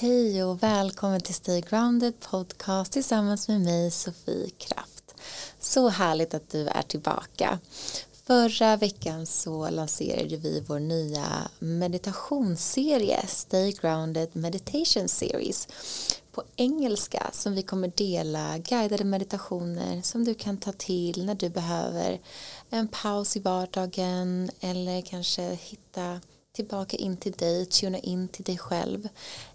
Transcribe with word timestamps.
Hej 0.00 0.44
och 0.44 0.62
välkommen 0.62 1.20
till 1.20 1.34
Stay 1.34 1.60
Grounded 1.60 2.20
podcast 2.20 2.92
tillsammans 2.92 3.48
med 3.48 3.60
mig 3.60 3.90
Sofie 3.90 4.50
Kraft. 4.58 5.14
Så 5.58 5.88
härligt 5.88 6.34
att 6.34 6.50
du 6.50 6.68
är 6.68 6.82
tillbaka. 6.82 7.58
Förra 8.26 8.76
veckan 8.76 9.26
så 9.26 9.70
lanserade 9.70 10.36
vi 10.36 10.64
vår 10.68 10.78
nya 10.78 11.26
meditationsserie 11.58 13.26
Stay 13.26 13.72
Grounded 13.72 14.36
Meditation 14.36 15.08
Series 15.08 15.68
på 16.32 16.42
engelska 16.56 17.30
som 17.32 17.54
vi 17.54 17.62
kommer 17.62 17.92
dela 17.96 18.58
guidade 18.58 19.04
meditationer 19.04 20.02
som 20.02 20.24
du 20.24 20.34
kan 20.34 20.56
ta 20.56 20.72
till 20.72 21.24
när 21.24 21.34
du 21.34 21.48
behöver 21.48 22.20
en 22.70 22.88
paus 22.88 23.36
i 23.36 23.40
vardagen 23.40 24.50
eller 24.60 25.00
kanske 25.00 25.42
hitta 25.42 26.20
tillbaka 26.52 26.96
in 26.96 27.16
till 27.16 27.32
dig, 27.32 27.66
tuna 27.66 27.98
in 27.98 28.28
till 28.28 28.44
dig 28.44 28.58
själv 28.58 29.08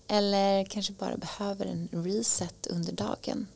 eller 0.08 0.66
kanske 0.66 0.94
bara 0.94 1.18
behöver 1.18 1.66
en 1.66 1.90
reset 2.04 2.68
under 2.68 2.92
dagen. 2.92 3.48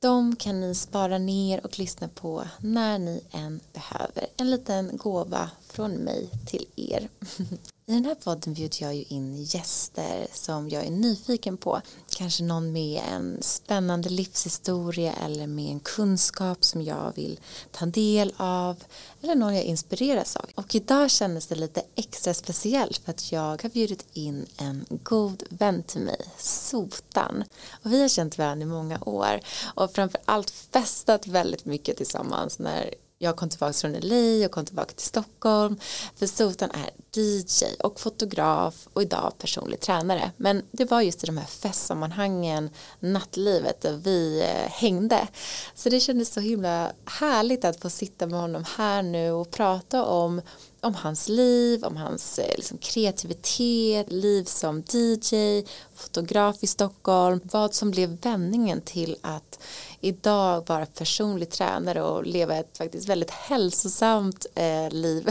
De 0.00 0.36
kan 0.36 0.60
ni 0.60 0.74
spara 0.74 1.18
ner 1.18 1.64
och 1.66 1.78
lyssna 1.78 2.08
på 2.08 2.44
när 2.58 2.98
ni 2.98 3.24
än 3.30 3.60
behöver. 3.72 4.26
En 4.36 4.50
liten 4.50 4.96
gåva 4.96 5.50
från 5.74 5.92
mig 5.92 6.28
till 6.46 6.66
er. 6.76 7.08
I 7.86 7.92
den 7.92 8.04
här 8.04 8.14
podden 8.14 8.54
bjuder 8.54 8.82
jag 8.82 8.94
ju 8.94 9.04
in 9.08 9.42
gäster 9.42 10.26
som 10.32 10.68
jag 10.68 10.84
är 10.84 10.90
nyfiken 10.90 11.56
på. 11.56 11.80
Kanske 12.10 12.44
någon 12.44 12.72
med 12.72 13.02
en 13.12 13.42
spännande 13.42 14.08
livshistoria 14.08 15.12
eller 15.12 15.46
med 15.46 15.70
en 15.70 15.80
kunskap 15.80 16.64
som 16.64 16.82
jag 16.82 17.12
vill 17.16 17.40
ta 17.72 17.86
del 17.86 18.32
av 18.36 18.84
eller 19.22 19.34
någon 19.34 19.54
jag 19.54 19.64
inspireras 19.64 20.36
av. 20.36 20.46
Och 20.54 20.74
idag 20.74 21.10
kändes 21.10 21.46
det 21.46 21.54
lite 21.54 21.82
extra 21.94 22.34
speciellt 22.34 22.96
för 22.96 23.10
att 23.10 23.32
jag 23.32 23.62
har 23.62 23.68
bjudit 23.68 24.06
in 24.12 24.46
en 24.56 24.84
god 24.88 25.42
vän 25.48 25.82
till 25.82 26.00
mig, 26.00 26.20
Sotan. 26.38 27.44
Och 27.82 27.92
vi 27.92 28.00
har 28.00 28.08
känt 28.08 28.38
varandra 28.38 28.62
i 28.62 28.68
många 28.68 28.98
år 29.00 29.40
och 29.74 29.92
framför 29.92 30.20
allt 30.24 30.50
festat 30.50 31.26
väldigt 31.26 31.64
mycket 31.64 31.96
tillsammans 31.96 32.58
när 32.58 32.94
jag 33.24 33.36
kom 33.36 33.48
tillbaka 33.48 33.72
från 33.72 33.92
LA 33.92 34.46
och 34.46 34.50
kom 34.50 34.64
tillbaka 34.64 34.92
till 34.92 35.06
Stockholm. 35.06 35.76
För 36.16 36.26
Sotan 36.26 36.70
är 36.70 36.90
DJ 37.16 37.64
och 37.78 38.00
fotograf 38.00 38.88
och 38.92 39.02
idag 39.02 39.32
personlig 39.38 39.80
tränare. 39.80 40.30
Men 40.36 40.62
det 40.70 40.84
var 40.84 41.00
just 41.00 41.24
i 41.24 41.26
de 41.26 41.36
här 41.36 41.46
festsammanhangen, 41.46 42.70
nattlivet 43.00 43.80
där 43.80 43.92
vi 43.92 44.40
eh, 44.40 44.70
hängde. 44.70 45.28
Så 45.74 45.88
det 45.88 46.00
kändes 46.00 46.32
så 46.32 46.40
himla 46.40 46.92
härligt 47.04 47.64
att 47.64 47.80
få 47.80 47.90
sitta 47.90 48.26
med 48.26 48.40
honom 48.40 48.64
här 48.76 49.02
nu 49.02 49.30
och 49.30 49.50
prata 49.50 50.04
om 50.04 50.40
om 50.84 50.94
hans 50.94 51.28
liv, 51.28 51.84
om 51.84 51.96
hans 51.96 52.38
eh, 52.38 52.56
liksom, 52.56 52.78
kreativitet, 52.78 54.12
liv 54.12 54.44
som 54.44 54.82
DJ, 54.92 55.62
fotograf 55.94 56.56
i 56.60 56.66
Stockholm, 56.66 57.40
vad 57.44 57.74
som 57.74 57.90
blev 57.90 58.20
vändningen 58.20 58.80
till 58.80 59.16
att 59.22 59.58
idag 60.00 60.68
vara 60.68 60.86
personlig 60.86 61.50
tränare 61.50 62.02
och 62.02 62.26
leva 62.26 62.56
ett 62.56 62.78
faktiskt 62.78 63.08
väldigt 63.08 63.30
hälsosamt 63.30 64.46
eh, 64.54 64.90
liv. 64.90 65.28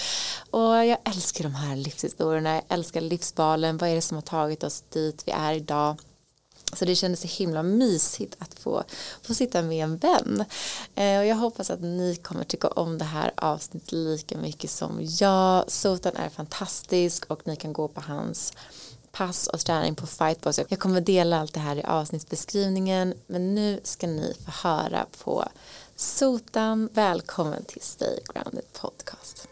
och 0.50 0.86
jag 0.86 0.98
älskar 1.04 1.44
de 1.44 1.54
här 1.54 1.76
livshistorierna, 1.76 2.54
jag 2.54 2.64
älskar 2.68 3.00
livsvalen, 3.00 3.78
vad 3.78 3.90
är 3.90 3.94
det 3.94 4.02
som 4.02 4.14
har 4.14 4.22
tagit 4.22 4.64
oss 4.64 4.84
dit 4.88 5.22
vi 5.26 5.32
är 5.32 5.52
idag. 5.54 5.96
Så 6.72 6.84
det 6.84 6.94
kändes 6.94 7.20
så 7.20 7.28
himla 7.28 7.62
mysigt 7.62 8.36
att 8.38 8.54
få, 8.54 8.84
få 9.22 9.34
sitta 9.34 9.62
med 9.62 9.84
en 9.84 9.96
vän. 9.96 10.44
Eh, 10.94 11.18
och 11.18 11.26
jag 11.26 11.36
hoppas 11.36 11.70
att 11.70 11.80
ni 11.80 12.16
kommer 12.22 12.44
tycka 12.44 12.68
om 12.68 12.98
det 12.98 13.04
här 13.04 13.32
avsnittet 13.36 13.92
lika 13.92 14.38
mycket 14.38 14.70
som 14.70 14.98
jag. 15.20 15.70
Sotan 15.70 16.16
är 16.16 16.28
fantastisk 16.28 17.24
och 17.30 17.46
ni 17.46 17.56
kan 17.56 17.72
gå 17.72 17.88
på 17.88 18.00
hans 18.00 18.52
pass 19.12 19.46
och 19.46 19.60
träning 19.60 19.94
på 19.94 20.06
Fightbox. 20.06 20.60
Jag 20.68 20.78
kommer 20.78 21.00
dela 21.00 21.40
allt 21.40 21.54
det 21.54 21.60
här 21.60 21.76
i 21.76 21.82
avsnittsbeskrivningen 21.82 23.14
men 23.26 23.54
nu 23.54 23.80
ska 23.84 24.06
ni 24.06 24.34
få 24.44 24.68
höra 24.68 25.06
på 25.24 25.44
Sotan. 25.96 26.88
Välkommen 26.92 27.64
till 27.64 27.82
Stay 27.82 28.18
Grounded 28.34 28.72
Podcast. 28.80 29.48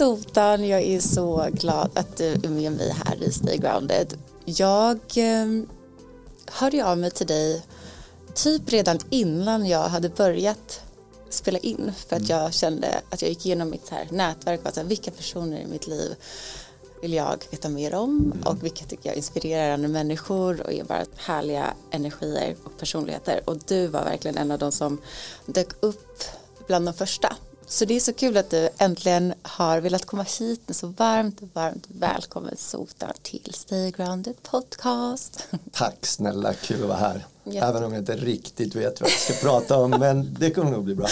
Sotan, 0.00 0.68
jag 0.68 0.82
är 0.82 1.00
så 1.00 1.48
glad 1.52 1.90
att 1.94 2.16
du 2.16 2.32
är 2.32 2.48
med 2.48 2.72
mig 2.72 2.94
här 3.04 3.22
i 3.22 3.32
Stay 3.32 3.56
Grounded. 3.56 4.14
Jag 4.44 4.98
eh, 5.16 5.46
hörde 6.46 6.84
av 6.84 6.98
mig 6.98 7.10
till 7.10 7.26
dig 7.26 7.62
typ 8.34 8.72
redan 8.72 8.98
innan 9.10 9.66
jag 9.66 9.88
hade 9.88 10.08
börjat 10.08 10.80
spela 11.30 11.58
in 11.58 11.92
för 12.08 12.16
att 12.16 12.28
jag 12.28 12.54
kände 12.54 13.00
att 13.10 13.22
jag 13.22 13.28
gick 13.28 13.46
igenom 13.46 13.70
mitt 13.70 13.88
här 13.88 14.08
nätverk 14.10 14.60
och 14.66 14.74
så 14.74 14.80
här, 14.80 14.86
vilka 14.86 15.10
personer 15.10 15.60
i 15.60 15.66
mitt 15.66 15.86
liv 15.86 16.14
vill 17.02 17.12
jag 17.12 17.44
veta 17.50 17.68
mer 17.68 17.94
om? 17.94 18.32
Och 18.44 18.64
vilka 18.64 18.84
tycker 18.84 19.08
jag 19.08 19.16
inspirerar 19.16 19.70
andra 19.70 19.88
människor 19.88 20.60
och 20.60 20.72
är 20.72 20.84
bara 20.84 21.04
härliga 21.16 21.74
energier 21.90 22.56
och 22.64 22.78
personligheter? 22.78 23.40
Och 23.44 23.56
du 23.66 23.86
var 23.86 24.04
verkligen 24.04 24.36
en 24.36 24.50
av 24.50 24.58
de 24.58 24.72
som 24.72 24.98
dök 25.46 25.68
upp 25.80 26.22
bland 26.66 26.86
de 26.86 26.94
första 26.94 27.36
så 27.70 27.84
det 27.84 27.96
är 27.96 28.00
så 28.00 28.12
kul 28.12 28.36
att 28.36 28.50
du 28.50 28.68
äntligen 28.78 29.34
har 29.42 29.80
velat 29.80 30.04
komma 30.04 30.22
hit. 30.38 30.60
Så 30.70 30.86
varmt, 30.86 31.40
varmt 31.52 31.86
välkommen 31.88 32.56
Sota 32.56 33.12
till 33.22 33.54
Stay 33.54 33.90
Grounded 33.90 34.42
Podcast. 34.42 35.48
Tack 35.72 36.06
snälla, 36.06 36.54
kul 36.54 36.82
att 36.82 36.88
vara 36.88 36.98
här. 36.98 37.26
Jätte. 37.44 37.66
Även 37.66 37.84
om 37.84 37.92
jag 37.92 38.00
inte 38.00 38.16
riktigt 38.16 38.74
vet 38.74 39.00
vad 39.00 39.10
jag 39.10 39.18
ska 39.18 39.32
prata 39.48 39.76
om, 39.76 39.90
men 39.90 40.36
det 40.40 40.50
kommer 40.50 40.70
nog 40.70 40.84
bli 40.84 40.94
bra. 40.94 41.08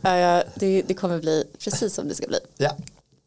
Ja, 0.00 0.16
ja 0.16 0.44
det, 0.54 0.82
det, 0.82 0.94
kommer 0.94 1.18
bli 1.18 1.44
precis 1.58 1.94
som 1.94 2.08
det 2.08 2.14
ska 2.14 2.26
bli. 2.26 2.38
Ja. 2.56 2.70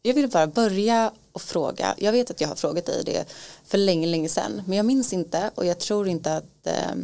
Jag 0.02 0.14
vill 0.14 0.28
bara 0.28 0.46
börja 0.46 1.12
och 1.32 1.42
fråga. 1.42 1.94
Jag 1.98 2.12
vet 2.12 2.30
att 2.30 2.40
jag 2.40 2.48
har 2.48 2.56
frågat 2.56 2.86
dig 2.86 3.02
det 3.04 3.24
för 3.66 3.78
länge, 3.78 4.06
länge 4.06 4.28
sedan, 4.28 4.62
men 4.66 4.76
jag 4.76 4.86
minns 4.86 5.12
inte 5.12 5.50
och 5.54 5.66
jag 5.66 5.78
tror 5.78 6.08
inte 6.08 6.36
att 6.36 6.66
eh, 6.66 6.94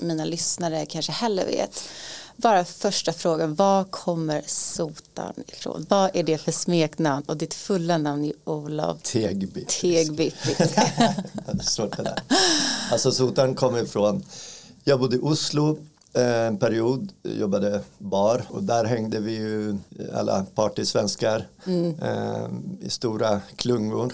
mina 0.00 0.24
lyssnare 0.24 0.86
kanske 0.86 1.12
heller 1.12 1.46
vet 1.46 1.82
bara 2.36 2.64
första 2.64 3.12
frågan, 3.12 3.54
var 3.54 3.84
kommer 3.84 4.42
Sotan 4.46 5.34
ifrån? 5.46 5.86
Vad 5.88 6.10
är 6.16 6.22
det 6.22 6.38
för 6.38 6.52
smeknamn? 6.52 7.24
Och 7.26 7.36
ditt 7.36 7.54
fulla 7.54 7.98
namn 7.98 8.24
är 8.24 8.32
Olof 8.44 9.02
Tegby. 9.02 9.64
Tegby. 9.64 10.30
Svårt 11.62 11.96
det 11.96 12.02
där. 12.02 12.22
Alltså 12.92 13.12
Sotan 13.12 13.54
kommer 13.54 13.82
ifrån, 13.82 14.24
jag 14.84 15.00
bodde 15.00 15.16
i 15.16 15.18
Oslo 15.18 15.78
eh, 16.12 16.46
en 16.46 16.58
period, 16.58 17.12
jobbade 17.22 17.80
bar 17.98 18.42
och 18.48 18.62
där 18.62 18.84
hängde 18.84 19.20
vi 19.20 19.32
ju 19.32 19.76
alla 20.14 20.46
partysvenskar 20.54 21.46
mm. 21.66 21.94
eh, 22.02 22.48
i 22.80 22.90
stora 22.90 23.40
klungor 23.56 24.12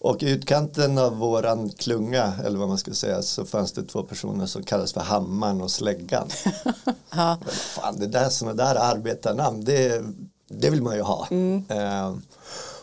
och 0.00 0.22
i 0.22 0.30
utkanten 0.30 0.98
av 0.98 1.16
våran 1.16 1.70
klunga, 1.70 2.32
eller 2.44 2.58
vad 2.58 2.68
man 2.68 2.78
ska 2.78 2.94
säga, 2.94 3.22
så 3.22 3.44
fanns 3.44 3.72
det 3.72 3.82
två 3.82 4.02
personer 4.02 4.46
som 4.46 4.62
kallades 4.62 4.92
för 4.92 5.00
Hammaren 5.00 5.60
och 5.60 5.70
Släggan. 5.70 6.28
ja. 7.10 7.38
Men 7.44 7.54
fan, 7.54 7.98
det 7.98 8.06
där 8.06 8.28
sådana 8.28 8.64
där 8.64 8.74
arbetarnamn, 8.74 9.64
det, 9.64 10.04
det 10.48 10.70
vill 10.70 10.82
man 10.82 10.96
ju 10.96 11.02
ha. 11.02 11.26
Mm. 11.30 11.64
Eh, 11.68 12.14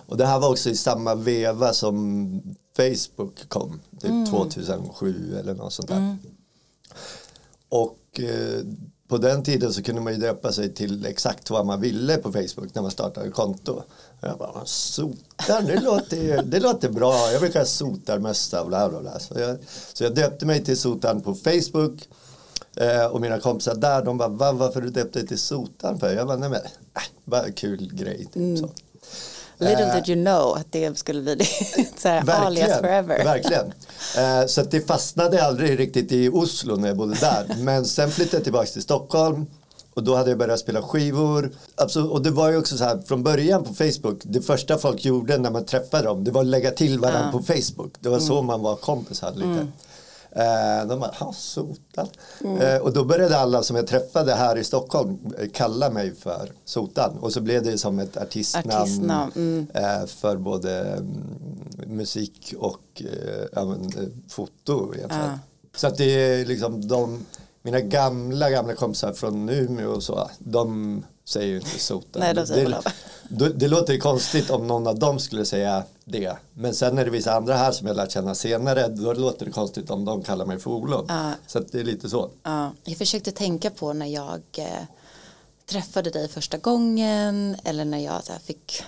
och 0.06 0.18
det 0.18 0.26
här 0.26 0.40
var 0.40 0.50
också 0.50 0.70
i 0.70 0.76
samma 0.76 1.16
veva 1.16 1.74
som 1.74 2.42
Facebook 2.76 3.50
kom, 3.50 3.80
typ 4.02 4.10
mm. 4.10 4.26
2007 4.26 5.38
eller 5.40 5.54
något 5.54 5.74
sånt 5.74 5.88
där. 5.90 5.98
Mm. 5.98 6.18
Och 7.70 8.20
eh, 8.20 8.62
på 9.08 9.18
den 9.18 9.44
tiden 9.44 9.74
så 9.74 9.84
kunde 9.84 10.02
man 10.02 10.14
ju 10.14 10.20
döpa 10.20 10.52
sig 10.52 10.74
till 10.74 11.06
exakt 11.06 11.50
vad 11.50 11.66
man 11.66 11.82
ville 11.82 12.18
på 12.18 12.32
Facebook 12.32 12.76
när 12.76 12.82
man 12.82 12.92
startade 12.92 13.30
konto. 13.30 13.84
Jag 14.22 14.38
bara, 14.38 14.66
sotar, 14.66 15.62
det 15.62 15.80
låter, 15.80 16.44
det 16.44 16.60
låter 16.60 16.90
bra. 16.90 17.32
Jag 17.32 17.42
brukar 17.42 17.66
sotarmössa 17.66 18.62
och 18.62 18.68
bla 18.68 18.90
bla 18.90 19.00
bla. 19.00 19.20
Så 19.20 19.40
jag, 19.40 19.58
så 19.94 20.04
jag 20.04 20.16
döpte 20.16 20.46
mig 20.46 20.64
till 20.64 20.78
sotan 20.78 21.22
på 21.22 21.34
Facebook. 21.34 22.08
Eh, 22.76 23.06
och 23.06 23.22
mina 23.22 23.40
kompisar 23.40 23.76
där, 23.76 24.02
de 24.02 24.18
bara, 24.18 24.30
Va, 24.30 24.52
varför 24.52 24.82
du 24.82 24.90
döpte 24.90 25.20
dig 25.20 25.28
till 25.28 25.40
sotan 25.40 26.00
för? 26.00 26.14
Jag 26.14 26.28
bara, 26.28 26.38
nej 26.38 26.50
men, 26.50 26.62
äh, 26.62 27.02
bara 27.26 27.52
kul 27.52 27.90
grej. 27.94 28.18
Typ, 28.18 28.36
mm. 28.36 28.58
så. 28.58 28.70
Little 29.60 29.86
eh, 29.86 29.96
did 29.96 30.10
you 30.10 30.26
know 30.26 30.58
att 30.58 30.72
det 30.72 30.98
skulle 30.98 31.22
bli 31.22 31.36
det. 31.36 32.32
alias 32.34 32.80
forever. 32.80 33.24
Verkligen. 33.24 33.74
Eh, 34.18 34.46
så 34.48 34.64
det 34.64 34.88
fastnade 34.88 35.44
aldrig 35.44 35.80
riktigt 35.80 36.12
i 36.12 36.30
Oslo 36.30 36.76
när 36.76 36.88
jag 36.88 36.98
bodde 36.98 37.16
där. 37.16 37.56
Men 37.58 37.86
sen 37.86 38.12
flyttade 38.12 38.38
jag 38.38 38.44
tillbaka 38.44 38.66
till 38.68 38.82
Stockholm. 38.82 39.46
Och 39.98 40.04
då 40.04 40.16
hade 40.16 40.30
jag 40.30 40.40
börjat 40.40 40.60
spela 40.60 40.82
skivor. 40.82 41.52
Alltså, 41.76 42.04
och 42.04 42.22
det 42.22 42.32
var 42.32 42.50
ju 42.50 42.58
också 42.58 42.78
så 42.78 42.84
här 42.84 42.98
från 42.98 43.24
början 43.24 43.64
på 43.64 43.74
Facebook. 43.74 44.22
Det 44.24 44.42
första 44.42 44.78
folk 44.78 45.06
gjorde 45.06 45.38
när 45.38 45.52
man 45.52 45.66
träffade 45.66 46.04
dem. 46.04 46.24
Det 46.24 46.32
var 46.32 46.42
att 46.42 46.48
lägga 46.48 46.72
till 46.72 47.00
varandra 47.00 47.26
uh. 47.26 47.32
på 47.32 47.44
Facebook. 47.44 47.94
Det 48.00 48.10
var 48.10 48.18
mm. 48.18 48.28
så 48.28 48.42
man 48.42 48.62
var 48.62 48.76
kompisar 48.76 49.32
lite. 49.32 49.48
Mm. 49.48 49.72
Eh, 50.32 50.88
de 50.88 51.00
bara, 51.00 51.12
ha 51.12 51.34
sotan. 51.34 52.08
Eh, 52.60 52.78
och 52.78 52.94
då 52.94 53.04
började 53.04 53.38
alla 53.38 53.64
som 53.64 53.76
jag 53.76 53.88
träffade 53.88 54.34
här 54.34 54.58
i 54.58 54.64
Stockholm 54.64 55.18
eh, 55.40 55.50
kalla 55.54 55.90
mig 55.90 56.16
för 56.16 56.52
sotan. 56.66 57.18
Och 57.18 57.34
så 57.34 57.42
blev 57.42 57.64
det 57.64 57.78
som 57.78 58.00
ett 58.00 58.18
artistnamn, 58.18 58.72
Artistnamn, 58.72 59.32
mm. 59.36 59.68
för 60.08 60.38
både 60.38 60.80
mm, 60.80 61.98
musik 61.98 62.54
och 62.60 63.04
foto 64.30 64.94
egentligen. 64.96 65.40
Så 65.76 65.88
att 65.88 65.98
det 65.98 66.04
är 66.04 66.46
liksom 66.46 66.88
de, 66.88 67.26
mina 67.68 67.82
gamla, 67.82 68.50
gamla 68.50 68.76
kompisar 68.76 69.14
från 69.14 69.50
Umeå 69.50 69.92
och 69.92 70.04
så, 70.04 70.30
de 70.40 71.04
säger 71.26 71.48
ju 71.48 71.56
inte 71.56 71.80
sotan. 71.80 72.20
Nej, 72.20 72.34
de 72.34 72.48
säger 72.48 72.70
det, 72.70 72.82
det, 73.30 73.54
det 73.54 73.68
låter 73.68 73.94
ju 73.94 74.00
konstigt 74.00 74.50
om 74.50 74.68
någon 74.68 74.88
av 74.88 75.00
dem 75.00 75.20
skulle 75.20 75.46
säga 75.46 75.84
det. 76.06 76.38
Men 76.54 76.74
sen 76.74 76.98
är 76.98 77.06
det 77.06 77.12
vissa 77.12 77.34
andra 77.34 77.56
här 77.56 77.72
som 77.72 77.88
jag 77.88 77.96
lärt 77.96 78.12
känna 78.12 78.36
senare, 78.36 78.88
då 78.88 79.14
låter 79.14 79.46
det 79.46 79.52
konstigt 79.52 79.90
om 79.90 80.06
de 80.06 80.24
kallar 80.24 80.46
mig 80.46 80.60
för 80.60 80.72
Olof. 80.72 81.06
Ja. 81.08 81.32
Så 81.48 81.60
det 81.60 81.80
är 81.80 81.84
lite 81.84 82.10
så. 82.10 82.30
Ja, 82.44 82.72
jag 82.84 82.98
försökte 82.98 83.32
tänka 83.32 83.70
på 83.70 83.94
när 83.94 84.06
jag 84.06 84.42
eh, 84.58 84.84
träffade 85.66 86.10
dig 86.10 86.28
första 86.28 86.58
gången 86.58 87.58
eller 87.64 87.86
när 87.86 88.00
jag 88.00 88.12
här, 88.12 88.40
fick 88.44 88.84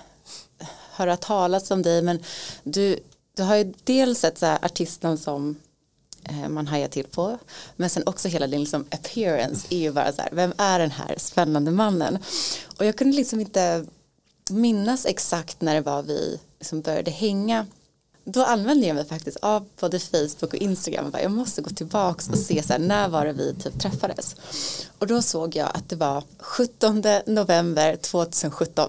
höra 0.90 1.16
talas 1.16 1.70
om 1.70 1.82
dig 1.82 2.02
men 2.02 2.18
du, 2.62 2.98
du 3.36 3.42
har 3.42 3.56
ju 3.56 3.72
dels 3.84 4.24
ett 4.24 4.38
så 4.38 4.46
här, 4.46 4.58
artistnamn 4.64 5.18
som 5.18 5.56
Eh, 6.24 6.48
man 6.48 6.66
hajar 6.66 6.88
till 6.88 7.06
på. 7.06 7.38
Men 7.76 7.90
sen 7.90 8.02
också 8.06 8.28
hela 8.28 8.46
din 8.46 8.60
liksom, 8.60 8.84
appearance 8.90 9.66
är 9.70 9.78
ju 9.78 9.92
bara 9.92 10.12
så 10.12 10.22
här 10.22 10.30
vem 10.32 10.52
är 10.58 10.78
den 10.78 10.90
här 10.90 11.14
spännande 11.18 11.70
mannen? 11.70 12.18
Och 12.78 12.84
jag 12.84 12.96
kunde 12.96 13.16
liksom 13.16 13.40
inte 13.40 13.86
minnas 14.50 15.06
exakt 15.06 15.60
när 15.60 15.74
det 15.74 15.80
var 15.80 16.02
vi 16.02 16.40
liksom 16.58 16.80
började 16.80 17.10
hänga 17.10 17.66
då 18.32 18.44
använde 18.44 18.86
jag 18.86 18.94
mig 18.94 19.04
faktiskt 19.04 19.36
av 19.42 19.66
både 19.80 19.98
Facebook 19.98 20.42
och 20.42 20.54
Instagram. 20.54 21.14
Jag 21.22 21.30
måste 21.30 21.62
gå 21.62 21.70
tillbaks 21.70 22.28
och 22.28 22.38
se 22.38 22.62
så 22.62 22.72
här, 22.72 22.80
när 22.80 23.08
var 23.08 23.26
det 23.26 23.32
vi 23.32 23.54
typ 23.54 23.80
träffades? 23.80 24.36
Och 24.98 25.06
då 25.06 25.22
såg 25.22 25.56
jag 25.56 25.70
att 25.74 25.88
det 25.88 25.96
var 25.96 26.24
17 26.38 27.02
november 27.26 27.96
2017 27.96 28.88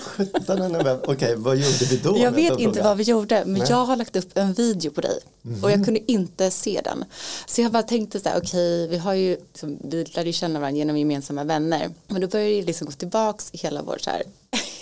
17 0.00 0.58
november, 0.58 1.00
okej 1.06 1.34
vad 1.36 1.56
gjorde 1.56 1.84
vi 1.90 1.96
då? 1.96 2.18
jag 2.18 2.32
vet 2.32 2.60
inte 2.60 2.82
vad 2.82 2.96
vi 2.96 3.02
gjorde 3.02 3.44
men 3.44 3.58
Nej. 3.58 3.66
jag 3.70 3.84
har 3.84 3.96
lagt 3.96 4.16
upp 4.16 4.38
en 4.38 4.52
video 4.52 4.90
på 4.90 5.00
dig. 5.00 5.20
Och 5.62 5.70
jag 5.70 5.84
kunde 5.84 6.12
inte 6.12 6.50
se 6.50 6.80
den. 6.84 7.04
Så 7.46 7.60
jag 7.60 7.72
bara 7.72 7.82
tänkte 7.82 8.20
så 8.20 8.28
här 8.28 8.38
okej 8.38 8.88
vi 8.88 8.98
har 8.98 9.14
ju 9.14 9.30
liksom, 9.30 9.78
vi 9.84 10.04
lärde 10.04 10.26
ju 10.26 10.32
känna 10.32 10.60
varandra 10.60 10.78
genom 10.78 10.98
gemensamma 10.98 11.44
vänner. 11.44 11.90
Men 12.06 12.20
då 12.20 12.26
började 12.26 12.54
det 12.54 12.62
liksom 12.62 12.86
gå 12.86 12.92
tillbaks 12.92 13.50
i 13.52 13.56
hela 13.56 13.82
vår 13.82 13.98
så 14.00 14.10
här 14.10 14.22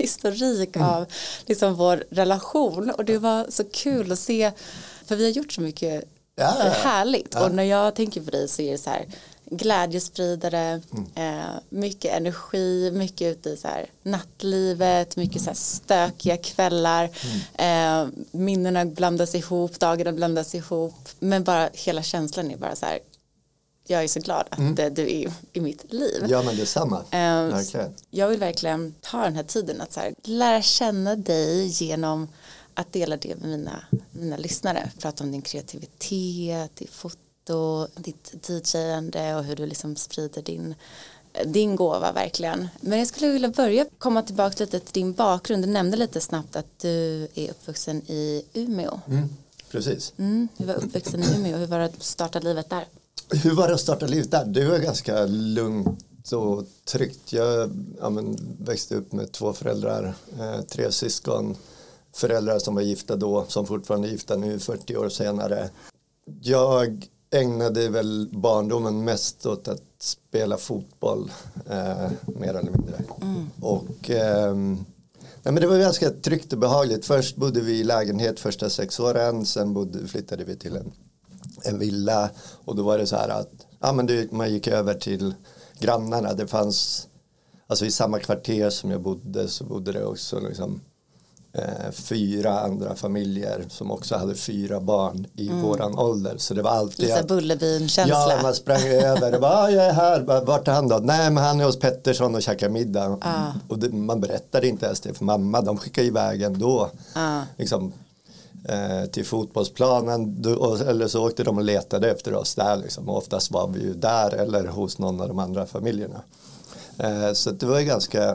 historik 0.02 0.76
av 0.76 1.06
liksom 1.46 1.74
vår 1.74 2.04
relation 2.10 2.90
och 2.90 3.04
det 3.04 3.18
var 3.18 3.46
så 3.48 3.64
kul 3.64 4.12
att 4.12 4.18
se 4.18 4.52
för 5.06 5.16
vi 5.16 5.24
har 5.24 5.30
gjort 5.30 5.52
så 5.52 5.60
mycket 5.60 6.04
Ja, 6.36 6.54
ja, 6.58 6.64
ja. 6.64 6.70
härligt 6.70 7.34
och 7.34 7.54
när 7.54 7.62
jag 7.62 7.94
tänker 7.94 8.20
på 8.20 8.30
dig 8.30 8.48
så 8.48 8.62
är 8.62 8.72
det 8.72 8.78
så 8.78 8.90
här 8.90 9.06
glädjespridare, 9.50 10.80
Mm. 10.92 11.40
eh, 11.40 11.50
mycket 11.68 12.12
energi, 12.16 12.90
mycket 12.94 13.36
ute 13.36 13.50
i 13.50 13.56
så 13.56 13.68
här 13.68 13.86
nattlivet, 14.02 15.16
mycket 15.16 15.42
så 15.42 15.46
här 15.50 15.54
stökiga 15.54 16.36
kvällar, 16.36 17.10
Mm. 17.56 18.06
eh, 18.06 18.12
minnena 18.30 18.84
blandas 18.84 19.34
ihop, 19.34 19.78
dagarna 19.80 20.12
blandas 20.12 20.54
ihop, 20.54 21.08
men 21.18 21.44
bara 21.44 21.68
hela 21.72 22.02
känslan 22.02 22.50
är 22.50 22.56
bara 22.56 22.76
så 22.76 22.86
här, 22.86 22.98
jag 23.90 24.04
är 24.04 24.08
så 24.08 24.20
glad 24.20 24.46
att 24.50 24.58
Mm. 24.58 24.78
eh, 24.78 24.92
du 24.92 25.02
är 25.02 25.32
i 25.52 25.60
mitt 25.60 25.92
liv. 25.92 26.26
Ja 26.28 26.42
men 26.42 26.56
detsamma. 26.56 26.96
Eh, 27.10 27.18
Verkligen. 27.20 27.94
Jag 28.10 28.28
vill 28.28 28.38
verkligen 28.40 28.94
ta 29.00 29.22
den 29.24 29.36
här 29.36 29.42
tiden 29.42 29.80
att 29.80 29.92
så 29.92 30.00
här, 30.00 30.14
lära 30.24 30.62
känna 30.62 31.16
dig 31.16 31.66
genom 31.66 32.28
att 32.74 32.92
dela 32.92 33.16
det 33.16 33.36
med 33.40 33.48
mina, 33.48 33.84
mina 34.10 34.36
lyssnare. 34.36 34.90
Prata 34.98 35.24
om 35.24 35.32
din 35.32 35.42
kreativitet, 35.42 36.76
ditt 36.76 36.90
foto, 36.90 37.86
ditt 37.96 38.48
DJande 38.48 39.34
och 39.34 39.44
hur 39.44 39.56
du 39.56 39.66
liksom 39.66 39.96
sprider 39.96 40.42
din, 40.42 40.74
din 41.46 41.76
gåva 41.76 42.12
verkligen. 42.12 42.68
Men 42.80 42.98
jag 42.98 43.08
skulle 43.08 43.28
vilja 43.28 43.48
börja 43.48 43.86
komma 43.98 44.22
tillbaka 44.22 44.56
lite 44.64 44.80
till 44.80 44.92
din 45.02 45.12
bakgrund. 45.12 45.62
Du 45.64 45.68
nämnde 45.68 45.96
lite 45.96 46.20
snabbt 46.20 46.56
att 46.56 46.78
du 46.80 47.28
är 47.34 47.50
uppvuxen 47.50 48.02
i 48.06 48.42
Umeå. 48.54 49.00
Mm, 49.08 49.28
precis. 49.70 50.12
Mm, 50.18 50.48
du 50.56 50.64
var 50.64 50.74
uppvuxen 50.74 51.22
i 51.22 51.26
Umeå. 51.36 51.56
Hur 51.56 51.66
var 51.66 51.78
det 51.78 51.84
att 51.84 52.02
starta 52.02 52.38
livet 52.38 52.70
där? 52.70 52.84
Hur 53.32 53.54
var 53.54 53.68
det 53.68 53.74
att 53.74 53.80
starta 53.80 54.06
livet 54.06 54.30
där? 54.30 54.44
Det 54.44 54.64
var 54.64 54.78
ganska 54.78 55.26
lugnt 55.26 56.32
och 56.32 56.64
tryggt. 56.84 57.32
Jag 57.32 57.70
ja, 58.00 58.10
men, 58.10 58.36
växte 58.58 58.94
upp 58.94 59.12
med 59.12 59.32
två 59.32 59.52
föräldrar, 59.52 60.14
eh, 60.38 60.60
tre 60.60 60.92
syskon, 60.92 61.56
föräldrar 62.14 62.58
som 62.58 62.74
var 62.74 62.82
gifta 62.82 63.16
då, 63.16 63.44
som 63.48 63.66
fortfarande 63.66 64.08
är 64.08 64.12
gifta 64.12 64.36
nu 64.36 64.58
40 64.58 64.96
år 64.96 65.08
senare. 65.08 65.70
Jag 66.42 67.08
ägnade 67.30 67.88
väl 67.88 68.28
barndomen 68.32 69.04
mest 69.04 69.46
åt 69.46 69.68
att 69.68 69.82
spela 69.98 70.56
fotboll, 70.56 71.32
eh, 71.70 72.10
mer 72.26 72.54
eller 72.54 72.70
mindre. 72.70 73.02
Och 73.60 74.10
ehm, 74.10 74.84
Nej, 75.42 75.52
men 75.54 75.62
det 75.62 75.66
var 75.66 75.78
ganska 75.78 76.10
tryggt 76.10 76.52
och 76.52 76.58
behagligt. 76.58 77.06
Först 77.06 77.36
bodde 77.36 77.60
vi 77.60 77.80
i 77.80 77.84
lägenhet 77.84 78.40
första 78.40 78.70
sex 78.70 79.00
åren. 79.00 79.46
Sen 79.46 79.74
bodde, 79.74 80.08
flyttade 80.08 80.44
vi 80.44 80.56
till 80.56 80.76
en, 80.76 80.92
en 81.64 81.78
villa. 81.78 82.30
Och 82.64 82.76
då 82.76 82.82
var 82.82 82.98
det 82.98 83.06
så 83.06 83.16
här 83.16 83.28
att 83.28 83.50
ja, 83.80 83.92
men 83.92 84.06
det, 84.06 84.32
man 84.32 84.52
gick 84.52 84.66
över 84.66 84.94
till 84.94 85.34
grannarna. 85.78 86.34
Det 86.34 86.46
fanns, 86.46 87.08
alltså 87.66 87.86
i 87.86 87.90
samma 87.90 88.18
kvarter 88.18 88.70
som 88.70 88.90
jag 88.90 89.00
bodde 89.00 89.48
så 89.48 89.64
bodde 89.64 89.92
det 89.92 90.04
också 90.04 90.40
liksom, 90.40 90.80
eh, 91.52 91.90
fyra 91.92 92.60
andra 92.60 92.96
familjer 92.96 93.64
som 93.68 93.90
också 93.90 94.16
hade 94.16 94.34
fyra 94.34 94.80
barn 94.80 95.26
i 95.36 95.48
våran 95.48 95.98
ålder. 95.98 96.34
Så 96.38 96.54
det 96.54 96.62
var 96.62 96.70
alltid 96.70 97.06
Lite 97.06 97.22
Bullerbyn-känsla. 97.22 98.14
Ja, 98.30 98.38
man 98.42 98.54
sprang 98.54 98.82
över 98.82 99.34
och 99.34 99.40
bara, 99.40 99.56
ah, 99.56 99.70
jag 99.70 99.86
är 99.86 99.92
här, 99.92 100.44
vart 100.44 100.68
är 100.68 100.72
han 100.72 100.88
då? 100.88 100.98
Nej, 100.98 101.30
men 101.30 101.44
han 101.44 101.60
är 101.60 101.64
hos 101.64 101.78
Pettersson 101.78 102.34
och 102.34 102.42
käkar 102.42 102.68
middag. 102.68 103.18
Ah. 103.20 103.52
Och 103.68 103.78
det, 103.78 103.92
man 103.92 104.20
berättade 104.20 104.68
inte 104.68 104.86
ens 104.86 105.00
det 105.00 105.14
för 105.14 105.24
mamma, 105.24 105.60
de 105.60 105.78
skickade 105.78 106.06
iväg 106.06 106.42
ändå. 106.42 106.90
Ah. 107.14 107.42
Liksom, 107.56 107.92
till 109.12 109.24
fotbollsplanen, 109.24 110.44
eller 110.86 111.08
så 111.08 111.26
åkte 111.26 111.44
de 111.44 111.58
och 111.58 111.64
letade 111.64 112.10
efter 112.10 112.34
oss 112.34 112.54
där 112.54 112.76
liksom. 112.76 113.08
Och 113.08 113.16
oftast 113.16 113.50
var 113.50 113.68
vi 113.68 113.80
ju 113.80 113.94
där 113.94 114.30
eller 114.30 114.66
hos 114.66 114.98
någon 114.98 115.20
av 115.20 115.28
de 115.28 115.38
andra 115.38 115.66
familjerna. 115.66 116.22
Eh, 116.98 117.32
så 117.32 117.50
det 117.50 117.66
var 117.66 117.78
ju 117.78 117.86
ganska, 117.86 118.28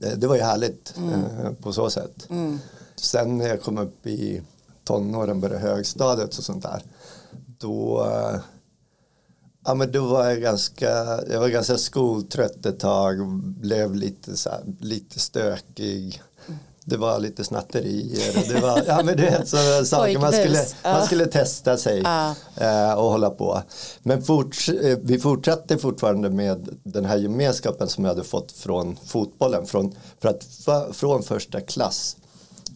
eh, 0.00 0.12
det 0.16 0.26
var 0.26 0.36
ju 0.36 0.42
härligt 0.42 0.94
eh, 0.96 1.52
på 1.52 1.72
så 1.72 1.90
sätt. 1.90 2.28
Sen 2.96 3.38
när 3.38 3.48
jag 3.48 3.62
kom 3.62 3.78
upp 3.78 4.06
i 4.06 4.42
tonåren, 4.84 5.40
började 5.40 5.60
högstadiet 5.60 6.38
och 6.38 6.44
sånt 6.44 6.62
där, 6.62 6.82
då 7.58 8.06
eh, 8.06 8.40
Ja 9.64 9.74
men 9.74 9.92
då 9.92 10.06
var 10.06 10.24
jag 10.24 10.40
ganska, 10.40 10.90
jag 11.30 11.40
var 11.40 11.48
ganska 11.48 11.78
skoltrött 11.78 12.66
ett 12.66 12.80
tag 12.80 13.28
blev 13.42 13.94
lite, 13.94 14.36
så 14.36 14.50
här, 14.50 14.62
lite 14.80 15.18
stökig. 15.18 16.22
Det 16.84 16.96
var 16.96 17.18
lite 17.18 17.44
snatterier 17.44 18.36
och 18.38 18.54
det 18.54 18.60
var, 18.60 18.82
ja 18.86 19.02
men 19.04 19.16
du 19.16 19.22
vet 19.22 19.48
så 19.48 19.56
saker 19.84 20.18
man 20.18 20.32
skulle, 20.32 20.58
man 20.84 21.06
skulle 21.06 21.26
testa 21.26 21.76
sig 21.76 22.00
eh, 22.56 22.92
och 22.92 23.04
hålla 23.10 23.30
på. 23.30 23.62
Men 24.02 24.22
forts, 24.22 24.68
eh, 24.68 24.98
vi 25.02 25.18
fortsatte 25.18 25.78
fortfarande 25.78 26.30
med 26.30 26.68
den 26.84 27.04
här 27.04 27.16
gemenskapen 27.16 27.88
som 27.88 28.04
jag 28.04 28.10
hade 28.10 28.24
fått 28.24 28.52
från 28.52 28.96
fotbollen. 29.06 29.66
Från, 29.66 29.94
för 30.20 30.28
att 30.28 30.42
fa- 30.44 30.92
från 30.92 31.22
första 31.22 31.60
klass 31.60 32.16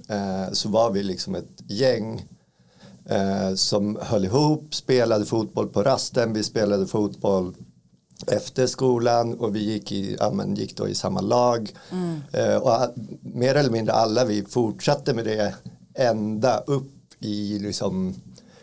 eh, 0.09 0.53
så 0.53 0.69
var 0.69 0.91
vi 0.91 1.03
liksom 1.03 1.35
ett 1.35 1.63
gäng 1.69 2.27
eh, 3.09 3.55
som 3.55 3.99
höll 4.03 4.25
ihop, 4.25 4.75
spelade 4.75 5.25
fotboll 5.25 5.69
på 5.69 5.83
rasten, 5.83 6.33
vi 6.33 6.43
spelade 6.45 6.87
fotboll 6.87 7.55
efter 8.27 8.67
skolan 8.67 9.35
och 9.35 9.57
vi 9.57 9.73
gick, 9.73 9.93
i, 9.93 10.17
ja, 10.21 10.31
men 10.31 10.55
gick 10.55 10.77
då 10.77 10.89
i 10.89 10.95
samma 10.95 11.21
lag. 11.21 11.73
Eh, 12.33 12.57
och 12.57 12.95
mer 13.21 13.55
eller 13.55 13.71
mindre 13.71 13.93
alla 13.95 14.25
vi 14.25 14.45
fortsatte 14.45 15.15
med 15.15 15.25
det 15.25 15.55
ända 15.95 16.59
upp 16.59 16.93
i 17.21 17.59
liksom 17.59 18.15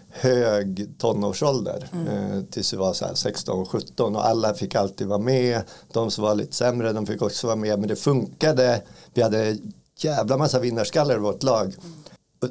hög 0.09 0.89
tonårsålder 0.97 1.89
eh, 2.09 2.41
tills 2.41 2.73
vi 2.73 2.77
var 2.77 2.93
så 2.93 3.05
här 3.05 3.13
16-17 3.13 4.15
och 4.15 4.27
alla 4.27 4.53
fick 4.53 4.75
alltid 4.75 5.07
vara 5.07 5.19
med. 5.19 5.61
De 5.91 6.11
som 6.11 6.23
var 6.23 6.35
lite 6.35 6.55
sämre 6.55 6.93
de 6.93 7.05
fick 7.05 7.21
också 7.21 7.47
vara 7.47 7.55
med 7.55 7.79
men 7.79 7.87
det 7.87 7.95
funkade. 7.95 8.81
Vi 9.13 9.21
hade 9.21 9.57
jävla 9.97 10.37
massa 10.37 10.59
vinnarskallar 10.59 11.15
i 11.15 11.19
vårt 11.19 11.43
lag 11.43 11.75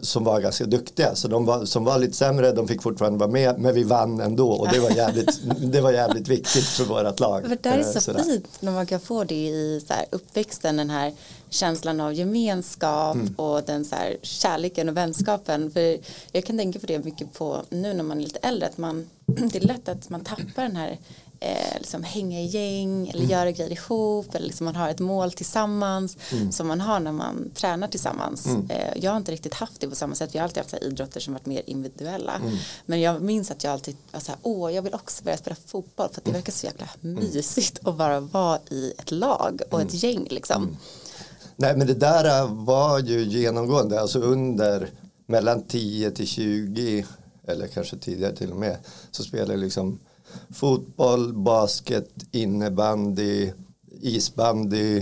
som 0.03 0.25
var 0.25 0.41
ganska 0.41 0.65
duktiga. 0.65 1.15
Så 1.15 1.29
de 1.29 1.45
var, 1.45 1.65
som 1.65 1.85
var 1.85 1.99
lite 1.99 2.13
sämre, 2.17 2.53
de 2.53 2.69
fick 2.69 2.83
fortfarande 2.83 3.19
vara 3.19 3.31
med, 3.31 3.59
men 3.59 3.75
vi 3.75 3.83
vann 3.85 4.21
ändå. 4.21 4.51
Och 4.53 4.69
det 4.73 4.79
var 4.81 4.91
jävligt, 4.91 5.41
det 5.73 5.81
var 5.81 5.93
jävligt 5.93 6.29
viktigt 6.29 6.65
för 6.65 6.85
vårt 6.85 7.21
lag. 7.21 7.43
För 7.49 7.59
det 7.63 7.69
är 7.69 7.79
Eh, 7.79 7.85
så 7.93 8.01
sådär. 8.01 8.23
fint 8.23 8.49
när 8.61 8.73
man 8.73 8.87
kan 8.87 9.01
få 9.01 9.25
det 9.25 9.35
i 9.35 9.85
så 9.89 9.93
här 9.95 10.05
uppväxten, 10.11 10.77
den 10.77 10.91
här 10.91 11.13
känslan 11.51 12.01
av 12.01 12.13
gemenskap 12.15 13.15
Mm. 13.15 13.35
och 13.37 13.63
den 13.63 13.85
så 13.85 13.95
här 13.95 14.17
kärleken 14.23 14.89
och 14.89 14.97
vänskapen. 14.97 15.71
För 15.71 15.99
jag 16.33 16.45
kan 16.45 16.59
tänka 16.59 16.79
på 16.79 16.87
det 16.87 17.05
mycket 17.05 17.33
på 17.33 17.63
nu 17.71 17.95
när 17.95 18.03
man 18.05 18.19
är 18.19 18.23
lite 18.25 18.39
äldre, 18.39 18.67
att 18.69 18.79
man, 18.79 19.11
det 19.27 19.59
är 19.59 19.61
lätt 19.67 19.89
att 19.89 20.09
man 20.11 20.25
tappar 20.25 20.63
den 20.63 20.77
här 20.77 20.99
eh, 21.43 21.79
liksom 21.79 22.03
hänga 22.05 22.41
i 22.41 22.47
gäng 22.47 23.09
eller 23.09 23.25
göra 23.25 23.51
grejer 23.51 23.73
ihop 23.73 24.35
eller 24.35 24.47
liksom 24.47 24.65
man 24.65 24.77
har 24.77 24.89
ett 24.89 25.01
mål 25.01 25.33
tillsammans 25.33 26.17
som 26.51 26.69
man 26.69 26.81
har 26.81 27.01
när 27.01 27.13
man 27.13 27.51
tränar 27.55 27.89
tillsammans. 27.89 28.47
Eh, 28.69 28.93
jag 28.97 29.11
har 29.11 29.17
inte 29.17 29.33
riktigt 29.33 29.55
haft 29.55 29.81
det 29.81 29.89
på 29.89 29.95
samma 29.95 30.15
sätt. 30.15 30.35
Vi 30.35 30.39
har 30.39 30.45
alltid 30.45 30.59
haft 30.59 30.71
så 30.71 30.77
idrotter 30.77 31.21
som 31.21 31.33
varit 31.33 31.47
mer 31.47 31.63
individuella. 31.67 32.33
Men 32.87 33.01
jag 33.01 33.23
minns 33.23 33.51
att 33.51 33.65
jag 33.65 33.73
alltid 33.73 33.97
var 34.13 34.21
så 34.21 34.33
här, 34.33 34.39
åh 34.43 34.73
jag 34.73 34.83
vill 34.83 34.95
också 34.95 35.25
börja 35.25 35.37
spela 35.37 35.57
fotboll 35.67 36.09
för 36.13 36.21
att 36.21 36.25
det 36.25 36.33
verkar 36.33 36.53
så 36.53 36.67
jäkla 36.67 36.89
mysigt 37.01 37.87
att 37.87 37.97
bara 37.97 38.21
vara 38.21 38.59
i 38.71 38.93
ett 38.99 39.11
lag 39.11 39.63
och 39.71 39.83
ett 39.83 40.03
gäng 40.03 40.27
liksom. 40.31 40.77
Nej 41.57 41.77
men 41.77 41.87
det 41.87 41.95
där 41.95 42.47
var 42.47 42.99
ju 42.99 43.25
genomgående, 43.25 44.01
alltså 44.01 44.19
under 44.19 44.91
mellan 45.27 45.63
10 45.63 46.11
till 46.11 46.27
20 46.27 47.05
eller 47.47 47.67
kanske 47.67 47.97
tidigare 47.97 48.37
till 48.37 48.51
och 48.51 48.57
med 48.57 48.77
så 49.11 49.23
spelade 49.23 49.53
jag 49.53 49.61
liksom 49.61 49.99
fotboll, 50.51 51.33
basket, 51.33 52.11
innebandy, 52.31 53.53
isbandy, 54.01 54.97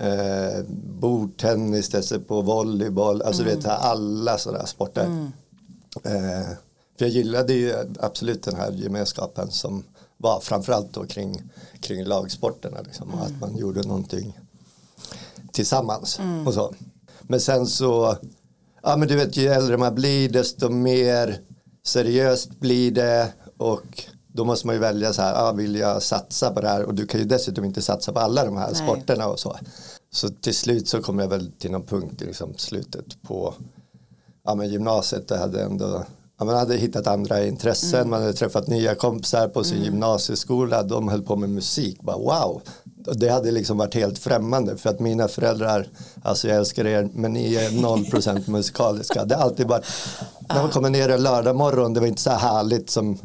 eh, 0.00 0.64
bordtennis, 1.00 2.12
på 2.28 2.42
volleyboll, 2.42 3.22
alltså 3.22 3.42
du 3.42 3.48
vet 3.48 3.66
alla 3.66 4.38
sådana 4.38 4.66
sporter. 4.66 5.30
Eh, 6.04 6.48
för 6.98 7.04
jag 7.04 7.08
gillade 7.08 7.52
ju 7.52 7.74
absolut 8.00 8.42
den 8.42 8.56
här 8.56 8.72
gemenskapen 8.72 9.50
som 9.50 9.84
var 10.16 10.40
framförallt 10.40 10.92
då 10.92 11.06
kring, 11.06 11.42
kring 11.80 12.04
lagsporterna 12.04 12.80
liksom, 12.80 13.14
och 13.14 13.26
att 13.26 13.40
man 13.40 13.56
gjorde 13.56 13.82
någonting 13.82 14.38
tillsammans 15.52 16.20
och 16.46 16.54
så. 16.54 16.74
Men 17.22 17.40
sen 17.40 17.66
så, 17.66 18.16
ja 18.82 18.96
men 18.96 19.08
du 19.08 19.16
vet 19.16 19.36
ju 19.36 19.46
äldre 19.46 19.76
man 19.76 19.94
blir 19.94 20.28
desto 20.28 20.68
mer 20.68 21.40
seriöst 21.84 22.60
blir 22.60 22.90
det 22.90 23.32
och 23.56 24.04
då 24.36 24.44
måste 24.44 24.66
man 24.66 24.76
ju 24.76 24.80
välja 24.80 25.12
så 25.12 25.22
här, 25.22 25.48
ah, 25.48 25.52
vill 25.52 25.76
jag 25.76 26.02
satsa 26.02 26.50
på 26.50 26.60
det 26.60 26.68
här 26.68 26.82
och 26.82 26.94
du 26.94 27.06
kan 27.06 27.20
ju 27.20 27.26
dessutom 27.26 27.64
inte 27.64 27.82
satsa 27.82 28.12
på 28.12 28.20
alla 28.20 28.44
de 28.44 28.56
här 28.56 28.70
Nej. 28.72 28.76
sporterna 28.76 29.28
och 29.28 29.38
så. 29.38 29.56
Så 30.12 30.28
till 30.28 30.54
slut 30.54 30.88
så 30.88 31.02
kom 31.02 31.18
jag 31.18 31.28
väl 31.28 31.52
till 31.58 31.70
någon 31.70 31.86
punkt 31.86 32.22
i 32.22 32.24
liksom 32.24 32.54
slutet 32.56 33.22
på 33.22 33.54
ja, 34.44 34.54
men 34.54 34.68
gymnasiet. 34.68 35.30
Jag 35.30 35.38
hade 35.38 35.62
ändå 35.62 36.04
ja, 36.38 36.44
man 36.44 36.56
hade 36.56 36.76
hittat 36.76 37.06
andra 37.06 37.44
intressen, 37.44 38.10
man 38.10 38.20
hade 38.20 38.32
träffat 38.32 38.66
nya 38.66 38.94
kompisar 38.94 39.48
på 39.48 39.64
sin 39.64 39.82
gymnasieskola, 39.82 40.82
de 40.82 41.08
höll 41.08 41.22
på 41.22 41.36
med 41.36 41.50
musik, 41.50 42.02
bara 42.02 42.16
wow. 42.16 42.62
Det 43.14 43.28
hade 43.28 43.50
liksom 43.50 43.78
varit 43.78 43.94
helt 43.94 44.18
främmande 44.18 44.76
för 44.76 44.90
att 44.90 45.00
mina 45.00 45.28
föräldrar, 45.28 45.88
alltså 46.22 46.48
jag 46.48 46.56
älskar 46.56 46.86
er, 46.86 47.08
men 47.12 47.32
ni 47.32 47.54
är 47.54 47.70
0% 47.70 48.50
musikaliska. 48.50 49.24
Det 49.24 49.34
har 49.34 49.42
alltid 49.42 49.66
varit, 49.66 49.84
när 50.48 50.62
man 50.62 50.70
kommer 50.70 50.90
ner 50.90 51.08
en 51.08 51.22
lördag 51.22 51.56
morgon, 51.56 51.94
det 51.94 52.00
var 52.00 52.06
inte 52.06 52.22
så 52.22 52.30
här 52.30 52.38
härligt 52.38 52.90
som 52.90 53.18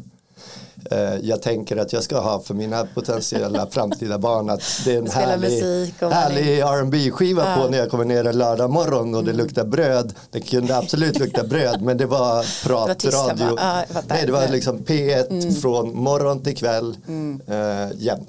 jag 1.22 1.42
tänker 1.42 1.76
att 1.76 1.92
jag 1.92 2.02
ska 2.02 2.20
ha 2.20 2.40
för 2.40 2.54
mina 2.54 2.86
potentiella 2.94 3.66
framtida 3.70 4.18
barn 4.18 4.50
att 4.50 4.62
det 4.84 4.94
är 4.94 4.98
en 4.98 5.08
Spela 5.10 5.26
härlig, 5.26 5.92
härlig 6.00 6.58
R&B 6.58 7.10
skiva 7.10 7.48
Ja. 7.50 7.56
på 7.62 7.70
när 7.70 7.78
jag 7.78 7.90
kommer 7.90 8.04
ner 8.04 8.24
en 8.26 8.38
lördag 8.38 8.70
morgon 8.70 9.14
och 9.14 9.24
det 9.24 9.32
luktar 9.32 9.64
bröd. 9.64 10.14
Det 10.30 10.40
kunde 10.40 10.76
absolut 10.76 11.18
lukta 11.18 11.44
bröd 11.44 11.82
men 11.82 11.96
det 11.96 12.06
var 12.06 12.22
var 12.22 12.44
pratradio. 12.94 13.56
fattar. 13.56 14.04
Nej 14.08 14.26
det 14.26 14.32
var 14.32 14.48
liksom 14.48 14.78
P1 14.78 15.60
från 15.60 15.96
morgon 15.96 16.40
till 16.42 16.56
kväll 16.56 16.96
eh, 17.46 17.96
jämt. 17.98 18.28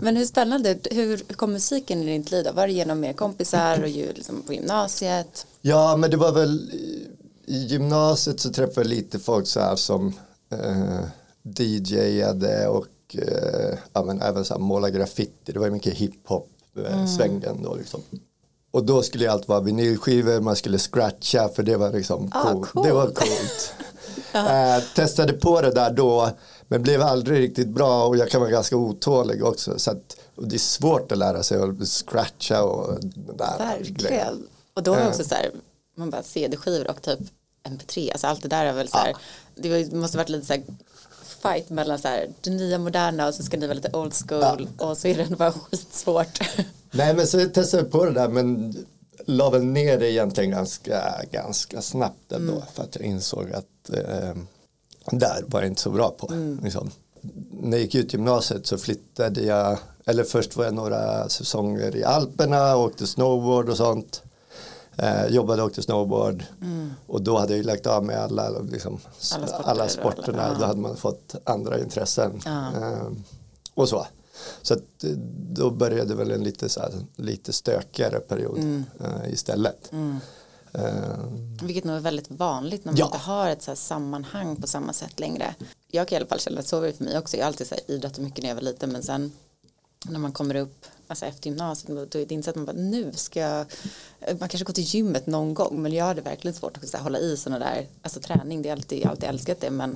Men 0.00 0.16
hur 0.16 0.26
spännande, 0.26 0.76
hur 0.90 1.16
kom 1.36 1.52
musiken 1.52 2.02
i 2.02 2.18
ditt 2.18 2.30
liv 2.30 2.44
då? 2.44 2.52
Var 2.52 2.66
det 2.66 2.72
genom 2.72 3.00
mer 3.00 3.12
kompisar 3.12 3.82
och 3.82 3.88
ju 3.88 4.12
liksom 4.12 4.42
på 4.42 4.52
gymnasiet? 4.52 5.46
Ja 5.60 5.96
men 5.96 6.10
det 6.10 6.16
var 6.16 6.32
väl 6.32 6.70
i- 6.72 7.08
i 7.46 7.56
gymnasiet 7.66 8.40
så 8.40 8.50
träffade 8.52 8.80
jag 8.80 8.86
lite 8.86 9.18
folk 9.18 9.46
så 9.46 9.60
här 9.60 9.76
som 9.76 10.14
eh, 10.52 10.98
DJade 11.42 12.68
och 12.68 12.86
eh, 13.14 13.78
ja, 13.92 14.02
men 14.02 14.22
även 14.22 14.44
så 14.44 14.54
här 14.54 14.60
måla 14.60 14.90
graffiti. 14.90 15.32
Det 15.52 15.58
var 15.58 15.66
ju 15.66 15.72
mycket 15.72 15.94
hiphop 15.94 16.48
eh, 16.86 17.06
svängen 17.06 17.62
då 17.62 17.74
liksom. 17.74 18.00
Och 18.70 18.84
då 18.84 19.02
skulle 19.02 19.24
det 19.24 19.32
allt 19.32 19.48
vara 19.48 19.60
vinylskivor, 19.60 20.40
man 20.40 20.56
skulle 20.56 20.78
scratcha 20.78 21.48
för 21.48 21.62
det 21.62 21.76
var 21.76 21.90
liksom 21.92 22.30
Ah, 22.34 22.52
coolt. 22.52 22.70
coolt. 22.70 22.86
Det 22.86 22.92
var 22.92 23.06
coolt. 23.06 23.74
eh, 24.32 24.84
testade 24.94 25.32
på 25.32 25.60
det 25.60 25.70
där 25.70 25.90
då 25.92 26.30
men 26.68 26.82
blev 26.82 27.02
aldrig 27.02 27.40
riktigt 27.40 27.68
bra 27.68 28.06
och 28.06 28.16
jag 28.16 28.30
kan 28.30 28.40
vara 28.40 28.50
ganska 28.50 28.76
otålig 28.76 29.44
också. 29.44 29.78
Så 29.78 29.90
att, 29.90 30.16
det 30.36 30.56
är 30.56 30.58
svårt 30.58 31.12
att 31.12 31.18
lära 31.18 31.42
sig 31.42 31.58
att 31.62 31.88
scratcha 31.88 32.62
och 32.62 32.98
där 33.02 33.76
grejen. 33.78 33.78
Verkligen. 33.78 34.46
Och 34.74 34.82
då 34.82 34.92
är 34.92 34.96
det 34.96 35.02
Eh. 35.02 35.08
också 35.08 35.24
så 35.24 35.34
här, 35.34 35.50
man 35.96 36.10
bara 36.10 36.22
CD-skivor 36.22 36.90
och 36.90 37.02
typ 37.02 37.18
MP3, 37.68 38.12
alltså 38.12 38.26
allt 38.26 38.42
det 38.42 38.48
där 38.48 38.64
är 38.66 38.72
väl 38.72 38.88
så 38.88 38.96
här, 38.96 39.14
det 39.54 39.70
var 39.70 39.76
ju- 39.76 39.94
måste 39.96 40.16
varit 40.16 40.28
lite 40.28 40.46
så 40.46 40.52
här 40.52 40.62
fight 41.42 41.70
mellan 41.70 41.98
så 41.98 42.08
här, 42.08 42.28
det 42.40 42.50
nya 42.50 42.78
moderna 42.78 43.28
och 43.28 43.34
så 43.34 43.42
ska 43.42 43.56
ni 43.56 43.66
vara 43.66 43.74
lite 43.74 43.96
old 43.96 44.14
school 44.14 44.68
och 44.78 44.98
så 44.98 45.08
är 45.08 45.14
det 45.14 45.36
bara 45.36 45.52
skitsvårt. 45.52 46.40
Nej 46.90 47.14
men 47.14 47.26
så 47.26 47.48
testade 47.48 47.82
jag 47.82 47.92
på 47.92 48.04
det 48.04 48.10
där 48.10 48.28
men 48.28 48.76
la 49.26 49.50
väl 49.50 49.64
ner 49.64 49.98
det 49.98 50.10
egentligen 50.10 50.50
ganska, 50.50 51.02
ganska 51.30 51.82
snabbt 51.82 52.32
ändå 52.32 52.62
för 52.74 52.82
att 52.82 52.96
jag 52.96 53.04
insåg 53.04 53.52
att 53.52 53.90
eh, 53.90 54.36
där 55.10 55.44
var 55.46 55.60
jag 55.60 55.68
inte 55.68 55.80
så 55.80 55.90
bra 55.90 56.10
på. 56.10 56.32
Liksom. 56.62 56.90
När 57.50 57.76
jag 57.76 57.80
gick 57.80 57.94
ut 57.94 58.12
gymnasiet 58.12 58.66
så 58.66 58.78
flyttade 58.78 59.40
jag, 59.40 59.78
eller 60.06 60.24
först 60.24 60.56
var 60.56 60.64
jag 60.64 60.74
några 60.74 61.28
säsonger 61.28 61.96
i 61.96 62.04
Alperna, 62.04 62.76
åkte 62.76 63.06
snowboard 63.06 63.68
och 63.68 63.76
sånt. 63.76 64.22
Eh, 64.96 65.26
jobbade 65.26 65.62
och 65.62 65.68
åkte 65.68 65.82
snowboard 65.82 66.44
och 67.06 67.22
då 67.22 67.38
hade 67.38 67.52
jag 67.52 67.58
ju 67.58 67.62
lagt 67.64 67.86
av 67.86 68.04
med 68.04 68.16
alla, 68.18 68.48
liksom, 68.50 68.98
Alla 69.34 69.46
sporter 69.46 69.70
alla 69.70 69.88
sporterna. 69.88 70.42
alla-. 70.42 70.58
Då 70.58 70.64
hade 70.66 70.80
man 70.80 70.96
fått 70.96 71.34
andra 71.44 71.78
intressen. 71.80 72.40
Eh, 72.46 73.06
och 73.74 73.88
så. 73.88 74.06
Så 74.62 74.74
att, 74.74 75.04
eh, 75.04 75.10
då 75.52 75.70
började 75.70 76.14
väl 76.14 76.30
en 76.30 76.44
lite, 76.44 76.68
så 76.68 76.80
här, 76.80 76.92
lite 77.16 77.52
stökigare 77.52 78.20
period 78.20 78.58
Mm. 78.58 78.84
eh, 79.00 79.32
istället. 79.32 79.92
Eh, 80.72 80.82
Vilket 81.62 81.84
nog 81.84 81.96
är 81.96 82.00
väldigt 82.00 82.30
vanligt 82.30 82.84
när 82.84 82.92
man 82.92 82.98
Ja. 82.98 83.04
inte 83.06 83.18
har 83.18 83.50
ett 83.50 83.62
så 83.62 83.76
sammanhang 83.76 84.56
på 84.56 84.66
samma 84.66 84.92
sätt 84.92 85.20
längre. 85.20 85.54
Jag 85.90 86.08
kan 86.08 86.16
i 86.16 86.18
alla 86.20 86.26
fall 86.28 86.40
känna 86.40 86.60
att 86.60 86.66
så 86.66 86.80
var 86.80 86.86
det 86.86 86.92
för 86.92 87.04
mig 87.04 87.18
också. 87.18 87.36
Jag 87.36 87.44
har 87.44 87.46
alltid 87.48 87.66
så 87.66 87.74
här 87.74 87.90
idrottat 87.90 88.18
mycket 88.18 88.42
när 88.42 88.48
jag 88.48 88.54
var 88.56 88.62
liten 88.62 88.92
men 88.92 89.02
sen 89.02 89.32
när 90.06 90.18
man 90.18 90.32
kommer 90.32 90.54
upp 90.54 90.86
alltså 91.08 91.26
efter 91.26 91.50
gymnasiet 91.50 92.10
då 92.12 92.18
är 92.18 92.26
det 92.26 92.34
inte 92.34 92.44
så 92.44 92.50
att 92.50 92.56
man 92.56 92.64
bara 92.64 92.76
nu 92.76 93.12
ska 93.12 93.40
jag 93.40 93.66
man 94.40 94.48
kanske 94.48 94.64
går 94.64 94.72
till 94.74 94.84
gymmet 94.84 95.26
någon 95.26 95.54
gång 95.54 95.82
men 95.82 95.92
jag 95.92 96.04
hade 96.04 96.20
verkligen 96.20 96.54
svårt 96.54 96.76
att 96.76 97.00
hålla 97.00 97.18
i 97.18 97.36
sådana 97.36 97.58
där 97.64 97.86
alltså 98.02 98.20
träning 98.20 98.62
det 98.62 98.68
är 98.68 98.72
alltid, 98.72 98.98
jag 99.02 99.10
alltid 99.10 99.28
älskat 99.28 99.60
det 99.60 99.70
men 99.70 99.90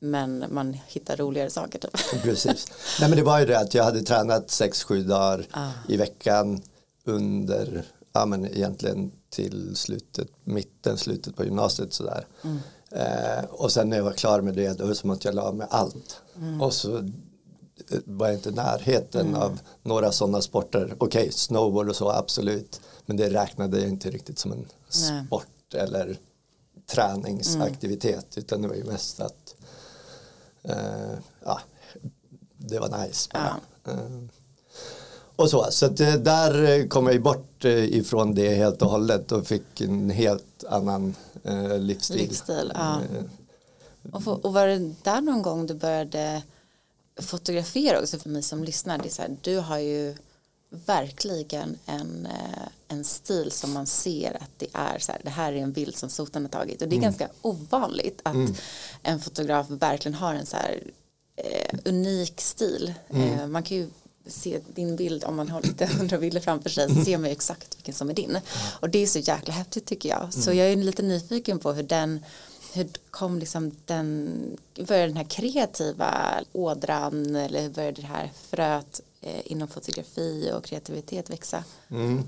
Mm. 0.00 0.40
men 0.40 0.54
man 0.54 0.76
hittar 0.86 1.16
roligare 1.16 1.50
saker 1.50 1.78
typ. 1.78 1.90
Precis. 2.22 2.66
Nej 3.00 3.08
men 3.08 3.18
det 3.18 3.24
var 3.24 3.40
ju 3.40 3.46
det 3.46 3.58
att 3.58 3.74
jag 3.74 3.84
hade 3.84 4.02
tränat 4.02 4.46
6-7 4.48 5.02
dagar 5.02 5.46
Ah. 5.50 5.70
i 5.88 5.96
veckan 5.96 6.62
under, 7.04 7.82
ja 8.12 8.26
men 8.26 8.46
egentligen 8.46 9.10
till 9.30 9.76
slutet, 9.76 10.28
mitten, 10.44 10.98
slutet 10.98 11.36
på 11.36 11.44
gymnasiet 11.44 11.92
sådär. 11.92 12.26
Mm. 12.44 12.58
Eh, 12.90 13.44
och 13.50 13.72
sen 13.72 13.90
när 13.90 13.96
jag 13.96 14.04
var 14.04 14.12
klar 14.12 14.40
med 14.40 14.54
det 14.54 14.78
då 14.78 14.84
var 14.84 14.88
det 14.88 14.94
som 14.94 15.10
att 15.10 15.24
jag 15.24 15.34
la 15.34 15.52
med 15.52 15.66
allt. 15.70 16.20
Mm. 16.36 16.60
Och 16.62 16.72
så 16.74 17.10
var 18.04 18.32
inte 18.32 18.48
i 18.48 18.52
närheten 18.52 19.34
av 19.34 19.60
några 19.82 20.12
sådana 20.12 20.42
sporter. 20.42 20.94
Okej, 20.98 21.32
snowboard 21.32 21.88
och 21.88 21.96
så 21.96 22.10
absolut. 22.10 22.80
Men 23.06 23.16
det 23.16 23.30
räknade 23.30 23.80
jag 23.80 23.88
inte 23.88 24.10
riktigt 24.10 24.38
som 24.38 24.52
en 24.52 24.66
Nej. 25.10 25.26
sport 25.26 25.74
eller 25.74 26.16
träningsaktivitet. 26.86 28.38
Utan 28.38 28.62
det 28.62 28.68
var 28.68 28.74
ju 28.74 28.84
mest 28.84 29.20
att 29.20 29.54
eh, 30.62 31.18
ja, 31.44 31.60
det 32.56 32.78
var 32.78 33.06
nice 33.06 33.30
bara. 33.32 33.56
Eh, 33.94 34.00
och 35.36 35.50
så, 35.50 35.66
så 35.70 35.86
att, 35.86 36.00
eh, 36.00 36.14
där 36.14 36.88
kom 36.88 37.06
jag 37.06 37.14
ju 37.14 37.20
bort 37.20 37.64
eh, 37.64 37.84
ifrån 37.84 38.34
det 38.34 38.54
helt 38.54 38.82
och 38.82 38.90
hållet 38.90 39.32
och 39.32 39.46
fick 39.46 39.80
en 39.80 40.10
helt 40.10 40.64
annan 40.68 41.14
eh, 41.44 41.78
livsstil. 41.78 42.16
Livsstil, 42.16 42.72
ja. 42.74 43.00
Eh, 43.00 43.24
Och, 44.12 44.22
få- 44.24 44.32
och 44.42 44.52
var 44.52 44.66
det 44.66 44.92
där 45.02 45.20
någon 45.20 45.42
gång 45.42 45.66
du 45.66 45.74
började 45.74 46.42
fotografera 47.18 48.00
också 48.00 48.18
för 48.18 48.28
mig 48.28 48.42
som 48.42 48.64
lyssnar? 48.64 48.98
Det 48.98 49.08
är 49.08 49.12
så 49.12 49.22
här, 49.22 49.36
du 49.42 49.56
har 49.56 49.78
ju 49.78 50.14
verkligen 50.70 51.78
en, 51.86 52.26
eh, 52.26 52.68
en 52.88 53.04
stil 53.04 53.50
som 53.52 53.72
man 53.72 53.86
ser 53.86 54.36
att 54.42 54.50
det 54.56 54.66
är 54.72 54.98
så 54.98 55.12
här, 55.12 55.20
det 55.24 55.30
här 55.30 55.52
är 55.52 55.56
en 55.56 55.72
bild 55.72 55.96
som 55.96 56.10
Sotan 56.10 56.42
har 56.42 56.50
tagit 56.50 56.82
och 56.82 56.88
det 56.88 56.96
är 56.96 57.00
ganska 57.00 57.28
ovanligt 57.42 58.20
att 58.22 58.36
en 59.02 59.20
fotograf 59.20 59.66
verkligen 59.70 60.14
har 60.14 60.34
en 60.34 60.46
så 60.46 60.56
här 60.56 60.82
eh, 61.36 61.78
unik 61.84 62.40
stil. 62.40 62.94
Eh, 63.08 63.46
man 63.46 63.62
kan 63.62 63.76
ju 63.76 63.90
se 64.26 64.60
din 64.74 64.96
bild 64.96 65.24
om 65.24 65.36
man 65.36 65.48
har 65.48 65.62
lite 65.62 65.86
hundra 65.98 66.18
bilder 66.18 66.40
framför 66.40 66.70
sig 66.70 66.94
så 66.94 67.04
ser 67.04 67.18
man 67.18 67.30
ju 67.30 67.32
exakt 67.32 67.76
vilken 67.76 67.94
som 67.94 68.10
är 68.10 68.14
din. 68.14 68.38
Och 68.80 68.90
det 68.90 68.98
är 68.98 69.06
så 69.06 69.18
jäkla 69.18 69.54
häftigt 69.54 69.86
tycker 69.86 70.08
jag. 70.08 70.34
Så 70.34 70.52
jag 70.52 70.72
är 70.72 70.76
lite 70.76 71.02
nyfiken 71.02 71.58
på 71.58 71.72
hur 71.72 71.82
den 71.82 72.24
hur 72.78 72.88
kom 73.10 73.38
liksom 73.38 73.72
den, 73.84 74.56
började 74.74 75.06
den 75.06 75.16
här 75.16 75.24
kreativa 75.24 76.40
ådran 76.52 77.36
eller 77.36 77.62
hur 77.62 77.70
började 77.70 78.00
det 78.00 78.06
här 78.06 78.30
fröet 78.50 79.00
eh, 79.20 79.40
inom 79.44 79.68
fotografi 79.68 80.52
och 80.56 80.64
kreativitet 80.64 81.30
växa? 81.30 81.64
Mm. 81.90 82.24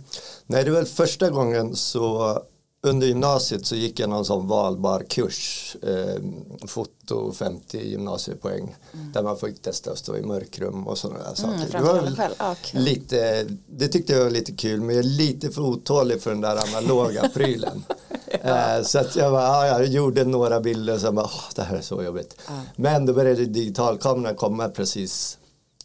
Nej, 0.46 0.64
det 0.64 0.70
var 0.70 0.84
första 0.84 1.30
gången 1.30 1.76
så 1.76 2.42
under 2.82 3.06
gymnasiet 3.06 3.66
så 3.66 3.76
gick 3.76 4.00
jag 4.00 4.10
någon 4.10 4.24
sån 4.24 4.48
valbar 4.48 5.04
kurs, 5.08 5.76
eh, 5.82 6.22
foto 6.66 7.32
50 7.32 7.88
gymnasiepoäng, 7.90 8.76
mm. 8.92 9.12
där 9.12 9.22
man 9.22 9.36
fick 9.36 9.62
testa 9.62 9.90
att 9.90 9.98
stå 9.98 10.16
i 10.16 10.22
mörkrum 10.22 10.86
och 10.86 10.98
sådana 10.98 11.18
där 11.18 11.34
saker. 11.34 11.54
Mm, 11.54 11.70
det, 11.70 11.80
var 11.80 12.16
själv. 12.16 12.34
Ah, 12.36 12.54
lite, 12.72 13.46
det 13.66 13.88
tyckte 13.88 14.12
jag 14.12 14.24
var 14.24 14.30
lite 14.30 14.52
kul, 14.52 14.80
men 14.80 14.96
jag 14.96 15.04
är 15.04 15.08
lite 15.08 15.50
för 15.50 15.62
otålig 15.62 16.22
för 16.22 16.30
den 16.30 16.40
där 16.40 16.76
analoga 16.76 17.28
prylen. 17.34 17.84
eh, 18.44 18.82
så 18.82 18.98
att 18.98 19.16
jag, 19.16 19.32
bara, 19.32 19.42
ja, 19.42 19.66
jag 19.66 19.86
gjorde 19.86 20.24
några 20.24 20.60
bilder 20.60 20.94
och 20.94 21.00
så 21.00 21.12
bara, 21.12 21.26
oh, 21.26 21.44
det 21.54 21.62
här 21.62 21.76
är 21.76 21.80
så 21.80 22.02
jobbigt. 22.02 22.36
Ah. 22.46 22.60
Men 22.76 23.06
då 23.06 23.12
började 23.12 23.44
digitalkameran 23.44 24.34
komma 24.34 24.68
precis 24.68 25.38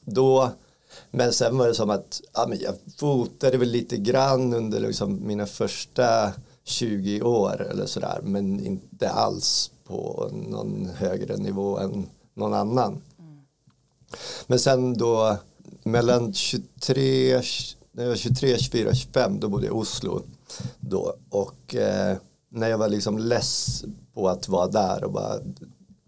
då. 0.05 0.51
Men 1.11 1.33
sen 1.33 1.57
var 1.57 1.67
det 1.67 1.73
som 1.73 1.89
att 1.89 2.21
ja, 2.33 2.45
men 2.49 2.59
jag 2.59 2.75
fotade 2.97 3.57
väl 3.57 3.69
lite 3.69 3.97
grann 3.97 4.53
under 4.53 4.79
liksom 4.79 5.27
mina 5.27 5.45
första 5.45 6.31
20 6.63 7.21
år 7.21 7.67
eller 7.71 7.85
sådär 7.85 8.19
men 8.23 8.65
inte 8.65 9.09
alls 9.09 9.71
på 9.87 10.29
någon 10.33 10.89
högre 10.95 11.37
nivå 11.37 11.79
än 11.79 12.09
någon 12.33 12.53
annan. 12.53 13.01
Mm. 13.19 13.41
Men 14.47 14.59
sen 14.59 14.97
då 14.97 15.37
mellan 15.83 16.33
23, 16.33 17.41
23, 18.15 18.57
24, 18.57 18.93
25 18.93 19.39
då 19.39 19.49
bodde 19.49 19.65
jag 19.65 19.75
i 19.75 19.79
Oslo 19.79 20.21
då 20.79 21.15
och 21.29 21.75
eh, 21.75 22.17
när 22.55 22.69
jag 22.69 22.77
var 22.77 22.89
liksom 22.89 23.17
less 23.17 23.83
på 24.13 24.29
att 24.29 24.49
vara 24.49 24.67
där 24.67 25.03
och 25.03 25.11
bara 25.11 25.39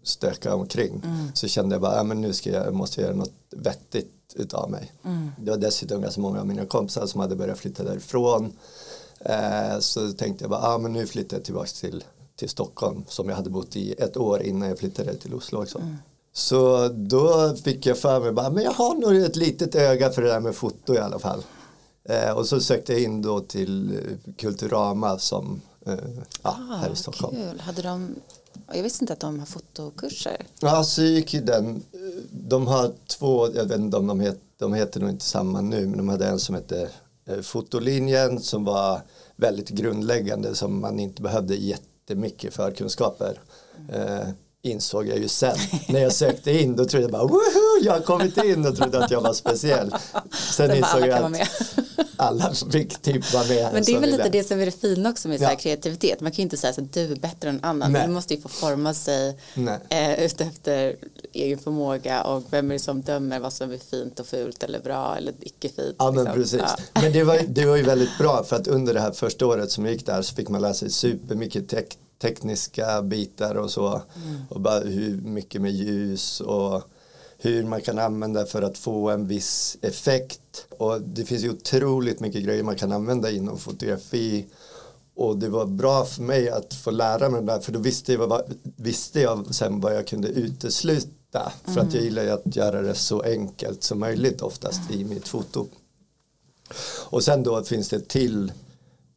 stöka 0.02 0.54
omkring 0.54 1.02
mm. 1.04 1.28
så 1.34 1.48
kände 1.48 1.74
jag 1.74 1.82
bara 1.82 1.96
ja, 1.96 2.02
men 2.02 2.20
nu 2.20 2.32
ska 2.32 2.50
jag, 2.50 2.74
måste 2.74 3.00
jag 3.00 3.08
göra 3.08 3.16
något 3.16 3.32
vettigt 3.50 4.34
utav 4.34 4.70
mig. 4.70 4.92
Mm. 5.04 5.30
Det 5.38 5.50
var 5.50 5.58
dessutom 5.58 6.02
ganska 6.02 6.20
många 6.20 6.40
av 6.40 6.46
mina 6.46 6.66
kompisar 6.66 7.06
som 7.06 7.20
hade 7.20 7.36
börjat 7.36 7.58
flytta 7.58 7.84
därifrån 7.84 8.52
Eh, 9.20 9.78
så 9.78 10.12
tänkte 10.12 10.44
jag 10.44 10.50
bara, 10.50 10.62
ah, 10.62 10.78
men 10.78 10.92
nu 10.92 11.06
flyttar 11.06 11.36
jag 11.36 11.44
tillbaka 11.44 11.68
till, 11.80 12.04
till 12.36 12.48
Stockholm 12.48 13.04
som 13.08 13.28
jag 13.28 13.36
hade 13.36 13.50
bott 13.50 13.76
i 13.76 13.92
ett 13.92 14.16
år 14.16 14.42
innan 14.42 14.68
jag 14.68 14.78
flyttade 14.78 15.14
till 15.14 15.34
Oslo 15.34 15.62
också. 15.62 15.78
Mm. 15.78 15.96
Så 16.32 16.88
då 16.88 17.56
fick 17.64 17.86
jag 17.86 17.98
för 17.98 18.20
mig, 18.20 18.32
bara, 18.32 18.50
men 18.50 18.64
jag 18.64 18.72
har 18.72 18.94
nog 18.94 19.16
ett 19.16 19.36
litet 19.36 19.74
öga 19.74 20.10
för 20.10 20.22
det 20.22 20.28
där 20.28 20.40
med 20.40 20.54
foto 20.54 20.94
i 20.94 20.98
alla 20.98 21.18
fall. 21.18 21.42
Eh, 22.04 22.30
och 22.30 22.46
så 22.46 22.60
sökte 22.60 22.92
jag 22.92 23.02
in 23.02 23.22
då 23.22 23.40
till 23.40 24.00
Kulturama 24.36 25.18
som 25.18 25.60
eh, 25.86 25.94
ja, 26.42 26.58
ah, 26.70 26.76
här 26.76 26.90
i 26.90 26.96
Stockholm. 26.96 27.36
Kul. 27.36 27.60
Hade 27.60 27.82
de, 27.82 28.14
jag 28.72 28.82
visste 28.82 29.04
inte 29.04 29.12
att 29.12 29.20
de 29.20 29.38
har 29.38 29.46
fotokurser. 29.46 30.46
Ja, 30.60 30.84
så 30.84 31.02
gick 31.02 31.34
ju 31.34 31.40
den. 31.40 31.82
De 32.30 32.66
har 32.66 32.92
två, 33.06 33.54
jag 33.54 33.64
vet 33.64 33.78
inte 33.78 33.96
om 33.96 34.06
de 34.06 34.20
heter, 34.20 34.40
de 34.58 34.74
heter 34.74 35.00
nog 35.00 35.10
inte 35.10 35.24
samma 35.24 35.60
nu, 35.60 35.86
men 35.86 35.96
de 35.96 36.08
hade 36.08 36.26
en 36.26 36.38
som 36.38 36.54
hette 36.54 36.90
Eh, 37.28 37.40
fotolinjen 37.40 38.40
som 38.40 38.64
var 38.64 39.00
väldigt 39.36 39.68
grundläggande 39.68 40.54
som 40.54 40.80
man 40.80 41.00
inte 41.00 41.22
behövde 41.22 41.56
jättemycket 41.56 42.54
förkunskaper. 42.54 43.40
Mm. 43.88 44.32
Insåg 44.62 45.08
jag 45.08 45.18
ju 45.18 45.28
sen 45.28 45.56
när 45.88 46.00
jag 46.00 46.12
sökte 46.12 46.50
in 46.50 46.76
då 46.76 46.84
trodde 46.84 47.04
jag 47.04 47.12
bara 47.12 47.26
woho 47.26 47.82
jag 47.82 47.92
har 47.92 48.00
kommit 48.00 48.36
in 48.44 48.66
och 48.66 48.76
trodde 48.76 49.04
att 49.04 49.10
jag 49.10 49.20
var 49.20 49.32
speciell. 49.32 49.94
Sen 50.56 50.76
insåg 50.76 51.00
jag 51.00 51.34
att 51.34 51.48
alla 52.16 52.54
fick 52.72 52.98
typ 52.98 53.32
vara 53.32 53.44
med. 53.44 53.72
Men 53.72 53.82
det 53.84 53.92
är 53.92 54.00
väl 54.00 54.10
lite 54.10 54.28
det 54.28 54.44
som 54.44 54.60
är 54.60 54.66
det 54.66 54.80
fina 54.80 55.10
också 55.10 55.28
med 55.28 55.40
ja. 55.40 55.56
kreativitet. 55.56 56.20
Man 56.20 56.32
kan 56.32 56.36
ju 56.36 56.42
inte 56.42 56.56
säga 56.56 56.70
att 56.70 56.92
du 56.92 57.12
är 57.12 57.16
bättre 57.16 57.48
än 57.48 57.60
annan. 57.62 57.92
Nej. 57.92 58.02
Man 58.02 58.12
måste 58.12 58.34
ju 58.34 58.40
få 58.40 58.48
forma 58.48 58.94
sig 58.94 59.38
eh, 59.88 60.24
utefter 60.24 60.96
egen 61.32 61.58
förmåga 61.58 62.22
och 62.22 62.42
vem 62.50 62.70
är 62.70 62.72
det 62.72 62.78
som 62.78 63.02
dömer 63.02 63.40
vad 63.40 63.52
som 63.52 63.72
är 63.72 63.78
fint 63.78 64.20
och 64.20 64.26
fult 64.26 64.62
eller 64.62 64.80
bra 64.80 65.16
eller 65.16 65.34
icke 65.40 65.68
fint. 65.68 65.96
Ja 65.98 66.10
liksom. 66.10 66.24
men 66.24 66.34
precis. 66.34 66.60
Ja. 66.60 67.00
Men 67.02 67.12
det 67.12 67.24
var, 67.24 67.38
det 67.48 67.66
var 67.66 67.76
ju 67.76 67.82
väldigt 67.82 68.18
bra 68.18 68.44
för 68.44 68.56
att 68.56 68.66
under 68.66 68.94
det 68.94 69.00
här 69.00 69.12
första 69.12 69.46
året 69.46 69.70
som 69.70 69.84
jag 69.84 69.92
gick 69.92 70.06
där 70.06 70.22
så 70.22 70.34
fick 70.34 70.48
man 70.48 70.62
lära 70.62 70.74
sig 70.74 70.90
supermycket 70.90 71.68
tek 71.68 71.98
tekniska 72.18 73.02
bitar 73.02 73.54
och 73.54 73.70
så. 73.70 73.88
Mm. 73.88 74.40
Och 74.48 74.60
bara 74.60 74.80
hur 74.80 75.20
mycket 75.20 75.62
med 75.62 75.72
ljus 75.72 76.40
och 76.40 76.82
hur 77.38 77.64
man 77.64 77.80
kan 77.80 77.98
använda 77.98 78.46
för 78.46 78.62
att 78.62 78.78
få 78.78 79.10
en 79.10 79.26
viss 79.26 79.76
effekt. 79.82 80.66
Och 80.78 81.00
det 81.00 81.24
finns 81.24 81.44
ju 81.44 81.50
otroligt 81.50 82.20
mycket 82.20 82.44
grejer 82.44 82.62
man 82.62 82.76
kan 82.76 82.92
använda 82.92 83.30
inom 83.30 83.58
fotografi. 83.58 84.46
Och 85.14 85.38
det 85.38 85.48
var 85.48 85.66
bra 85.66 86.04
för 86.04 86.22
mig 86.22 86.50
att 86.50 86.74
få 86.74 86.90
lära 86.90 87.28
mig 87.28 87.40
det 87.40 87.46
där 87.46 87.60
för 87.60 87.72
då 87.72 87.78
visste 87.78 88.12
jag, 88.12 88.26
vad, 88.26 88.54
visste 88.62 89.20
jag 89.20 89.54
sen 89.54 89.80
vad 89.80 89.94
jag 89.94 90.06
kunde 90.06 90.28
utesluta. 90.28 91.52
För 91.64 91.72
mm. 91.72 91.86
att 91.86 91.94
jag 91.94 92.02
gillar 92.02 92.22
ju 92.22 92.30
att 92.30 92.56
göra 92.56 92.82
det 92.82 92.94
så 92.94 93.22
enkelt 93.22 93.82
som 93.82 94.00
möjligt 94.00 94.42
oftast 94.42 94.90
i 94.90 95.04
mitt 95.04 95.28
foto. 95.28 95.66
Och 97.04 97.24
sen 97.24 97.42
då 97.42 97.64
finns 97.64 97.88
det 97.88 98.08
till 98.08 98.52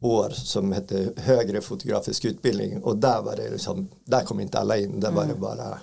år 0.02 0.30
som 0.30 0.72
hette 0.72 1.12
högre 1.16 1.60
fotografisk 1.60 2.24
utbildning 2.24 2.82
och 2.82 2.96
där 2.96 3.22
var 3.22 3.36
det 3.36 3.50
liksom, 3.50 3.88
där 4.04 4.24
kom 4.24 4.40
inte 4.40 4.58
alla 4.58 4.76
in, 4.76 5.00
där 5.00 5.08
mm. 5.08 5.14
var 5.14 5.22
det 5.22 5.30
mm. 5.30 5.40
bara 5.40 5.78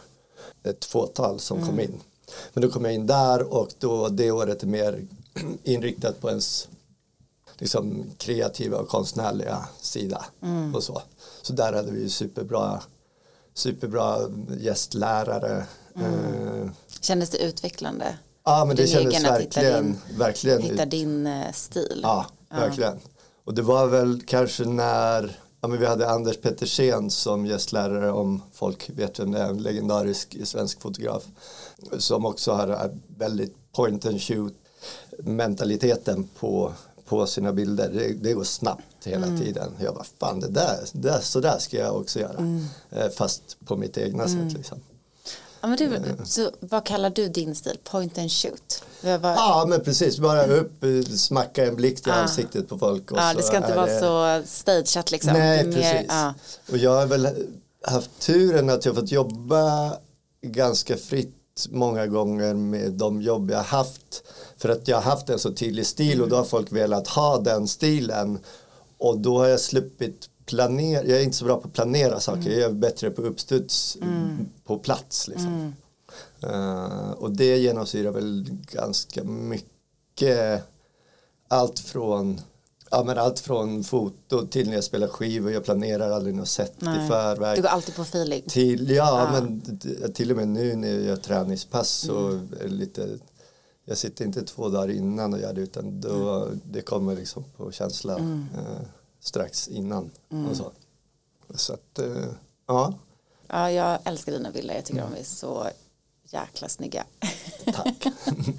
ett 0.64 0.86
fåtal 0.86 1.40
som 1.40 1.58
mm. 1.58 1.70
kom 1.70 1.80
in. 1.80 2.00
Men 2.54 2.62
då 2.62 2.70
kom 2.70 2.86
jag 2.86 2.94
in 2.94 3.08
där 3.08 3.54
och 3.54 3.70
då 3.80 4.10
det 4.10 4.32
året 4.32 4.64
är 4.64 4.68
mer 4.68 5.08
inriktat 5.64 6.22
på 6.22 6.30
ens 6.30 6.68
liksom, 7.58 8.04
kreativa 8.18 8.78
och 8.78 8.88
konstnärliga 8.88 9.68
sida 9.82 10.26
mm. 10.42 10.76
och 10.76 10.84
så. 10.84 11.02
Så 11.42 11.54
där 11.54 11.74
hade 11.74 11.92
vi 11.92 12.10
superbra, 12.10 12.82
superbra 13.54 14.18
gästlärare. 14.60 15.66
Mm. 15.96 16.64
Eh. 16.64 16.70
Kändes 17.02 17.30
det 17.30 17.38
utvecklande? 17.38 18.18
Ja 18.44 18.66
men 18.66 18.76
det 18.76 18.88
kändes 18.88 19.24
verkligen. 19.24 19.42
Hitta 19.42 19.82
din, 19.82 19.98
verkligen 20.18 20.62
hitta 20.62 20.86
din 20.86 21.28
eh, 21.28 21.52
stil. 21.52 22.00
Ja, 22.04 22.26
verkligen. 22.50 23.00
Och 23.50 23.56
det 23.56 23.62
var 23.62 23.88
väl 23.88 24.22
kanske 24.26 24.66
när 24.66 25.40
ja, 25.62 25.68
men 25.68 25.80
vi 25.80 25.86
hade 25.86 26.10
Anders 26.10 26.38
Pettersen 26.38 27.10
som 27.10 27.46
gästlärare 27.46 28.12
om 28.12 28.42
folk 28.54 28.90
vet 28.90 29.20
vem 29.20 29.32
det 29.32 29.40
är, 29.40 29.50
en 29.50 29.64
legendarisk 29.64 30.38
svensk 30.44 30.82
fotograf 30.82 31.24
som 31.98 32.26
också 32.26 32.52
har 32.52 32.92
väldigt 33.18 33.56
point 33.76 34.06
and 34.06 34.22
shoot 34.22 34.54
mentaliteten 35.18 36.30
på, 36.40 36.74
på 37.06 37.26
sina 37.26 37.54
bilder. 37.54 37.90
Det, 37.94 38.14
det 38.14 38.34
går 38.34 38.44
snabbt 38.44 39.06
hela 39.06 39.28
mm. 39.28 39.40
tiden. 39.40 39.72
Jag 39.80 39.94
bara, 39.94 40.06
fan 40.20 40.40
det 40.40 40.50
där, 40.50 40.78
det 40.92 41.22
så 41.22 41.40
där 41.40 41.60
ska 41.60 41.78
jag 41.78 41.96
också 41.96 42.20
göra. 42.20 42.38
Mm. 42.38 42.66
Eh, 42.90 43.10
fast 43.10 43.58
på 43.66 43.78
mitt 43.78 43.98
egna 43.98 44.24
mm. 44.24 44.50
sätt 44.50 44.58
liksom. 44.58 44.78
Ja, 45.62 45.67
men 45.67 45.78
du, 45.78 46.26
så 46.26 46.52
vad 46.60 46.86
kallar 46.86 47.10
du 47.10 47.28
din 47.28 47.56
stil? 47.56 47.78
Point 47.84 48.17
and 48.17 48.32
shoot? 48.32 48.84
Bara... 49.02 49.36
Ja 49.36 49.65
men 49.67 49.84
precis, 49.84 50.19
bara 50.19 50.45
upp, 50.45 50.84
smacka 51.17 51.65
en 51.65 51.76
blick 51.76 52.08
i 52.08 52.10
ah. 52.10 52.13
ansiktet 52.13 52.69
på 52.69 52.78
folk. 52.78 53.12
Och 53.12 53.17
ah, 53.22 53.34
det 53.34 53.43
ska 53.43 53.58
inte 53.58 53.76
vara 53.76 53.86
det... 53.86 54.00
så 54.00 54.41
stageat 54.45 55.12
liksom. 55.12 55.34
Nej 55.34 55.65
mer, 55.65 55.74
precis. 55.74 56.12
Ah. 56.12 56.34
Och 56.72 56.78
jag 56.78 56.95
har 56.95 57.06
väl 57.06 57.28
haft 57.84 58.19
turen 58.19 58.69
att 58.69 58.86
jag 58.86 58.95
fått 58.95 59.12
jobba 59.12 59.93
ganska 60.41 60.98
fritt 60.98 61.36
många 61.69 62.08
gånger 62.08 62.54
med 62.54 62.91
de 62.91 63.22
jobb 63.22 63.52
jag 63.52 63.63
haft. 63.63 64.24
För 64.58 64.69
att 64.69 64.88
jag 64.88 64.98
har 64.98 65.12
haft 65.12 65.30
en 65.30 65.39
så 65.39 65.52
tydlig 65.52 65.86
stil 65.86 66.22
och 66.22 66.30
då 66.30 66.36
har 66.36 66.43
folk 66.43 66.72
velat 66.72 67.08
ha 67.08 67.38
den 67.38 67.67
stilen. 67.67 68.39
Och 68.98 69.17
då 69.17 69.38
har 69.38 69.48
jag 69.48 69.60
sluppit 69.60 70.29
planera, 70.50 71.04
jag 71.04 71.20
är 71.20 71.24
inte 71.24 71.38
så 71.38 71.46
bra 71.46 71.58
på 71.58 71.68
att 71.68 71.74
planera 71.74 72.20
saker, 72.20 72.42
mm. 72.42 72.60
jag 72.60 72.70
är 72.70 72.74
bättre 72.74 73.12
på 73.12 73.22
uppstuds 73.22 73.98
mm. 74.02 74.50
på 74.66 74.78
plats. 74.78 75.28
Liksom. 75.28 75.76
Uh, 76.44 77.12
och 77.12 77.32
det 77.32 77.58
genomsyrar 77.58 78.12
väl 78.12 78.46
ganska 78.72 79.24
mycket 79.24 80.64
allt 81.48 81.80
från 81.80 82.42
Ja 82.92 83.04
men 83.04 83.18
allt 83.18 83.40
från 83.40 83.84
foto 83.84 84.48
till 84.48 84.68
när 84.68 84.76
jag 84.76 84.84
spelar 84.84 85.08
skivor, 85.08 85.52
jag 85.52 85.64
planerar 85.64 86.12
aldrig 86.12 86.36
något 86.36 86.48
sätt 86.48 86.74
Nej. 86.80 87.06
i 87.06 87.08
förväg. 87.08 87.58
Du 87.58 87.62
går 87.62 87.70
alltid 87.70 87.96
på 87.96 88.02
feeling? 88.02 88.44
Till, 88.48 88.90
ja, 88.90 89.30
ja, 89.34 89.40
men 89.40 89.80
till 90.14 90.32
och 90.32 90.38
med 90.38 90.48
nu 90.48 90.76
när 90.76 90.88
jag 90.88 91.02
gör 91.02 91.16
träningspass 91.16 91.90
så 91.90 92.28
mm. 92.28 92.48
är 92.62 92.68
lite 92.68 93.10
jag 93.86 93.98
sitter 93.98 94.26
inte 94.26 94.42
två 94.42 94.70
dagar 94.70 94.90
innan 94.90 95.34
och 95.34 95.40
gör 95.40 95.54
det 95.54 95.62
utan 95.62 96.02
då, 96.02 96.44
mm. 96.44 96.62
det 96.64 96.82
kommer 96.82 97.16
liksom 97.16 97.44
på 97.58 97.72
känsla 97.72 98.18
mm. 98.18 98.46
eh, 98.54 98.82
strax 99.20 99.68
innan 99.68 100.12
mm. 100.32 100.50
och 100.50 100.58
så. 100.58 100.72
Så 101.56 101.74
att, 101.74 102.00
eh, 102.00 102.26
ja. 102.68 102.94
Ja, 103.48 103.72
jag 103.72 104.00
älskar 104.04 104.32
dina 104.32 104.52
bilder, 104.52 104.76
jag 104.76 104.86
tycker 104.86 105.02
mm. 105.02 105.14
de 105.14 105.20
är 105.20 105.24
så 105.24 105.70
jäkla 106.24 106.70
snygga. 106.70 107.06
Tack. 107.66 108.06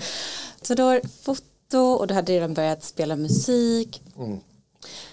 så 0.63 0.75
då 0.75 0.83
har 0.83 1.01
foto 1.23 1.79
och 1.79 2.07
du 2.07 2.15
hade 2.15 2.33
redan 2.33 2.55
börjat 2.55 2.85
spela 2.85 3.17
musik. 3.17 4.03
Mm. 4.17 4.41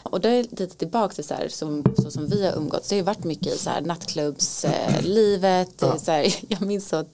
Och 0.04 0.22
då 0.22 0.30
är 0.30 0.44
lite 0.44 0.68
tillbaka 0.68 1.16
till 1.16 1.24
så, 1.24 1.34
här, 1.34 1.50
som, 1.50 1.84
så 2.04 2.12
som 2.12 2.28
vi 2.28 2.46
har 2.46 2.58
umgåtts. 2.58 2.90
Det 2.90 2.96
har 2.96 2.98
ju 2.98 3.04
varit 3.04 3.24
mycket 3.24 3.56
i 3.56 3.58
så 3.58 3.70
här 3.70 3.82
nattklubbslivet. 3.82 5.84
Eh, 5.84 5.96
ja. 6.08 6.32
jag 6.48 6.62
minns 6.62 6.90
så 6.90 7.06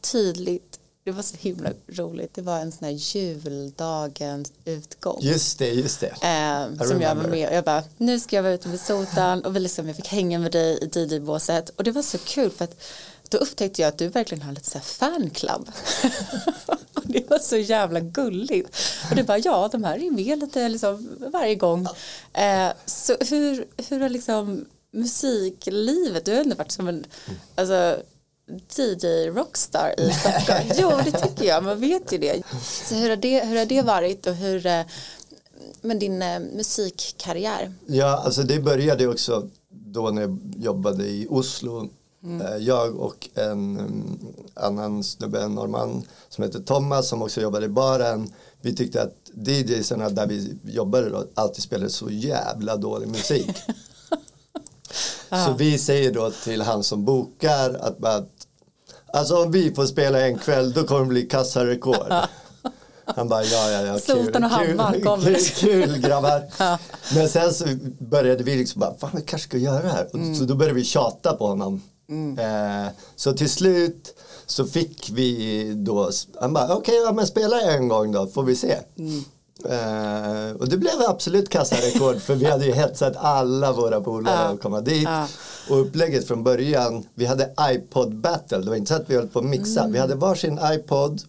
tydligt. 0.00 0.67
Det 1.08 1.12
var 1.12 1.22
så 1.22 1.36
himla 1.36 1.70
roligt. 1.86 2.34
Det 2.34 2.42
var 2.42 2.58
en 2.58 2.72
sån 2.72 2.84
här 2.84 2.92
juldagens 2.92 4.52
utgång. 4.64 5.18
Just 5.20 5.58
det, 5.58 5.68
just 5.68 6.00
det. 6.00 6.06
Eh, 6.06 6.86
som 6.86 7.00
jag 7.00 7.14
var 7.14 7.28
med 7.28 7.48
och 7.48 7.54
jag 7.54 7.64
bara, 7.64 7.82
nu 7.96 8.20
ska 8.20 8.36
jag 8.36 8.42
vara 8.42 8.52
ute 8.52 8.68
med 8.68 8.80
sotan 8.80 9.44
och 9.44 9.56
vi 9.56 9.60
liksom, 9.60 9.86
jag 9.86 9.96
fick 9.96 10.08
hänga 10.08 10.38
med 10.38 10.52
dig 10.52 10.78
i 10.82 10.86
DJ-båset. 10.86 11.70
Och 11.76 11.84
det 11.84 11.90
var 11.90 12.02
så 12.02 12.18
kul 12.18 12.50
för 12.50 12.64
att 12.64 12.82
då 13.28 13.38
upptäckte 13.38 13.82
jag 13.82 13.88
att 13.88 13.98
du 13.98 14.08
verkligen 14.08 14.42
har 14.42 14.52
lite 14.52 14.70
så 14.70 14.78
här 14.78 14.84
fanclub. 14.84 15.70
det 17.02 17.30
var 17.30 17.38
så 17.38 17.56
jävla 17.56 18.00
gulligt. 18.00 18.76
Och 19.10 19.16
det 19.16 19.22
bara, 19.22 19.38
ja 19.38 19.68
de 19.72 19.84
här 19.84 19.96
är 19.96 20.10
med 20.10 20.38
lite 20.38 20.68
liksom 20.68 21.08
varje 21.32 21.54
gång. 21.54 21.86
Eh, 22.32 22.68
så 22.86 23.16
hur, 23.20 23.66
hur 23.88 24.00
har 24.00 24.08
liksom 24.08 24.64
musiklivet, 24.90 26.24
du 26.24 26.32
har 26.32 26.40
ändå 26.40 26.56
varit 26.56 26.72
som 26.72 26.88
en, 26.88 27.06
alltså 27.54 28.02
DJ 28.48 29.30
Rockstar 29.30 29.94
i 30.00 30.12
Stockholm. 30.12 30.72
jo, 30.78 30.92
det 31.04 31.18
tycker 31.18 31.44
jag, 31.44 31.64
man 31.64 31.80
vet 31.80 32.12
ju 32.12 32.18
det. 32.18 32.42
Så 32.62 32.94
hur 32.94 33.08
har 33.08 33.16
det, 33.16 33.44
hur 33.44 33.58
har 33.58 33.66
det 33.66 33.82
varit 33.82 34.26
och 34.26 34.34
hur, 34.34 34.66
eh, 34.66 34.80
men 35.80 35.98
din 35.98 36.22
eh, 36.22 36.40
musikkarriär? 36.40 37.72
Ja, 37.86 38.22
alltså 38.24 38.42
det 38.42 38.60
började 38.60 39.06
också 39.06 39.48
då 39.70 40.10
när 40.10 40.22
jag 40.22 40.38
jobbade 40.56 41.04
i 41.04 41.26
Oslo. 41.30 41.88
Mm. 42.24 42.64
Jag 42.64 42.96
och 42.96 43.28
en 43.34 43.80
um, 43.80 44.34
annan 44.54 45.04
snubbe, 45.04 45.42
en 45.42 45.54
norrman 45.54 46.02
som 46.28 46.44
heter 46.44 46.60
Thomas 46.60 47.08
som 47.08 47.22
också 47.22 47.40
jobbade 47.40 47.66
i 47.66 47.68
baren. 47.68 48.32
Vi 48.60 48.76
tyckte 48.76 49.02
att 49.02 49.14
DJsarna 49.46 50.08
där 50.08 50.26
vi 50.26 50.58
jobbade 50.64 51.10
då 51.10 51.26
alltid 51.34 51.62
spelade 51.62 51.90
så 51.90 52.10
jävla 52.10 52.76
dålig 52.76 53.08
musik. 53.08 53.56
så 55.46 55.52
vi 55.58 55.78
säger 55.78 56.12
då 56.12 56.30
till 56.30 56.62
han 56.62 56.82
som 56.82 57.04
bokar 57.04 57.74
att 57.74 57.98
bara, 57.98 58.24
alltså 59.12 59.42
om 59.42 59.50
vi 59.50 59.74
får 59.74 59.86
spela 59.86 60.20
en 60.20 60.38
kväll 60.38 60.72
då 60.72 60.84
kommer 60.84 61.00
det 61.00 61.08
bli 61.08 61.22
kassarekord. 61.22 62.12
Han 63.16 63.28
bara 63.28 63.44
ja 63.44 63.70
ja 63.70 63.82
ja 63.82 63.98
kul, 64.06 64.44
och 64.44 64.50
hammar 64.50 65.00
kommer. 65.00 65.24
Kul, 65.24 65.84
kul 65.84 65.98
grabbar. 65.98 66.42
ja. 66.58 66.78
Men 67.14 67.28
sen 67.28 67.54
så 67.54 67.64
började 67.98 68.44
vi 68.44 68.56
liksom 68.56 68.80
bara, 68.80 68.94
fan 68.94 69.10
vi 69.14 69.22
kanske 69.22 69.48
ska 69.48 69.56
göra 69.56 69.82
det 69.82 69.88
här. 69.88 70.08
Mm. 70.14 70.34
Så 70.34 70.44
då 70.44 70.54
började 70.54 70.74
vi 70.74 70.84
tjata 70.84 71.32
på 71.32 71.46
honom. 71.46 71.82
Mm. 72.08 72.38
Eh, 72.38 72.92
så 73.16 73.32
till 73.32 73.50
slut 73.50 74.14
så 74.46 74.66
fick 74.66 75.10
vi 75.12 75.72
då, 75.76 76.10
han 76.40 76.52
bara 76.52 76.64
okej 76.64 76.76
okay, 76.76 76.94
ja, 76.94 77.12
men 77.12 77.26
spela 77.26 77.60
en 77.60 77.88
gång 77.88 78.12
då 78.12 78.26
får 78.26 78.42
vi 78.42 78.56
se. 78.56 78.76
Mm. 78.98 79.24
Uh, 79.64 80.56
och 80.56 80.68
det 80.68 80.76
blev 80.76 80.92
absolut 81.08 81.48
kassarekord 81.48 82.20
för 82.20 82.34
vi 82.34 82.44
hade 82.44 82.66
ju 82.66 82.72
hetsat 82.72 83.16
alla 83.16 83.72
våra 83.72 84.00
polare 84.00 84.48
att 84.48 84.60
komma 84.60 84.80
dit. 84.80 85.08
Och 85.70 85.80
upplägget 85.80 86.28
från 86.28 86.44
början, 86.44 87.06
vi 87.14 87.26
hade 87.26 87.54
iPod 87.60 88.14
battle, 88.14 88.58
det 88.58 88.68
var 88.68 88.76
inte 88.76 88.88
så 88.88 88.94
att 88.94 89.10
vi 89.10 89.14
höll 89.14 89.28
på 89.28 89.38
att 89.38 89.44
mixa. 89.44 89.80
Mm. 89.80 89.92
Vi 89.92 89.98
hade 89.98 90.14
varsin 90.14 90.60
iPod 90.62 91.20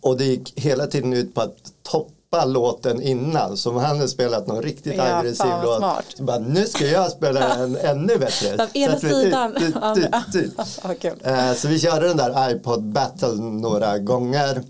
och 0.00 0.16
det 0.16 0.24
gick 0.24 0.60
hela 0.60 0.86
tiden 0.86 1.12
ut 1.12 1.34
på 1.34 1.40
att 1.40 1.56
toppa 1.82 2.44
låten 2.44 3.02
innan. 3.02 3.56
Så 3.56 3.70
om 3.70 3.76
han 3.76 3.96
hade 3.96 4.08
spelat 4.08 4.46
någon 4.46 4.62
riktigt 4.62 4.96
ja, 4.96 5.16
aggressiv 5.16 5.50
låt. 5.64 5.78
Smart. 5.78 6.04
Så 6.16 6.22
bara, 6.22 6.38
nu 6.38 6.66
ska 6.66 6.86
jag 6.86 7.10
spela 7.10 7.54
en 7.54 7.76
ännu 7.82 8.18
bättre. 8.18 8.62
Av 8.62 8.68
ena 8.74 8.98
sidan. 8.98 9.56
Eh, 11.24 11.54
så 11.54 11.68
vi 11.68 11.78
körde 11.78 12.08
den 12.08 12.16
där 12.16 12.50
iPod 12.50 12.82
battle 12.82 13.34
några 13.34 13.98
gånger. 13.98 14.62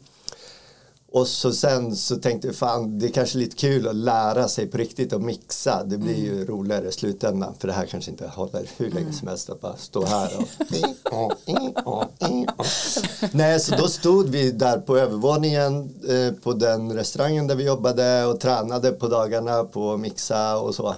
Och 1.16 1.28
så 1.28 1.52
sen 1.52 1.96
så 1.96 2.16
tänkte 2.16 2.48
jag 2.48 2.56
fan 2.56 2.98
det 2.98 3.06
är 3.06 3.10
kanske 3.10 3.38
lite 3.38 3.56
kul 3.56 3.88
att 3.88 3.96
lära 3.96 4.48
sig 4.48 4.66
på 4.66 4.78
riktigt 4.78 5.12
att 5.12 5.22
mixa. 5.22 5.84
Det 5.84 5.98
blir 5.98 6.16
ju 6.16 6.32
mm. 6.32 6.46
roligare 6.46 6.88
i 6.88 6.92
slutändan 6.92 7.54
för 7.58 7.68
det 7.68 7.74
här 7.74 7.86
kanske 7.86 8.10
inte 8.10 8.26
håller 8.26 8.70
hur 8.76 8.90
länge 8.90 9.12
som 9.12 9.28
helst 9.28 9.50
att 9.50 9.60
bara 9.60 9.76
stå 9.76 10.04
här 10.04 10.30
och 10.36 12.04
Nej 13.32 13.60
så 13.60 13.76
då 13.76 13.88
stod 13.88 14.28
vi 14.28 14.50
där 14.50 14.78
på 14.78 14.96
övervåningen 14.96 15.94
eh, 16.08 16.32
på 16.42 16.52
den 16.52 16.92
restaurangen 16.92 17.46
där 17.46 17.54
vi 17.54 17.64
jobbade 17.64 18.24
och 18.24 18.40
tränade 18.40 18.92
på 18.92 19.08
dagarna 19.08 19.64
på 19.64 19.92
att 19.92 20.00
mixa 20.00 20.58
och 20.58 20.74
så. 20.74 20.94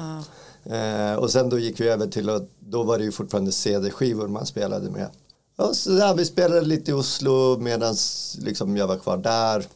Eh, 0.65 1.15
och 1.15 1.31
sen 1.31 1.49
då 1.49 1.59
gick 1.59 1.81
vi 1.81 1.89
över 1.89 2.07
till 2.07 2.31
att 2.31 2.49
då 2.59 2.83
var 2.83 2.99
det 2.99 3.05
ju 3.05 3.13
fortfarande 3.13 3.53
CD-skivor 3.53 4.29
man 4.29 4.47
spelade 4.47 4.91
med. 4.91 5.09
Och 5.57 5.77
så 5.77 5.91
där, 5.91 6.15
vi 6.15 6.25
spelade 6.25 6.61
lite 6.61 6.91
i 6.91 6.95
Oslo 6.95 7.59
medan 7.59 7.95
liksom 8.39 8.77
jag 8.77 8.87
var 8.87 8.97
kvar 8.97 9.17
där 9.17 9.67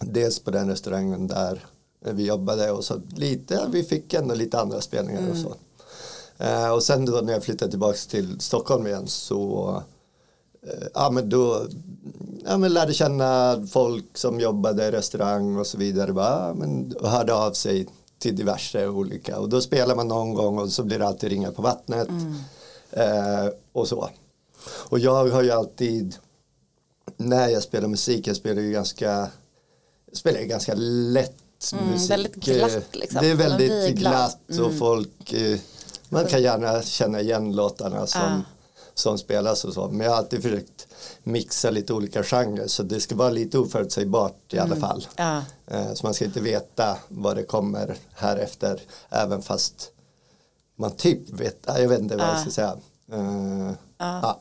dels 0.00 0.38
på 0.38 0.50
den 0.50 0.68
restaurangen 0.68 1.26
där 1.26 1.66
vi 2.00 2.26
jobbade 2.26 2.70
och 2.70 2.84
så 2.84 3.00
lite, 3.16 3.66
vi 3.72 3.82
fick 3.82 4.14
ändå 4.14 4.34
lite 4.34 4.60
andra 4.60 4.80
spelningar 4.80 5.20
mm. 5.20 5.30
och 5.30 5.36
så. 5.36 5.54
Eh, 6.44 6.70
och 6.70 6.82
sen 6.82 7.06
då 7.06 7.12
när 7.12 7.32
jag 7.32 7.44
flyttade 7.44 7.70
tillbaka 7.70 7.98
till 8.08 8.40
Stockholm 8.40 8.86
igen 8.86 9.06
så 9.06 9.74
eh, 10.62 10.86
ja 10.94 11.10
men 11.10 11.28
då 11.28 11.66
ja, 12.44 12.56
men 12.56 12.72
lärde 12.72 12.94
känna 12.94 13.62
folk 13.70 14.04
som 14.14 14.40
jobbade 14.40 14.86
i 14.86 14.90
restaurang 14.90 15.56
och 15.56 15.66
så 15.66 15.78
vidare. 15.78 16.12
Bara, 16.12 16.54
men, 16.54 16.96
och 17.00 17.08
hörde 17.08 17.34
av 17.34 17.52
sig 17.52 17.86
till 18.18 18.36
diverse 18.36 18.88
olika 18.88 19.38
och 19.38 19.48
då 19.48 19.60
spelar 19.60 19.96
man 19.96 20.08
någon 20.08 20.34
gång 20.34 20.58
och 20.58 20.72
så 20.72 20.82
blir 20.82 20.98
det 20.98 21.06
alltid 21.06 21.30
ringa 21.30 21.52
på 21.52 21.62
vattnet 21.62 22.08
mm. 22.08 22.34
eh, 22.90 23.52
och 23.72 23.88
så. 23.88 24.10
Och 24.88 24.98
jag 24.98 25.26
har 25.28 25.42
ju 25.42 25.50
alltid 25.50 26.16
när 27.16 27.48
jag 27.48 27.62
spelar 27.62 27.88
musik, 27.88 28.26
jag 28.26 28.36
spelar 28.36 28.62
ju 28.62 28.72
ganska 28.72 29.28
spelar 30.12 30.40
ganska 30.40 30.74
lätt 30.74 31.72
mm, 31.72 31.90
musik. 31.90 32.10
Väldigt 32.10 32.34
glatt 32.34 32.96
liksom. 32.96 33.22
Det 33.22 33.30
är 33.30 33.34
väldigt 33.34 33.96
glatt 33.96 34.50
mm. 34.50 34.64
och 34.64 34.78
folk 34.78 35.32
eh, 35.32 35.58
man 36.08 36.26
kan 36.26 36.42
gärna 36.42 36.82
känna 36.82 37.20
igen 37.20 37.52
låtarna 37.52 38.06
som, 38.06 38.22
ah. 38.22 38.40
som 38.94 39.18
spelas 39.18 39.64
och 39.64 39.74
så. 39.74 39.88
Men 39.88 40.00
jag 40.00 40.10
har 40.10 40.18
alltid 40.18 40.42
försökt 40.42 40.86
mixa 41.22 41.70
lite 41.70 41.92
olika 41.92 42.22
genrer 42.22 42.66
så 42.66 42.82
det 42.82 43.00
ska 43.00 43.14
vara 43.14 43.30
lite 43.30 43.58
oförutsägbart 43.58 44.54
i 44.54 44.58
alla 44.58 44.76
mm. 44.76 44.80
fall. 44.80 45.06
Ah. 45.16 45.40
Så 45.94 46.06
man 46.06 46.14
ska 46.14 46.24
inte 46.24 46.40
veta 46.40 46.98
vad 47.08 47.36
det 47.36 47.42
kommer 47.42 47.96
här 48.14 48.36
efter 48.36 48.80
även 49.08 49.42
fast 49.42 49.90
man 50.76 50.90
typ 50.90 51.30
vet, 51.30 51.58
jag 51.66 51.88
vet 51.88 52.00
inte 52.00 52.16
vad 52.16 52.26
ah. 52.26 52.32
jag 52.32 52.40
ska 52.40 52.50
säga. 52.50 52.76
Uh, 53.12 53.72
ja. 53.98 54.38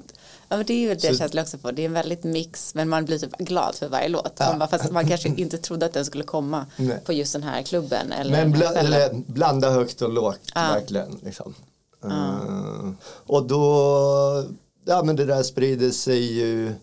Ja, 0.50 0.58
men 0.58 0.66
det 0.66 0.74
är 0.74 0.80
ju 0.80 0.96
det 0.96 1.02
så, 1.02 1.18
känslan 1.18 1.42
också 1.44 1.58
på. 1.58 1.72
Det 1.72 1.82
är 1.82 1.86
en 1.86 1.94
väldigt 1.94 2.24
mix 2.24 2.76
men 2.76 2.90
man 2.90 3.06
blir 3.06 3.20
typ 3.20 3.38
glad 3.38 3.76
för 3.76 3.88
varje 3.88 4.08
låt. 4.08 4.34
Ja. 4.38 4.46
Man 4.50 4.60
bara, 4.60 4.70
fast 4.70 4.92
man 4.92 5.08
kanske 5.08 5.30
inte 5.38 5.58
trodde 5.58 5.86
att 5.86 5.94
den 5.94 6.06
skulle 6.06 6.24
komma 6.24 6.66
Nej. 6.78 7.02
på 7.06 7.14
just 7.14 7.34
den 7.34 7.44
här 7.44 7.62
klubben. 7.62 8.12
Eller 8.12 8.32
men 8.32 8.52
bla, 8.52 8.74
eller 8.74 9.14
blanda 9.14 9.72
högt 9.72 10.02
och 10.02 10.14
lågt 10.14 10.52
ja. 10.56 10.62
verkligen. 10.74 11.20
Liksom. 11.24 11.56
Ja. 12.02 12.10
Uh, 12.10 12.92
och 13.26 13.48
då, 13.48 14.44
ja 14.86 15.04
men 15.04 15.16
det 15.16 15.26
där 15.26 15.44
sprider 15.44 15.90
sig 15.90 16.34
ju 16.34 16.74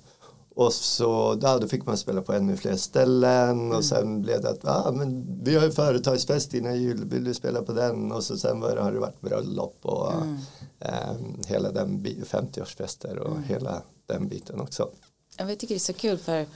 och 0.57 0.73
så 0.73 1.38
ja, 1.42 1.59
då 1.59 1.69
fick 1.69 1.87
man 1.87 1.97
spela 1.97 2.23
på 2.23 2.33
ännu 2.33 2.57
fler 2.57 2.77
ställen 2.77 3.51
mm. 3.51 3.77
och 3.77 3.85
sen 3.85 4.23
blev 4.23 4.42
det 4.42 4.51
att 4.51 4.64
ah, 4.64 4.92
men 4.92 5.27
vi 5.45 5.57
har 5.57 5.64
ju 5.64 5.73
företagsfest 5.73 6.55
innan 6.55 6.83
jul, 6.83 7.05
vill 7.05 7.25
du 7.25 7.35
spela 7.35 7.62
på 7.62 7.73
den? 7.73 8.12
Och 8.12 8.25
så 8.25 8.38
sen 8.38 8.61
var 8.61 8.75
det, 8.75 8.83
har 8.83 8.92
det 8.92 8.99
varit 8.99 9.21
bröllop 9.21 9.79
och 9.83 10.12
mm. 10.12 10.38
eh, 10.81 11.47
hela 11.47 11.73
den 11.73 12.07
50-årsfester 12.07 13.16
och 13.19 13.37
mm. 13.37 13.42
hela 13.42 13.83
den 14.07 14.29
biten 14.29 14.61
också. 14.61 14.88
Jag 15.38 15.59
tycker 15.59 15.75
det 15.75 15.75
är 15.75 15.79
så 15.79 15.92
kul 15.92 16.19
för 16.19 16.47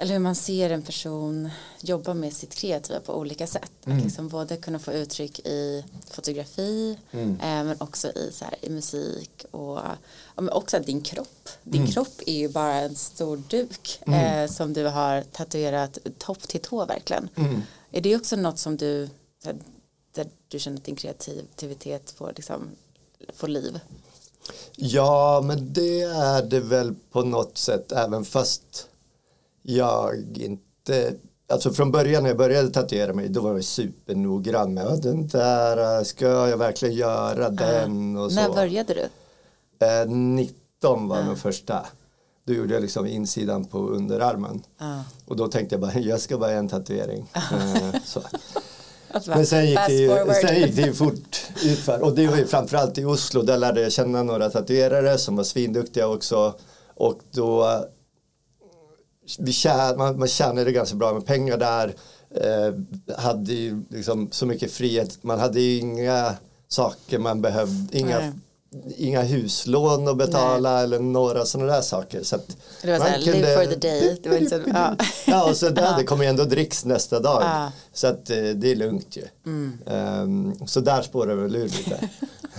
eller 0.00 0.12
hur 0.12 0.18
man 0.18 0.34
ser 0.34 0.70
en 0.70 0.82
person 0.82 1.50
jobba 1.80 2.14
med 2.14 2.32
sitt 2.32 2.54
kreativa 2.54 3.00
på 3.00 3.14
olika 3.14 3.46
sätt. 3.46 3.72
Mm. 3.84 3.98
Att 3.98 4.04
liksom 4.04 4.28
både 4.28 4.56
kunna 4.56 4.78
få 4.78 4.92
uttryck 4.92 5.38
i 5.38 5.84
fotografi 6.10 6.98
mm. 7.10 7.30
eh, 7.30 7.64
men 7.64 7.76
också 7.80 8.08
i, 8.08 8.30
så 8.32 8.44
här, 8.44 8.54
i 8.60 8.70
musik 8.70 9.44
och 9.50 9.76
ja, 9.76 9.96
men 10.36 10.48
också 10.48 10.78
din 10.78 11.02
kropp. 11.02 11.48
Din 11.62 11.80
mm. 11.80 11.92
kropp 11.92 12.22
är 12.26 12.32
ju 12.32 12.48
bara 12.48 12.74
en 12.74 12.96
stor 12.96 13.42
duk 13.48 14.00
mm. 14.06 14.44
eh, 14.44 14.50
som 14.50 14.72
du 14.72 14.86
har 14.86 15.22
tatuerat 15.22 15.98
topp 16.18 16.42
till 16.42 16.60
tå 16.60 16.84
verkligen. 16.84 17.28
Mm. 17.34 17.62
Är 17.90 18.00
det 18.00 18.16
också 18.16 18.36
något 18.36 18.58
som 18.58 18.76
du 18.76 19.08
här, 19.44 19.56
där 20.12 20.26
du 20.48 20.58
känner 20.58 20.76
att 20.76 20.84
din 20.84 20.96
kreativitet 20.96 22.10
får, 22.10 22.32
liksom, 22.36 22.68
får 23.34 23.48
liv? 23.48 23.80
Ja 24.76 25.40
men 25.44 25.72
det 25.72 26.02
är 26.02 26.42
det 26.42 26.60
väl 26.60 26.94
på 27.10 27.22
något 27.22 27.58
sätt 27.58 27.92
även 27.92 28.24
fast 28.24 28.86
jag 29.62 30.14
inte 30.34 31.14
Alltså 31.50 31.72
från 31.72 31.90
början 31.90 32.22
när 32.22 32.30
jag 32.30 32.36
började 32.36 32.70
tatuera 32.70 33.12
mig 33.12 33.28
då 33.28 33.40
var 33.40 33.54
jag 33.54 33.64
supernoggrann 33.64 34.74
med 34.74 35.00
den 35.02 35.28
där, 35.28 36.04
ska 36.04 36.26
jag 36.26 36.56
verkligen 36.56 36.94
göra 36.94 37.48
uh, 37.48 37.54
den 37.54 38.16
och 38.16 38.32
så. 38.32 38.40
När 38.40 38.48
började 38.48 38.94
du? 38.94 39.08
Eh, 39.86 40.08
19 40.08 41.08
var 41.08 41.18
uh. 41.18 41.26
den 41.26 41.36
första. 41.36 41.86
Då 42.46 42.52
gjorde 42.52 42.74
jag 42.74 42.80
liksom 42.80 43.06
insidan 43.06 43.64
på 43.64 43.78
underarmen. 43.78 44.62
Uh. 44.82 45.00
Och 45.26 45.36
då 45.36 45.48
tänkte 45.48 45.74
jag 45.74 45.80
bara, 45.80 45.92
jag 46.00 46.20
ska 46.20 46.38
bara 46.38 46.52
en 46.52 46.68
tatuering. 46.68 47.30
Uh. 47.52 48.00
så. 48.04 48.22
Men 49.26 49.46
sen 49.46 49.66
gick, 49.66 49.78
det 49.86 49.94
ju, 49.94 50.32
sen 50.42 50.60
gick 50.60 50.76
det 50.76 50.82
ju 50.82 50.92
fort 50.92 51.42
utför. 51.64 52.02
Och 52.02 52.14
det 52.14 52.26
var 52.26 52.36
ju 52.36 52.46
framförallt 52.46 52.98
i 52.98 53.04
Oslo, 53.04 53.42
där 53.42 53.58
lärde 53.58 53.80
jag 53.80 53.92
känna 53.92 54.22
några 54.22 54.50
tatuerare 54.50 55.18
som 55.18 55.36
var 55.36 55.44
svinduktiga 55.44 56.08
också. 56.08 56.54
Och 56.94 57.20
då 57.30 57.84
vi 59.38 59.52
tjän, 59.52 59.98
man, 59.98 60.18
man 60.18 60.28
tjänade 60.28 60.72
ganska 60.72 60.96
bra 60.96 61.12
med 61.12 61.26
pengar 61.26 61.56
där. 61.56 61.94
Eh, 62.34 62.74
hade 63.16 63.52
ju 63.52 63.82
liksom 63.88 64.28
så 64.30 64.46
mycket 64.46 64.72
frihet. 64.72 65.18
Man 65.22 65.38
hade 65.40 65.60
ju 65.60 65.78
inga 65.78 66.34
saker 66.68 67.18
man 67.18 67.42
behövde, 67.42 67.98
inga, 67.98 68.32
inga 68.96 69.22
huslån 69.22 70.08
att 70.08 70.16
betala 70.16 70.74
Nej. 70.74 70.84
eller 70.84 70.98
några 70.98 71.44
sådana 71.44 71.72
där 71.72 71.80
saker. 71.80 72.22
Så 72.22 72.38
det 72.82 72.90
var 72.90 72.98
såhär, 72.98 73.18
live 73.18 73.56
for 73.56 73.64
the 73.64 73.76
day. 73.76 74.18
Det 74.22 74.28
var 74.28 74.36
inte 74.36 74.50
så, 74.50 74.70
ja. 74.74 74.96
ja, 75.26 75.50
och 75.50 75.56
så 75.56 75.68
där, 75.68 75.96
det 75.96 76.04
kommer 76.04 76.24
ändå 76.24 76.44
dricks 76.44 76.84
nästa 76.84 77.20
dag. 77.20 77.42
Ja. 77.42 77.72
Så 77.92 78.06
att 78.06 78.30
eh, 78.30 78.36
det 78.36 78.70
är 78.70 78.76
lugnt 78.76 79.16
ju. 79.16 79.24
Mm. 79.46 79.78
Um, 79.86 80.66
så 80.66 80.80
där 80.80 81.02
spårar 81.02 81.36
det 81.36 81.42
väl 81.42 81.56
ur 81.56 81.68
lite. 81.68 82.08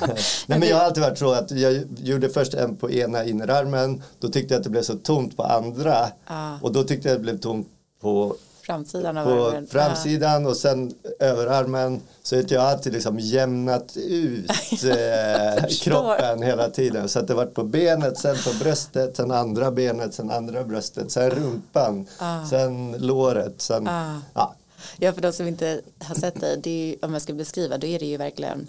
Nej, 0.47 0.59
men 0.59 0.63
jag 0.63 0.77
har 0.77 0.83
alltid 0.83 1.03
varit 1.03 1.17
så 1.17 1.31
att 1.31 1.51
jag 1.51 1.83
gjorde 2.03 2.29
först 2.29 2.53
en 2.53 2.75
på 2.75 2.91
ena 2.91 3.25
innerarmen. 3.25 4.03
Då 4.19 4.29
tyckte 4.29 4.53
jag 4.53 4.59
att 4.59 4.63
det 4.63 4.69
blev 4.69 4.83
så 4.83 4.95
tomt 4.95 5.37
på 5.37 5.43
andra. 5.43 6.07
Ah. 6.25 6.53
Och 6.61 6.71
då 6.71 6.83
tyckte 6.83 7.07
jag 7.07 7.15
att 7.15 7.19
det 7.19 7.23
blev 7.23 7.39
tomt 7.39 7.67
på 8.01 8.35
Framsidan 8.71 9.17
av 9.17 9.25
på 9.25 9.47
armen. 9.47 9.67
framsidan 9.67 10.45
och 10.45 10.57
sen 10.57 10.93
överarmen. 11.19 12.01
Så 12.23 12.39
att 12.39 12.51
jag 12.51 12.63
alltid 12.63 12.93
liksom 12.93 13.19
jämnat 13.19 13.97
ut 13.97 14.49
eh, 14.83 15.65
kroppen 15.81 16.41
hela 16.43 16.69
tiden. 16.69 17.09
Så 17.09 17.19
att 17.19 17.27
det 17.27 17.33
varit 17.33 17.53
på 17.53 17.63
benet, 17.63 18.17
sen 18.17 18.35
på 18.45 18.53
bröstet, 18.63 19.15
sen 19.17 19.31
andra 19.31 19.71
benet, 19.71 20.13
sen 20.13 20.31
andra 20.31 20.63
bröstet, 20.63 21.11
sen 21.11 21.29
rumpan, 21.29 22.07
Ah. 22.17 22.45
sen 22.45 22.95
låret, 22.99 23.61
sen 23.61 23.87
Ah. 23.87 24.19
ja. 24.33 24.55
Ja, 24.97 25.13
för 25.13 25.21
de 25.21 25.33
som 25.33 25.47
inte 25.47 25.81
har 25.99 26.15
sett 26.15 26.39
det, 26.41 26.55
det 26.55 26.69
är 26.69 26.87
ju, 26.87 26.95
om 27.01 27.13
jag 27.13 27.21
ska 27.21 27.33
beskriva, 27.33 27.77
då 27.77 27.87
är 27.87 27.99
det 27.99 28.05
ju 28.05 28.17
verkligen 28.17 28.67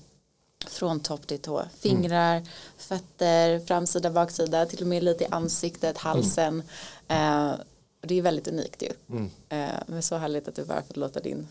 från 0.66 1.00
topp 1.00 1.26
till 1.26 1.38
tå. 1.38 1.62
Fingrar, 1.80 2.42
fötter, 2.78 3.60
framsida, 3.66 4.10
baksida, 4.10 4.66
till 4.66 4.80
och 4.80 4.86
med 4.86 5.02
lite 5.02 5.24
i 5.24 5.26
ansiktet, 5.30 5.98
halsen. 5.98 6.62
Eh, 7.08 7.50
och 8.02 8.08
det 8.08 8.18
är 8.18 8.22
väldigt 8.22 8.48
unikt 8.48 8.82
ju. 8.82 9.18
Eh, 9.48 9.80
men 9.86 10.02
så 10.02 10.16
härligt 10.16 10.48
att 10.48 10.54
du 10.54 10.64
bara 10.64 10.82
fått 10.82 10.96
låta 10.96 11.20
din, 11.20 11.48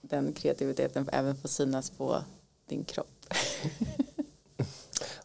den 0.00 0.32
kreativiteten 0.32 1.08
även 1.12 1.36
få 1.36 1.48
synas 1.48 1.90
på 1.90 2.22
din 2.68 2.84
kropp. 2.84 3.26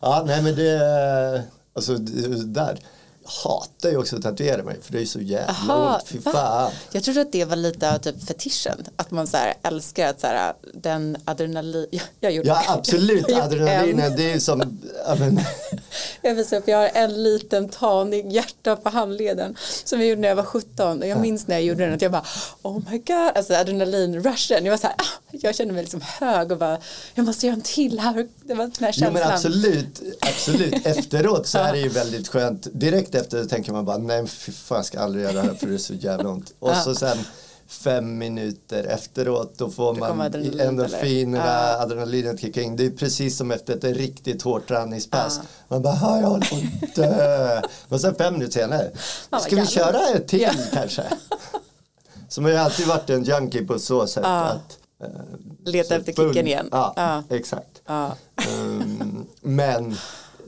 Ja, 0.01 0.23
nej 0.27 0.43
men 0.43 0.55
det, 0.55 1.43
alltså 1.73 1.95
det 1.95 2.45
där. 2.45 2.79
Jag 3.29 3.49
hatar 3.49 3.89
ju 3.89 3.97
också 3.97 4.15
att 4.15 4.21
tatuera 4.21 4.63
mig 4.63 4.77
för 4.81 4.91
det 4.93 5.01
är 5.01 5.05
så 5.05 5.19
jävla 5.19 5.49
Aha, 5.49 5.95
ont, 5.95 6.07
fy 6.07 6.21
fan. 6.21 6.71
Jag 6.91 7.03
trodde 7.03 7.21
att 7.21 7.31
det 7.31 7.45
var 7.45 7.55
lite 7.55 7.95
av 7.95 7.97
typ 7.97 8.27
fetischen. 8.27 8.83
Att 8.95 9.11
man 9.11 9.27
så 9.27 9.37
här 9.37 9.53
älskar 9.63 10.09
att 10.09 10.19
så 10.19 10.27
här, 10.27 10.53
den 10.73 11.17
adrenalin. 11.25 11.87
Jag, 11.91 12.01
jag 12.19 12.31
gjorde 12.31 12.47
Ja 12.47 12.63
absolut, 12.67 13.31
adrenalinen 13.31 14.15
det 14.15 14.29
är 14.29 14.33
ju 14.33 14.39
som, 14.39 14.79
men, 15.19 15.41
Jag 16.21 16.35
visar 16.35 16.57
upp, 16.57 16.67
jag 16.67 16.77
har 16.77 16.89
en 16.93 17.23
liten 17.23 17.69
tanig 17.69 18.31
hjärta 18.31 18.75
på 18.75 18.89
handleden 18.89 19.55
som 19.83 19.99
jag 19.99 20.09
gjorde 20.09 20.21
när 20.21 20.27
jag 20.27 20.35
var 20.35 20.43
17 20.43 21.01
och 21.01 21.07
jag 21.07 21.19
minns 21.19 21.47
när 21.47 21.55
jag 21.55 21.63
gjorde 21.63 21.85
den 21.85 21.93
att 21.93 22.01
jag 22.01 22.11
bara 22.11 22.25
oh 22.61 22.79
my 22.91 22.97
god, 22.97 23.31
alltså 23.35 23.53
adrenalin-rushen, 23.53 24.65
jag 24.65 24.71
var 24.71 24.77
så 24.77 24.87
här, 24.87 24.95
ah, 24.97 25.05
jag 25.31 25.55
kände 25.55 25.73
mig 25.73 25.83
liksom 25.83 26.01
hög 26.01 26.51
och 26.51 26.57
bara 26.57 26.77
jag 27.15 27.25
måste 27.25 27.45
göra 27.45 27.55
en 27.55 27.61
till 27.61 27.99
här, 27.99 28.27
det 28.43 28.53
var 28.53 28.63
den 28.63 28.73
här 28.79 28.87
Jo 28.87 28.91
känslan. 28.93 29.13
men 29.13 29.23
absolut, 29.23 30.01
absolut. 30.19 30.85
Efteråt 30.85 31.47
så 31.47 31.57
är 31.57 31.71
det 31.73 31.79
ju 31.79 31.89
väldigt 31.89 32.27
skönt. 32.27 32.67
Direkt 32.71 33.15
efter 33.19 33.45
tänker 33.45 33.71
man 33.73 33.85
bara 33.85 33.97
nej 33.97 34.27
fy 34.27 34.51
fan 34.51 34.75
jag 34.77 34.85
ska 34.85 34.99
aldrig 34.99 35.23
göra 35.23 35.33
det 35.33 35.41
här 35.41 35.53
för 35.53 35.67
det 35.67 35.73
är 35.73 35.77
så 35.77 35.93
jävla 35.93 36.29
ont. 36.29 36.53
Och 36.59 36.75
så 36.75 36.95
sen 36.95 37.17
fem 37.67 38.17
minuter 38.17 38.83
efteråt 38.83 39.53
då 39.57 39.69
får 39.69 39.93
man 39.95 40.21
adrenalin, 40.21 40.59
endorfinerna, 40.59 41.43
eller? 41.43 41.81
adrenalinet 41.83 42.39
kickar 42.41 42.61
in. 42.61 42.75
Det 42.75 42.85
är 42.85 42.89
precis 42.89 43.37
som 43.37 43.51
efter 43.51 43.75
ett 43.75 43.83
riktigt 43.83 44.41
hårt 44.41 44.67
träningspass. 44.67 45.39
Ja. 45.41 45.47
Man 45.67 45.81
bara, 45.81 45.93
"Ha, 45.93 46.19
jag 46.21 46.27
håller 46.27 46.45
på 46.49 46.55
att 46.85 46.95
dö. 46.95 47.61
Men 47.89 47.99
sen 47.99 48.15
fem 48.15 48.33
minuter 48.33 48.53
senare, 48.53 48.91
vad 49.29 49.41
ska 49.41 49.55
vi 49.55 49.67
köra 49.67 49.99
ett 50.15 50.27
till 50.27 50.41
Ja. 50.41 50.51
kanske? 50.73 51.03
Man 52.37 52.43
har 52.45 52.51
ju 52.51 52.57
alltid 52.57 52.87
varit 52.87 53.09
en 53.09 53.23
junkie 53.23 53.65
på 53.65 53.79
så 53.79 54.07
sätt 54.07 54.25
att 54.25 54.77
eh, 55.03 55.07
Leta 55.65 55.87
så 55.87 55.93
efter 55.93 56.13
kicken 56.13 56.47
igen. 56.47 56.69
Ja, 56.71 57.23
exakt. 57.29 57.81
Ehm, 57.87 59.25
men 59.41 59.97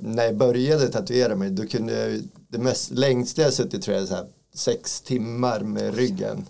när 0.01 0.25
jag 0.25 0.35
började 0.35 0.87
tatuera 0.87 1.35
mig 1.35 1.49
då 1.49 1.65
kunde 1.65 1.93
jag 1.93 2.21
det 2.47 2.57
mest 2.57 2.91
längsta 2.91 3.41
jag 3.41 3.53
suttit 3.53 3.83
tror 3.83 3.97
jag 3.97 4.07
så 4.07 4.15
här, 4.15 4.27
sex 4.53 5.01
timmar 5.01 5.59
med 5.59 5.95
ryggen. 5.95 6.45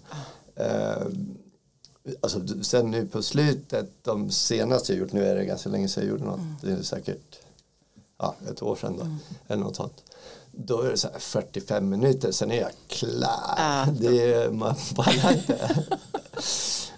Ehm, 0.56 1.36
alltså 2.22 2.42
sen 2.62 2.92
nu 2.92 3.08
på 3.08 3.22
slutet 3.22 3.90
de 4.04 4.32
senaste 4.32 4.94
jag 4.94 5.00
gjort, 5.00 5.12
nu 5.12 5.26
är 5.26 5.36
det 5.36 5.46
ganska 5.46 5.70
länge 5.70 5.88
sedan 5.88 6.04
jag 6.04 6.12
gjorde 6.12 6.24
något, 6.24 6.40
det 6.62 6.72
är 6.72 6.82
säkert 6.82 7.40
ja, 8.20 8.36
ett 8.52 8.62
år 8.62 8.76
sedan 8.76 8.98
då, 8.98 9.08
eller 9.54 9.64
något 9.64 9.76
sånt. 9.76 10.04
Då 10.52 10.82
är 10.82 10.90
det 10.90 10.98
så 10.98 11.08
här 11.08 11.20
45 11.20 11.90
minuter, 11.90 12.32
sen 12.32 12.52
är 12.52 12.62
jag 12.62 12.72
klar. 12.88 13.56
Ja. 13.58 13.88
Det 14.00 14.34
är, 14.34 14.52
man 14.52 14.76
pallar 14.96 15.34
inte. 15.34 15.86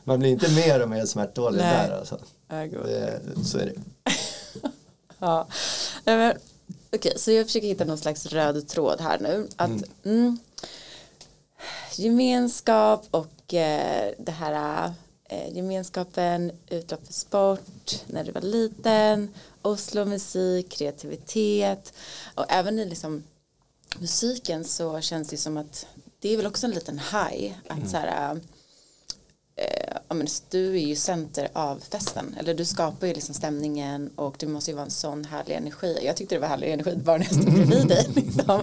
Man 0.04 0.20
blir 0.20 0.30
inte 0.30 0.52
mer 0.52 0.84
och 0.84 0.90
mer 0.90 1.06
smärttålig 1.06 1.58
Nej. 1.58 1.88
där 1.88 1.98
alltså. 1.98 2.18
Det, 2.48 3.22
så 3.46 3.58
är 3.58 3.66
det. 3.66 4.12
Ja. 5.24 5.48
Okej, 6.96 7.14
så 7.16 7.32
jag 7.32 7.46
försöker 7.46 7.68
hitta 7.68 7.86
någon 7.86 7.98
slags 7.98 8.26
röd 8.26 8.68
tråd 8.68 9.02
här 9.02 9.20
nu. 9.20 9.48
Att, 9.56 9.84
mm, 10.06 10.38
gemenskap 11.96 13.06
och 13.12 13.54
eh, 13.54 14.14
det 14.18 14.32
här 14.32 14.92
eh, 15.30 15.56
gemenskapen, 15.56 16.52
utlopp 16.70 17.06
för 17.06 17.14
sport 17.14 18.04
när 18.08 18.24
du 18.24 18.32
var 18.32 18.42
liten, 18.42 19.34
Oslo 19.62 20.06
musik, 20.06 20.70
kreativitet 20.70 21.94
och 22.36 22.46
även 22.50 22.80
i 22.80 22.86
liksom 22.86 23.24
musiken 24.00 24.64
så 24.64 25.02
känns 25.02 25.30
det 25.30 25.38
som 25.38 25.58
att 25.58 25.86
det 26.20 26.34
är 26.34 26.38
väl 26.38 26.48
också 26.48 26.68
en 26.68 26.72
liten 26.72 27.00
high 27.00 27.54
att 27.68 27.90
så 27.90 27.98
här 27.98 28.40
eh, 29.56 29.98
ja, 30.08 30.16
men 30.16 30.28
du 30.50 30.76
är 30.76 30.88
ju 30.88 30.96
center 30.96 31.48
av 31.54 31.80
festen 31.80 32.36
eller 32.40 32.54
du 32.54 32.66
skapar 32.66 33.08
ju 33.08 33.14
liksom 33.14 33.36
stämningen 33.36 34.10
och 34.16 34.36
det 34.40 34.48
måste 34.48 34.72
ju 34.72 34.76
vara 34.76 34.86
en 34.86 34.92
sån 34.92 35.26
härlig 35.26 35.56
energi 35.56 36.00
jag 36.04 36.18
tyckte 36.18 36.36
det 36.36 36.40
var 36.40 36.48
härlig 36.48 36.72
energi 36.72 36.96
bara 36.96 37.18
när 37.18 37.26
jag 37.26 37.36
stod 37.36 37.54
bredvid 37.54 37.88
dig 37.88 38.08
liksom. 38.16 38.62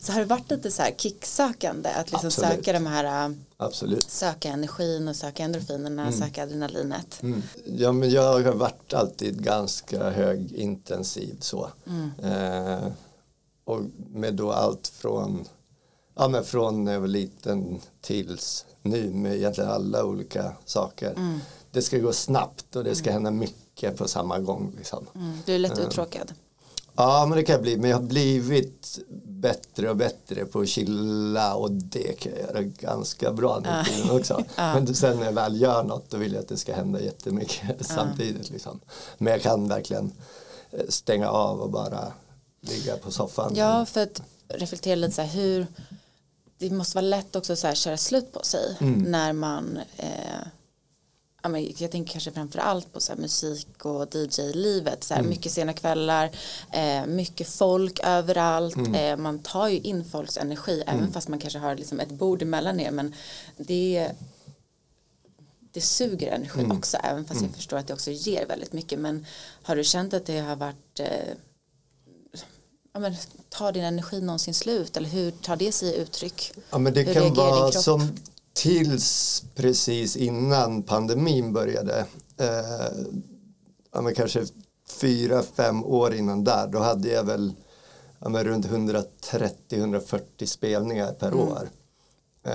så 0.00 0.12
har 0.12 0.20
det 0.20 0.26
varit 0.26 0.50
lite 0.50 0.70
så 0.70 0.82
här 0.82 0.92
kicksökande 0.96 1.88
att 1.88 2.12
liksom 2.12 2.26
Absolut. 2.26 2.56
söka 2.56 2.72
de 2.72 2.86
här 2.86 3.28
äh, 3.28 3.36
Absolut. 3.56 4.10
söka 4.10 4.48
energin 4.48 5.08
och 5.08 5.16
söka 5.16 5.42
endorfinerna 5.42 6.12
söka 6.12 6.42
adrenalinet 6.42 7.22
Ja, 7.64 7.92
men 7.92 8.10
jag 8.10 8.22
har 8.22 8.52
varit 8.52 8.94
alltid 8.94 9.42
ganska 9.42 10.10
högintensiv 10.10 11.36
så. 11.40 11.70
Eh, 12.22 12.88
och 13.64 13.80
med 14.12 14.34
då 14.34 14.52
allt 14.52 14.88
från, 14.88 15.44
ja, 16.16 16.28
men 16.28 16.44
från 16.44 16.84
när 16.84 16.92
jag 16.92 17.00
var 17.00 17.08
liten 17.08 17.80
tills 18.00 18.64
nu 18.82 19.10
med 19.10 19.34
egentligen 19.34 19.70
alla 19.70 20.04
olika 20.04 20.52
saker. 20.64 21.38
Det 21.70 21.82
ska 21.82 21.98
gå 21.98 22.12
snabbt 22.12 22.76
och 22.76 22.84
det 22.84 22.94
ska 22.94 23.12
hända 23.12 23.30
mycket 23.30 23.96
på 23.96 24.08
samma 24.08 24.38
gång. 24.38 24.72
Liksom. 24.76 25.06
mm. 25.14 25.38
du 25.46 25.54
är 25.54 25.58
lätt 25.58 25.78
uttråkad 25.78 26.32
Ja, 26.96 27.26
men 27.28 27.38
det 27.38 27.44
kan 27.44 27.52
jag 27.52 27.62
bli. 27.62 27.76
Men 27.76 27.90
jag 27.90 27.96
har 27.96 28.04
blivit 28.04 28.98
bättre 29.24 29.90
och 29.90 29.96
bättre 29.96 30.44
på 30.44 30.60
att 30.60 30.68
chilla 30.68 31.54
och 31.54 31.72
det 31.72 32.20
kan 32.20 32.32
jag 32.32 32.40
göra 32.40 32.62
ganska 32.62 33.32
bra 33.32 33.62
nu 33.64 33.94
tiden 33.94 34.16
också. 34.16 34.44
Men 34.56 34.94
sen 34.94 35.18
när 35.18 35.24
jag 35.24 35.32
väl 35.32 35.60
gör 35.60 35.84
något 35.84 36.10
då 36.10 36.16
vill 36.16 36.32
jag 36.32 36.40
att 36.40 36.48
det 36.48 36.56
ska 36.56 36.74
hända 36.74 37.00
jättemycket 37.00 37.76
samtidigt. 37.86 38.50
Liksom. 38.50 38.80
Men 39.18 39.32
jag 39.32 39.42
kan 39.42 39.68
verkligen 39.68 40.12
eh, 40.70 40.80
stänga 40.88 41.28
av 41.28 41.60
och 41.60 41.70
bara 41.70 42.12
ligga 42.60 42.96
på 42.96 43.10
soffan. 43.10 43.52
Ja, 43.56 43.86
för 43.86 44.02
att 44.02 44.22
reflektera 44.48 44.94
lite 44.94 45.14
så 45.14 45.22
här 45.22 45.28
hur 45.28 45.66
det 46.58 46.70
måste 46.70 46.96
vara 46.96 47.06
lätt 47.06 47.36
också 47.36 47.56
så 47.56 47.66
här 47.66 47.74
köra 47.74 47.96
slut 47.96 48.32
på 48.32 48.42
sig 48.42 48.76
när 48.80 49.32
man 49.32 49.78
eh, 49.96 50.46
jag 51.54 51.90
tänker 51.90 52.12
kanske 52.12 52.30
framför 52.30 52.58
allt 52.58 52.92
på 52.92 53.00
så 53.00 53.12
här 53.12 53.20
musik 53.20 53.84
och 53.84 54.14
DJ-livet 54.14 55.04
så 55.04 55.14
här, 55.14 55.22
mycket 55.22 55.52
sena 55.52 55.72
kvällar 55.72 56.30
eh, 56.72 57.06
mycket 57.06 57.48
folk 57.48 58.00
överallt. 58.04 58.76
Eh, 58.94 59.16
man 59.16 59.38
tar 59.38 59.68
ju 59.68 59.78
in 59.78 60.04
folks 60.04 60.36
energi 60.36 60.82
även 60.86 61.12
fast 61.12 61.28
man 61.28 61.38
kanske 61.38 61.58
har 61.58 61.76
liksom 61.76 62.00
ett 62.00 62.12
bord 62.12 62.42
emellan 62.42 62.80
er. 62.80 62.90
Men 62.90 63.14
det 63.56 64.10
det 65.72 65.80
suger 65.80 66.32
energi 66.32 66.66
också 66.70 66.96
även 66.96 67.24
fast 67.24 67.42
jag 67.42 67.54
förstår 67.54 67.76
att 67.76 67.86
det 67.86 67.94
också 67.94 68.10
ger 68.10 68.46
väldigt 68.46 68.72
mycket. 68.72 68.98
Men 68.98 69.26
har 69.62 69.76
du 69.76 69.84
känt 69.84 70.14
att 70.14 70.26
det 70.26 70.38
har 70.38 70.56
varit 70.56 71.00
eh, 71.00 71.34
ja, 72.96 73.00
men, 73.00 73.14
tar 73.48 73.72
din 73.72 73.84
energi 73.84 74.20
någonsin 74.20 74.54
slut 74.54 74.96
eller 74.96 75.08
hur 75.08 75.30
tar 75.30 75.56
det 75.56 75.72
sig 75.72 75.96
uttryck? 75.96 76.52
Ja, 76.70 76.78
men 76.78 76.94
det 76.94 77.02
Hur 77.02 77.14
kan 77.14 77.34
vara 77.34 77.72
som 77.72 78.16
tills 78.52 79.42
precis 79.54 80.16
innan 80.16 80.82
pandemin 80.82 81.52
började. 81.52 82.06
Eh, 82.40 82.46
ja, 83.92 84.00
men 84.00 84.14
kanske 84.14 84.44
fyra, 85.00 85.42
fem 85.56 85.84
år 85.84 86.14
innan 86.14 86.44
där. 86.44 86.66
Då 86.66 86.78
hade 86.78 87.08
jag 87.08 87.24
väl 87.24 87.52
ja, 88.18 88.28
men 88.28 88.44
runt 88.44 88.66
130-140 88.66 90.46
spelningar 90.46 91.12
per 91.12 91.28
Mm. 91.28 91.40
år. 91.40 91.68
Eh, 92.46 92.52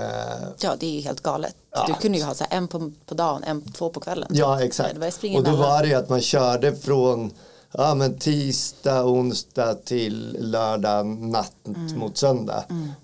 Ja 0.60 0.76
det 0.80 0.86
är 0.86 0.92
ju 0.92 1.02
helt 1.02 1.22
galet. 1.24 1.56
Ja. 1.72 1.86
Du 1.88 1.94
kunde 1.94 2.18
ju 2.18 2.24
ha 2.24 2.34
så 2.34 2.46
en 2.50 2.68
på, 2.68 2.92
på 3.06 3.16
dagen, 3.16 3.44
en 3.44 3.62
två 3.72 3.90
på 3.90 4.00
kvällen. 4.00 4.30
Ja, 4.34 4.62
exakt. 4.64 4.96
Och 5.36 5.44
då 5.44 5.56
var 5.56 5.82
det 5.82 5.88
ju 5.88 5.94
att 5.96 6.10
man 6.10 6.22
körde 6.22 6.76
från 6.76 7.32
ja, 7.72 7.96
men 7.96 8.18
tisdag, 8.20 9.06
onsdag 9.06 9.74
till 9.86 10.38
lördag 10.40 11.06
natt 11.06 11.54
Mm. 11.66 12.00
mot 12.00 12.18
söndag. 12.18 12.64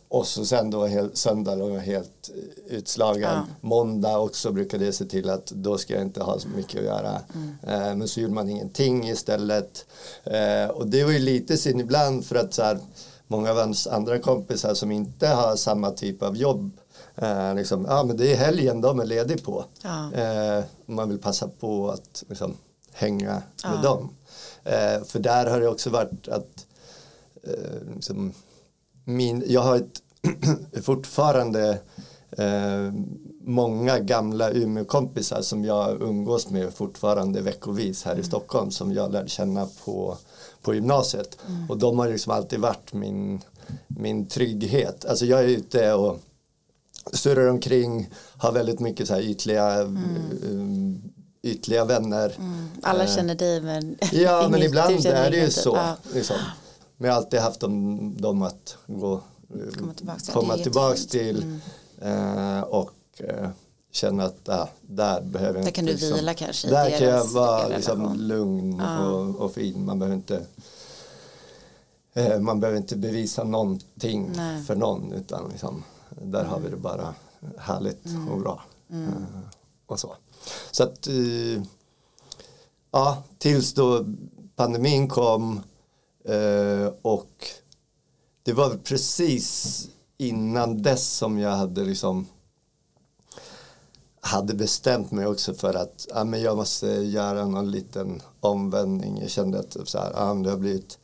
Och 0.09 0.27
så 0.27 0.45
sen 0.45 0.69
då 0.69 0.85
hel, 0.85 1.09
söndag 1.13 1.55
då 1.55 1.69
var 1.69 1.77
helt 1.79 2.29
utslagen. 2.67 3.21
Ja. 3.21 3.45
Måndag 3.61 4.17
också 4.19 4.51
brukade 4.51 4.85
jag 4.85 4.93
se 4.93 5.05
till 5.05 5.29
att 5.29 5.45
då 5.45 5.77
ska 5.77 5.93
jag 5.93 6.01
inte 6.01 6.23
ha 6.23 6.39
så 6.39 6.47
mycket 6.47 6.79
att 6.79 6.85
göra. 6.85 7.21
Mm. 7.35 7.55
Eh, 7.61 7.95
men 7.95 8.07
så 8.07 8.19
gjorde 8.19 8.33
man 8.33 8.49
ingenting 8.49 9.07
istället. 9.09 9.85
Eh, 10.23 10.69
och 10.69 10.87
det 10.87 11.03
var 11.03 11.11
ju 11.11 11.19
lite 11.19 11.57
synd 11.57 11.81
ibland 11.81 12.25
för 12.25 12.35
att 12.35 12.53
så 12.53 12.63
här, 12.63 12.79
många 13.27 13.51
av 13.51 13.57
hans 13.57 13.87
andra 13.87 14.19
kompisar 14.19 14.73
som 14.73 14.91
inte 14.91 15.27
har 15.27 15.55
samma 15.55 15.91
typ 15.91 16.23
av 16.23 16.37
jobb 16.37 16.71
Eh, 17.21 17.55
liksom, 17.55 17.85
ja 17.89 18.03
men 18.03 18.17
det 18.17 18.33
är 18.33 18.37
helgen 18.37 18.81
de 18.81 18.99
är 18.99 19.05
ledig 19.05 19.43
på. 19.43 19.65
Ja. 19.81 20.13
Eh, 20.13 20.63
man 20.85 21.09
vill 21.09 21.17
passa 21.17 21.47
på 21.59 21.89
att 21.89 22.23
liksom, 22.29 22.53
hänga 22.93 23.41
med 23.63 23.83
dem. 23.83 24.09
Eh, 24.67 25.03
för 25.03 25.19
där 25.19 25.45
har 25.45 25.59
det 25.59 25.67
också 25.67 25.89
varit 25.89 26.27
att 26.27 26.65
eh, 27.43 27.93
liksom, 27.95 28.33
min, 29.05 29.43
jag 29.47 29.61
har 29.61 29.75
ett 29.75 30.01
fortfarande 30.83 31.79
eh, 32.31 32.93
många 33.41 33.99
gamla 33.99 34.51
Umeå-kompisar 34.51 35.41
som 35.41 35.65
jag 35.65 36.01
umgås 36.01 36.49
med 36.49 36.73
fortfarande 36.73 37.41
veckovis 37.41 38.03
här 38.03 38.11
mm. 38.11 38.21
i 38.21 38.27
Stockholm 38.27 38.71
som 38.71 38.93
jag 38.93 39.11
lärde 39.11 39.29
känna 39.29 39.67
på, 39.85 40.17
på 40.61 40.73
gymnasiet. 40.73 41.37
Mm. 41.47 41.69
Och 41.69 41.77
de 41.77 41.99
har 41.99 42.09
liksom 42.09 42.33
alltid 42.33 42.59
varit 42.59 42.93
min, 42.93 43.41
min 43.87 44.25
trygghet. 44.27 45.05
Alltså 45.05 45.25
jag 45.25 45.39
är 45.39 45.47
ute 45.47 45.93
och 45.93 46.19
surrar 47.13 47.47
omkring, 47.47 48.09
har 48.37 48.51
väldigt 48.51 48.79
mycket 48.79 49.07
så 49.07 49.13
här 49.13 49.21
ytliga, 49.21 49.73
mm. 49.73 51.01
Ytliga 51.47 51.85
vänner. 51.85 52.35
Mm. 52.37 52.69
Alla 52.81 53.03
uh, 53.03 53.15
känner 53.15 53.35
dig 53.35 53.61
men 53.61 53.97
Ja 54.11 54.47
men 54.51 54.61
ibland 54.61 55.05
är 55.05 55.31
det 55.31 55.37
ju 55.37 55.51
så. 55.51 55.75
Ja. 55.75 55.95
Liksom. 56.13 56.35
Men 56.97 57.07
jag 57.07 57.15
har 57.15 57.21
alltid 57.21 57.39
haft 57.39 57.59
dem, 57.59 58.15
dem 58.21 58.41
att 58.41 58.77
gå, 58.87 59.21
komma 59.77 59.93
tillbaka, 59.93 60.31
komma 60.33 60.57
tillbaks 60.57 61.07
till. 61.07 61.59
Mm. 62.01 62.57
Uh, 62.57 62.63
och 62.63 62.91
uh, 63.21 63.49
känna 63.91 64.23
att 64.23 64.49
ah, 64.49 64.69
där 64.81 65.21
behöver 65.21 65.59
jag 65.59 65.61
inte. 65.61 65.69
Där 65.69 65.75
kan 65.75 65.85
du 65.85 65.91
liksom, 65.91 66.13
vila 66.13 66.33
kanske. 66.33 66.69
Där 66.69 66.99
kan 66.99 67.07
jag 67.07 67.25
vara 67.25 67.67
liksom, 67.67 68.15
lugn 68.15 68.77
ja. 68.79 69.07
och, 69.07 69.35
och 69.35 69.53
fin. 69.53 69.85
Man 69.85 69.99
behöver 69.99 70.15
inte 70.15 70.45
man 72.39 72.59
behöver 72.59 72.77
inte 72.77 72.95
bevisa 72.95 73.43
någonting 73.43 74.31
Nej. 74.35 74.63
för 74.63 74.75
någon 74.75 75.11
utan 75.13 75.49
liksom, 75.49 75.83
där 76.09 76.39
mm. 76.39 76.51
har 76.51 76.59
vi 76.59 76.69
det 76.69 76.77
bara 76.77 77.15
härligt 77.57 78.05
mm. 78.05 78.29
och 78.29 78.39
bra. 78.39 78.61
Mm. 78.89 79.07
Uh, 79.07 79.13
och 79.85 79.99
så. 79.99 80.15
Så 80.71 80.83
att 80.83 81.07
uh, 81.07 81.63
ja, 82.91 83.23
tills 83.37 83.73
då 83.73 84.05
pandemin 84.55 85.07
kom 85.07 85.61
uh, 86.29 86.91
och 87.01 87.47
det 88.43 88.53
var 88.53 88.69
precis 88.83 89.87
innan 90.17 90.81
dess 90.81 91.07
som 91.07 91.39
jag 91.39 91.51
hade 91.51 91.83
liksom 91.83 92.27
hade 94.21 94.53
bestämt 94.53 95.11
mig 95.11 95.27
också 95.27 95.53
för 95.53 95.73
att 95.73 96.07
ja, 96.09 96.23
men 96.23 96.41
jag 96.41 96.57
måste 96.57 96.87
göra 96.87 97.45
någon 97.45 97.71
liten 97.71 98.21
omvändning. 98.39 99.19
Jag 99.21 99.29
kände 99.29 99.59
att 99.59 99.77
så 99.85 99.97
här, 99.97 100.11
ja, 100.15 100.33
det 100.33 100.49
har 100.49 100.57
blivit 100.57 100.97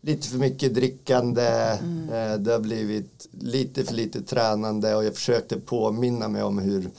lite 0.00 0.28
för 0.28 0.38
mycket 0.38 0.74
drickande, 0.74 1.78
mm. 1.80 2.08
Eh, 2.08 2.38
det 2.38 2.52
har 2.52 2.60
blivit 2.60 3.28
lite 3.30 3.84
för 3.84 3.94
lite 3.94 4.22
tränande 4.22 4.94
och 4.94 5.04
jag 5.04 5.14
försökte 5.14 5.60
påminna 5.60 6.28
mig 6.28 6.42
om 6.42 6.58
hur 6.58 6.90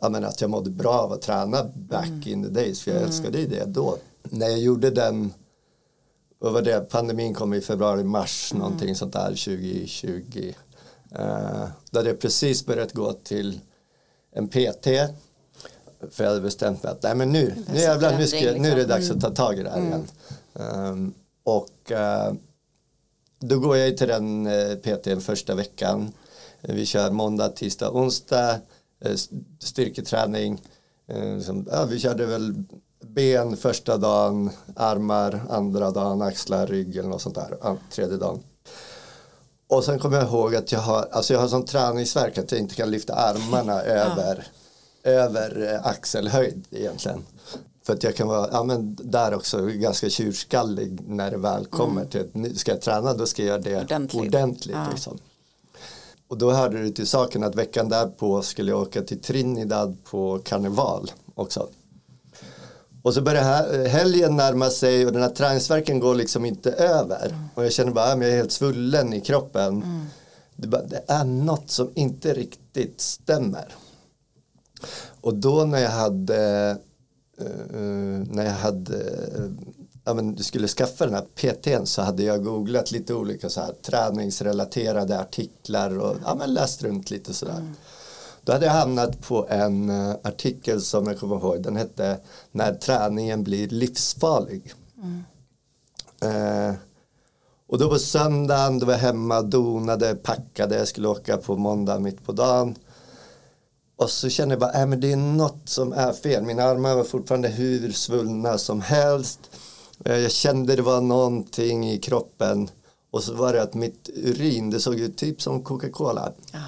jag 0.00 0.12
menar, 0.12 0.28
att 0.28 0.40
jag 0.40 0.50
mådde 0.50 0.70
bra 0.70 0.92
av 0.92 1.12
att 1.12 1.22
träna 1.22 1.64
back 1.74 2.06
mm. 2.06 2.28
in 2.28 2.42
the 2.42 2.48
days 2.48 2.82
för 2.82 2.90
jag 2.90 2.98
mm. 2.98 3.08
älskade 3.08 3.46
det 3.46 3.64
då. 3.64 3.98
När 4.22 4.48
jag 4.48 4.58
gjorde 4.58 4.90
den, 4.90 5.32
vad 6.38 6.52
var 6.52 6.62
det, 6.62 6.80
pandemin 6.80 7.34
kom 7.34 7.54
i 7.54 7.60
februari, 7.60 8.04
mars 8.04 8.52
mm. 8.52 8.62
någonting 8.62 8.94
sånt 8.94 9.12
där 9.12 9.28
2020. 9.28 10.52
Uh, 11.18 11.68
då 11.90 11.98
hade 11.98 12.08
jag 12.08 12.20
precis 12.20 12.66
börjat 12.66 12.92
gå 12.92 13.12
till 13.12 13.60
en 14.32 14.48
PT 14.48 14.86
för 16.10 16.24
jag 16.24 16.30
hade 16.30 16.40
bestämt 16.40 16.82
mig 16.82 16.92
att 16.92 17.02
nej 17.02 17.14
men 17.14 17.32
nu, 17.32 17.54
nu 17.72 17.80
jävlar, 17.80 18.18
nu, 18.18 18.26
ska, 18.26 18.38
nu 18.38 18.68
är 18.68 18.76
det 18.76 18.84
dags 18.84 19.10
att 19.10 19.20
ta 19.20 19.30
tag 19.30 19.58
i 19.58 19.62
det 19.62 19.70
här 19.70 19.78
mm. 19.78 19.88
igen. 19.88 20.06
Um, 20.52 21.14
och 21.44 21.92
eh, 21.92 22.32
då 23.40 23.58
går 23.58 23.76
jag 23.76 23.96
till 23.96 24.08
den 24.08 24.46
eh, 24.46 24.74
PTn 24.74 25.20
första 25.20 25.54
veckan. 25.54 26.12
Vi 26.60 26.86
kör 26.86 27.10
måndag, 27.10 27.48
tisdag, 27.48 27.90
onsdag, 27.90 28.50
eh, 28.50 28.56
styrketräning. 29.58 30.62
Eh, 31.08 31.40
som, 31.40 31.66
ja, 31.70 31.84
vi 31.84 31.98
körde 31.98 32.26
väl 32.26 32.54
ben 33.00 33.56
första 33.56 33.96
dagen, 33.96 34.50
armar 34.76 35.40
andra 35.50 35.90
dagen, 35.90 36.22
axlar, 36.22 36.66
rygg 36.66 36.96
eller 36.96 37.08
något 37.08 37.22
sånt 37.22 37.34
där, 37.34 37.76
tredje 37.90 38.16
dagen. 38.16 38.42
Och 39.68 39.84
sen 39.84 39.98
kommer 39.98 40.16
jag 40.16 40.26
ihåg 40.26 40.54
att 40.54 40.72
jag 40.72 40.80
har, 40.80 41.08
alltså 41.12 41.32
jag 41.32 41.40
har 41.40 41.48
sån 41.48 41.64
träningsverk 41.64 42.38
att 42.38 42.52
jag 42.52 42.60
inte 42.60 42.74
kan 42.74 42.90
lyfta 42.90 43.14
armarna 43.14 43.82
över, 43.82 44.46
ja. 45.02 45.10
över 45.10 45.74
eh, 45.74 45.86
axelhöjd 45.86 46.66
egentligen. 46.70 47.24
För 47.82 47.92
att 47.92 48.02
jag 48.02 48.16
kan 48.16 48.28
vara, 48.28 48.48
ja 48.52 48.64
men 48.64 48.96
där 49.02 49.34
också 49.34 49.66
ganska 49.66 50.08
tjurskallig 50.08 51.00
när 51.08 51.30
det 51.30 51.36
väl 51.36 51.66
kommer 51.66 52.00
mm. 52.00 52.42
till 52.42 52.58
ska 52.58 52.70
jag 52.70 52.80
träna 52.80 53.14
då 53.14 53.26
ska 53.26 53.42
jag 53.42 53.48
göra 53.48 53.58
det 53.58 53.82
ordentligt. 53.82 54.22
ordentligt 54.22 54.76
ja. 54.76 54.90
liksom. 54.90 55.18
Och 56.28 56.38
då 56.38 56.52
hörde 56.52 56.82
det 56.82 56.90
till 56.90 57.06
saken 57.06 57.42
att 57.42 57.54
veckan 57.54 57.88
därpå 57.88 58.42
skulle 58.42 58.70
jag 58.70 58.80
åka 58.80 59.02
till 59.02 59.20
Trinidad 59.20 59.96
på 60.04 60.38
karneval 60.44 61.10
också. 61.34 61.68
Och 63.02 63.14
så 63.14 63.22
börjar 63.22 63.88
helgen 63.88 64.36
närma 64.36 64.70
sig 64.70 65.06
och 65.06 65.12
den 65.12 65.22
här 65.22 65.30
träningsverken 65.30 66.00
går 66.00 66.14
liksom 66.14 66.44
inte 66.44 66.72
över. 66.72 67.26
Mm. 67.26 67.40
Och 67.54 67.64
jag 67.64 67.72
känner 67.72 67.92
bara 67.92 68.12
att 68.12 68.20
jag 68.20 68.30
är 68.30 68.36
helt 68.36 68.52
svullen 68.52 69.12
i 69.12 69.20
kroppen. 69.20 69.82
Mm. 69.82 70.06
Det, 70.56 70.68
bara, 70.68 70.82
det 70.82 71.04
är 71.08 71.24
något 71.24 71.70
som 71.70 71.90
inte 71.94 72.34
riktigt 72.34 73.00
stämmer. 73.00 73.74
Och 75.20 75.34
då 75.34 75.64
när 75.64 75.78
jag 75.78 75.90
hade 75.90 76.70
uh, 77.40 78.26
när 78.30 78.44
jag 78.44 78.52
hade 78.52 78.96
uh, 79.38 79.50
ja, 80.08 80.14
men 80.14 80.44
skulle 80.44 80.68
skaffa 80.68 81.06
den 81.06 81.14
här 81.14 81.24
PTn 81.34 81.86
så 81.86 82.02
hade 82.02 82.22
jag 82.22 82.44
googlat 82.44 82.90
lite 82.90 83.14
olika 83.14 83.48
så 83.48 83.60
här, 83.60 83.72
träningsrelaterade 83.72 85.20
artiklar 85.20 85.98
och 85.98 86.16
ja, 86.24 86.34
men 86.34 86.54
läst 86.54 86.82
runt 86.82 87.10
lite 87.10 87.34
sådär. 87.34 87.52
Mm. 87.56 87.74
Då 88.42 88.52
hade 88.52 88.66
jag 88.66 88.72
hamnat 88.72 89.20
på 89.20 89.46
en 89.48 89.90
uh, 89.90 90.16
artikel 90.22 90.80
som 90.80 91.06
jag 91.06 91.18
kommer 91.18 91.36
ihåg, 91.36 91.62
den 91.62 91.76
hette 91.76 92.18
När 92.52 92.74
träningen 92.74 93.44
blir 93.44 93.68
livsfarlig. 93.68 94.72
Mm. 95.02 95.24
Uh, 96.24 96.74
och 97.66 97.78
då 97.78 97.88
på 97.88 97.98
söndagen, 97.98 98.78
då 98.78 98.86
var 98.86 98.92
jag 98.92 99.00
hemma, 99.00 99.42
donade, 99.42 100.14
packade, 100.14 100.78
jag 100.78 100.88
skulle 100.88 101.08
åka 101.08 101.36
på 101.36 101.56
måndag 101.56 101.98
mitt 101.98 102.24
på 102.26 102.32
dagen. 102.32 102.74
Och 103.96 104.10
så 104.10 104.28
kände 104.28 104.52
jag 104.52 104.60
bara, 104.60 104.72
äh, 104.72 104.86
men 104.86 105.00
det 105.00 105.12
är 105.12 105.16
något 105.16 105.62
som 105.64 105.92
är 105.92 106.12
fel. 106.12 106.42
Mina 106.42 106.62
armar 106.62 106.94
var 106.94 107.04
fortfarande 107.04 107.48
hur 107.48 107.92
svullna 107.92 108.58
som 108.58 108.80
helst. 108.80 109.40
Eh, 110.04 110.16
jag 110.16 110.32
kände 110.32 110.76
det 110.76 110.82
var 110.82 111.00
någonting 111.00 111.90
i 111.90 111.98
kroppen. 111.98 112.70
Och 113.10 113.24
så 113.24 113.34
var 113.34 113.52
det 113.52 113.62
att 113.62 113.74
mitt 113.74 114.10
urin, 114.14 114.70
det 114.70 114.80
såg 114.80 115.00
ut 115.00 115.16
typ 115.16 115.42
som 115.42 115.62
Coca-Cola. 115.64 116.32
Ah. 116.52 116.58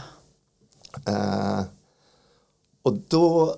Uh, 1.08 1.64
och 2.82 2.94
då 3.08 3.56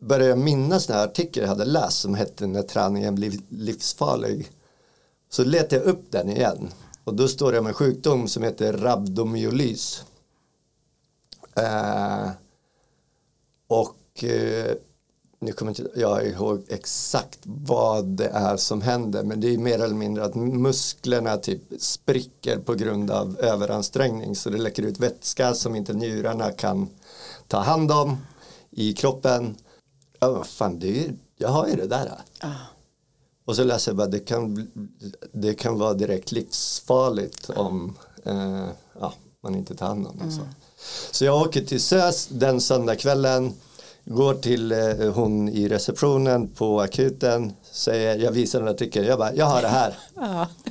började 0.00 0.28
jag 0.28 0.38
minnas 0.38 0.86
den 0.86 0.96
här 0.96 1.04
artikeln 1.04 1.44
jag 1.44 1.48
hade 1.48 1.64
läst 1.64 2.00
som 2.00 2.14
hette 2.14 2.46
När 2.46 2.62
träningen 2.62 3.14
blir 3.14 3.40
livsfarlig. 3.48 4.50
Så 5.30 5.44
letade 5.44 5.76
jag 5.76 5.84
upp 5.84 6.04
den 6.10 6.30
igen. 6.30 6.68
Och 7.04 7.14
då 7.14 7.28
står 7.28 7.52
det 7.52 7.58
om 7.58 7.66
en 7.66 7.74
sjukdom 7.74 8.28
som 8.28 8.42
heter 8.42 8.72
rabdomyolys. 8.72 10.04
Uh, 11.58 12.30
och 13.66 14.24
eh, 14.24 14.76
nu 15.42 15.52
kommer 15.52 15.70
inte 15.70 16.00
jag 16.00 16.26
ihåg 16.26 16.62
exakt 16.68 17.38
vad 17.44 18.04
det 18.04 18.28
är 18.28 18.56
som 18.56 18.82
händer 18.82 19.22
men 19.22 19.40
det 19.40 19.54
är 19.54 19.58
mer 19.58 19.78
eller 19.78 19.94
mindre 19.94 20.24
att 20.24 20.34
musklerna 20.34 21.36
typ 21.36 21.62
spricker 21.78 22.58
på 22.58 22.74
grund 22.74 23.10
av 23.10 23.38
överansträngning 23.40 24.36
så 24.36 24.50
det 24.50 24.58
läcker 24.58 24.82
ut 24.82 25.00
vätska 25.00 25.54
som 25.54 25.76
inte 25.76 25.94
njurarna 25.94 26.50
kan 26.50 26.88
ta 27.48 27.58
hand 27.58 27.92
om 27.92 28.16
i 28.70 28.92
kroppen. 28.92 29.56
Ja, 30.18 30.32
vad 30.32 30.46
fan, 30.46 30.78
det 30.78 31.04
är, 31.04 31.14
jag 31.36 31.48
har 31.48 31.68
ju 31.68 31.76
det 31.76 31.86
där. 31.86 32.12
Ah. 32.40 32.48
Och 33.44 33.56
så 33.56 33.64
läser 33.64 33.90
jag 33.90 33.96
bara 33.96 34.06
det 34.06 34.20
kan, 34.20 34.70
det 35.32 35.54
kan 35.54 35.78
vara 35.78 35.94
direkt 35.94 36.32
livsfarligt 36.32 37.50
om 37.50 37.96
eh, 38.24 38.68
ja, 39.00 39.14
man 39.42 39.54
inte 39.54 39.74
tar 39.74 39.86
hand 39.86 40.06
om 40.06 40.16
det. 40.16 40.24
Mm. 40.24 40.36
Så. 40.36 40.42
Så 41.10 41.24
jag 41.24 41.42
åker 41.42 41.64
till 41.64 41.82
SÖS 41.82 42.26
den 42.26 42.60
söndagskvällen, 42.60 43.54
går 44.04 44.34
till 44.34 44.72
eh, 44.72 45.12
hon 45.14 45.48
i 45.48 45.68
receptionen 45.68 46.48
på 46.48 46.80
akuten, 46.80 47.52
säger, 47.72 48.18
jag 48.18 48.32
visar 48.32 48.60
den 48.60 48.68
artikeln, 48.68 49.06
jag 49.06 49.18
bara, 49.18 49.34
jag 49.34 49.46
har 49.46 49.62
det 49.62 49.68
här. 49.68 49.94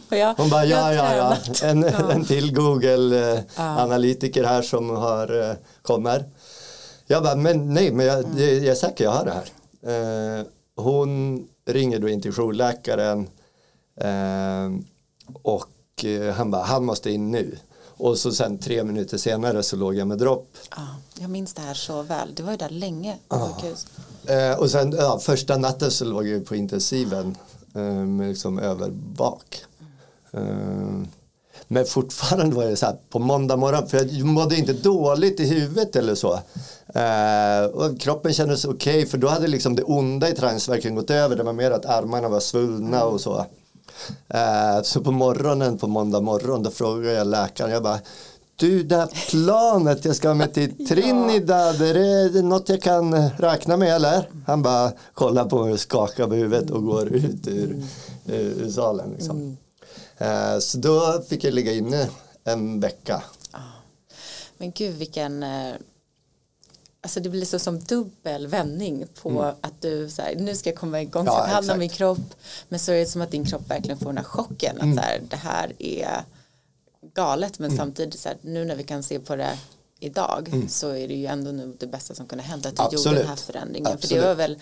Ja, 0.10 0.36
hon 0.38 0.50
bara, 0.50 0.66
ja, 0.66 0.94
ja, 0.94 1.16
ja, 1.16 1.38
en, 1.64 1.82
ja. 1.82 2.12
en 2.12 2.26
till 2.26 2.56
Google-analytiker 2.56 4.44
här 4.44 4.62
som 4.62 4.90
har, 4.90 5.50
eh, 5.50 5.56
kommer. 5.82 6.26
Jag 7.08 7.24
bara, 7.24 7.36
men 7.36 7.74
nej, 7.74 7.92
men 7.92 8.06
jag, 8.06 8.20
mm. 8.20 8.38
jag 8.38 8.66
är 8.66 8.76
säker, 8.76 9.04
jag 9.04 9.12
har 9.12 9.26
det 9.26 9.32
här. 9.32 10.40
Eh, 10.40 10.46
hon 10.76 11.44
ringer 11.66 12.00
då 12.00 12.10
in 12.10 12.22
till 12.22 12.32
jourläkaren 12.32 13.30
eh, 14.02 14.72
och 15.44 16.06
eh, 16.06 16.34
han 16.34 16.52
bara, 16.52 16.64
han 16.64 16.86
måste 16.86 17.12
in 17.12 17.32
nu. 17.32 17.58
Och 18.02 18.18
så 18.18 18.32
sen 18.32 18.58
tre 18.58 18.84
minuter 18.84 19.18
senare 19.18 19.64
så 19.64 19.76
låg 19.76 19.96
jag 19.96 20.08
med 20.08 20.18
dropp. 20.18 20.58
Ja, 20.76 20.88
jag 21.20 21.30
minns 21.30 21.54
det 21.54 21.62
här 21.62 21.74
så 21.74 22.02
väl. 22.02 22.36
Det 22.36 22.44
var 22.44 22.52
ju 22.52 22.58
där 22.58 22.70
länge 22.70 23.18
på 23.28 23.36
ja. 23.36 23.54
sjukhus. 23.54 23.88
Eh, 24.26 24.60
och 24.60 24.72
sen 24.72 24.92
ja, 24.92 25.20
första 25.20 25.58
natten 25.58 25.92
så 25.92 26.06
låg 26.06 26.28
jag 26.28 26.46
på 26.46 26.56
intensiven 26.56 27.38
eh, 27.76 27.82
med 27.82 28.30
liksom 28.30 28.60
över 28.60 28.90
bak. 28.92 29.64
Mm. 30.34 31.02
Eh, 31.02 31.08
Men 31.68 31.86
fortfarande 31.86 32.56
var 32.56 32.66
det 32.66 32.76
så 32.76 32.86
här 32.86 32.96
på 33.10 33.20
måndag 33.20 33.58
morgon, 33.58 33.88
för 33.88 33.98
jag 33.98 34.26
mådde 34.26 34.58
inte 34.58 34.74
dåligt 34.74 35.40
i 35.40 35.46
huvudet 35.46 35.96
eller 35.96 36.16
så. 36.16 36.34
Eh, 36.94 37.66
och 37.74 38.00
kroppen 38.00 38.34
kändes 38.34 38.66
okej, 38.66 38.98
okay, 38.98 39.06
för 39.06 39.18
då 39.18 39.28
hade 39.28 39.48
liksom 39.48 39.76
det 39.76 39.84
onda 39.84 40.30
i 40.30 40.34
träningsverken 40.34 40.96
gått 40.96 41.10
över. 41.10 41.36
Det 41.36 41.44
var 41.44 41.54
mer 41.54 41.72
att 41.72 41.86
armarna 41.86 42.30
var 42.30 42.40
svullna 42.40 43.04
och 43.06 43.22
så. 43.22 43.46
Eh, 44.28 44.82
så 44.84 45.02
på 45.02 45.12
morgonen, 45.12 45.78
på 45.78 45.88
måndag 45.88 46.22
morgon, 46.22 46.64
då 46.64 46.72
frågade 46.72 47.14
jag 47.14 47.28
läkaren, 47.28 47.72
jag 47.72 47.84
bara 47.84 48.00
du, 48.56 48.84
det 48.84 48.96
här 48.96 49.30
planet 49.30 50.06
jag 50.06 50.16
ska 50.16 50.34
med 50.34 50.54
till 50.54 50.88
Trinidad, 50.88 51.82
är 51.82 52.30
det 52.30 52.42
något 52.42 52.70
jag 52.70 52.82
kan 52.82 53.30
räkna 53.30 53.78
med 53.78 53.96
eller? 53.96 54.30
Han 54.48 54.62
bara 54.62 54.92
kollar 55.14 55.46
på 55.46 55.64
mig 55.64 55.74
och 55.74 55.80
skakar 55.80 56.28
på 56.28 56.34
huvudet 56.34 56.70
och 56.70 56.86
går 56.86 57.08
ut 57.08 57.48
ur, 57.48 57.84
ur 58.26 58.72
salen. 58.72 59.12
Liksom. 59.12 59.38
Mm. 59.38 59.58
Eh, 60.18 60.60
så 60.60 60.78
då 60.78 61.24
fick 61.30 61.44
jag 61.44 61.54
ligga 61.54 61.74
inne 61.74 62.10
en 62.44 62.80
vecka. 62.80 63.24
Men 64.58 64.72
gud 64.72 64.96
vilken 64.96 65.44
eh, 65.44 65.74
Alltså 67.04 67.20
det 67.20 67.30
blir 67.30 67.46
så 67.46 67.60
som 67.60 67.80
dubbel 67.80 68.48
vändning 68.48 69.08
på 69.22 69.30
mm. 69.30 69.56
att 69.62 69.82
du 69.82 70.10
så 70.10 70.22
här, 70.22 70.36
nu 70.36 70.56
ska 70.56 70.70
jag 70.70 70.78
komma 70.78 71.02
igång, 71.02 71.26
ja, 71.26 71.32
ta 71.32 71.46
hand 71.46 71.72
om 71.72 71.80
min 71.80 71.90
kropp. 71.90 72.36
Men 72.70 72.80
så 72.80 72.92
är 72.92 73.00
det 73.00 73.06
som 73.06 73.22
att 73.22 73.32
din 73.32 73.46
kropp 73.46 73.70
verkligen 73.70 73.98
får 73.98 74.06
den 74.06 74.18
här 74.18 74.24
chocken. 74.24 74.76
Att 74.78 74.84
mm. 74.84 74.98
så 74.98 75.02
här, 75.02 75.22
det 75.30 75.36
här 75.36 75.74
är 75.80 76.24
galet 77.14 77.60
men 77.60 77.70
mm. 77.70 77.78
samtidigt 77.78 78.20
så 78.20 78.30
här, 78.30 78.38
nu 78.42 78.66
när 78.66 78.76
vi 78.76 78.84
kan 78.84 79.04
se 79.04 79.20
på 79.20 79.36
det 79.36 79.58
idag 80.00 80.50
mm. 80.52 80.70
så 80.70 80.90
är 80.90 81.08
det 81.08 81.14
ju 81.14 81.26
ändå 81.26 81.52
nu 81.52 81.76
det 81.80 81.88
bästa 81.88 82.16
som 82.16 82.26
kunde 82.26 82.44
hända 82.44 82.70
att 82.70 82.76
du 82.76 82.82
Absolut. 82.82 83.06
gjorde 83.06 83.18
den 83.18 83.28
här 83.28 83.36
förändringen. 83.36 83.94
Absolut. 83.94 84.10
För 84.10 84.16
det 84.16 84.28
var 84.28 84.36
väl 84.36 84.60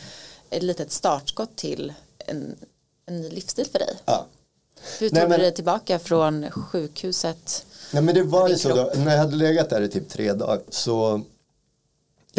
ett 0.50 0.64
litet 0.64 0.92
startskott 0.92 1.56
till 1.56 1.94
en, 2.18 2.56
en 3.06 3.22
ny 3.22 3.30
livsstil 3.30 3.66
för 3.72 3.80
dig. 3.80 3.98
Ja. 4.06 4.26
Hur 5.00 5.10
tog 5.10 5.30
du 5.30 5.38
dig 5.38 5.54
tillbaka 5.54 6.00
från 6.00 6.52
sjukhuset? 6.52 7.66
Nej 7.94 8.04
men 8.04 8.16
det 8.16 8.24
var 8.24 8.50
ju 8.50 8.58
så 8.58 8.70
då, 8.70 8.92
när 8.96 9.12
jag 9.12 9.20
hade 9.20 9.36
legat 9.36 9.70
där 9.70 9.82
i 9.82 9.90
typ 9.90 10.10
tre 10.10 10.34
dagar 10.34 10.62
så 10.70 11.22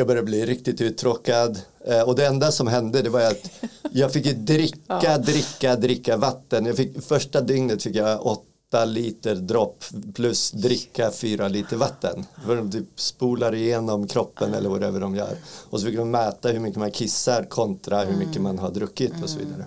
jag 0.01 0.07
började 0.07 0.25
bli 0.25 0.47
riktigt 0.47 0.81
uttråkad 0.81 1.61
eh, 1.87 2.01
och 2.01 2.17
det 2.17 2.27
enda 2.27 2.53
som 2.53 2.67
hände 2.67 3.03
det 3.03 3.11
var 3.11 3.21
att 3.21 3.51
jag 3.93 4.13
fick 4.13 4.37
dricka, 4.37 5.19
dricka, 5.19 5.77
dricka 5.77 6.17
vatten. 6.17 6.67
Jag 6.67 6.77
fick, 6.77 7.03
första 7.03 7.41
dygnet 7.41 7.83
fick 7.83 7.97
jag 7.97 8.27
8 8.27 8.85
liter 8.85 9.35
dropp 9.35 9.85
plus 10.15 10.51
dricka 10.51 11.11
4 11.11 11.49
liter 11.49 11.77
vatten. 11.77 12.25
För 12.47 12.57
de 12.57 12.71
typ 12.71 13.01
spolar 13.01 13.55
igenom 13.55 14.09
kroppen 14.09 14.55
eller 14.55 14.69
whatever 14.69 15.01
de 15.01 15.17
gör. 15.17 15.37
Och 15.71 15.81
så 15.81 15.87
fick 15.87 15.97
de 15.97 16.11
mäta 16.11 16.49
hur 16.49 16.61
mycket 16.61 16.79
man 16.79 16.91
kissar 16.91 17.45
kontra 17.45 18.05
hur 18.05 18.17
mycket 18.17 18.43
man 18.43 18.59
har 18.59 18.71
druckit 18.71 19.13
och 19.23 19.31
så 19.31 19.39
vidare. 19.39 19.67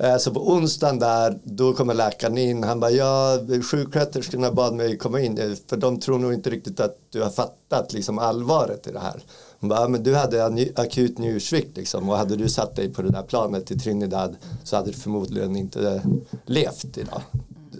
Eh, 0.00 0.16
så 0.16 0.30
på 0.30 0.50
onsdagen 0.50 0.98
där, 0.98 1.38
då 1.44 1.72
kommer 1.72 1.94
läkaren 1.94 2.38
in. 2.38 2.64
Han 2.64 2.80
bara, 2.80 2.90
ja, 2.90 3.38
sjuksköterskorna 3.62 4.52
bad 4.52 4.74
mig 4.74 4.98
komma 4.98 5.20
in 5.20 5.38
eh, 5.38 5.52
för 5.66 5.76
de 5.76 6.00
tror 6.00 6.18
nog 6.18 6.34
inte 6.34 6.50
riktigt 6.50 6.80
att 6.80 6.98
du 7.10 7.22
har 7.22 7.30
fattat 7.30 7.92
liksom 7.92 8.18
allvaret 8.18 8.86
i 8.86 8.92
det 8.92 8.98
här. 8.98 9.22
Hon 9.60 9.68
bara, 9.68 9.88
men 9.88 10.02
du 10.02 10.14
hade 10.14 10.70
akut 10.76 11.18
njursvikt 11.18 11.76
liksom 11.76 12.08
och 12.08 12.16
hade 12.16 12.36
du 12.36 12.48
satt 12.48 12.76
dig 12.76 12.92
på 12.92 13.02
det 13.02 13.10
där 13.10 13.22
planet 13.22 13.66
till 13.66 13.80
Trinidad 13.80 14.36
så 14.64 14.76
hade 14.76 14.90
du 14.90 14.96
förmodligen 14.96 15.56
inte 15.56 16.02
levt 16.46 16.98
idag. 16.98 17.22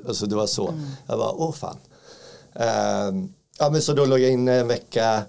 Alltså 0.09 0.27
det 0.27 0.37
var 0.37 0.47
så. 0.47 0.69
Mm. 0.69 0.81
Jag 1.07 1.19
bara, 1.19 1.33
åh 1.33 1.53
fan. 1.53 1.77
Uh, 2.57 3.29
ja 3.59 3.71
men 3.71 3.83
så 3.83 3.93
då 3.93 4.05
låg 4.05 4.21
jag 4.21 4.31
inne 4.31 4.55
en 4.55 4.69
vecka 4.69 5.23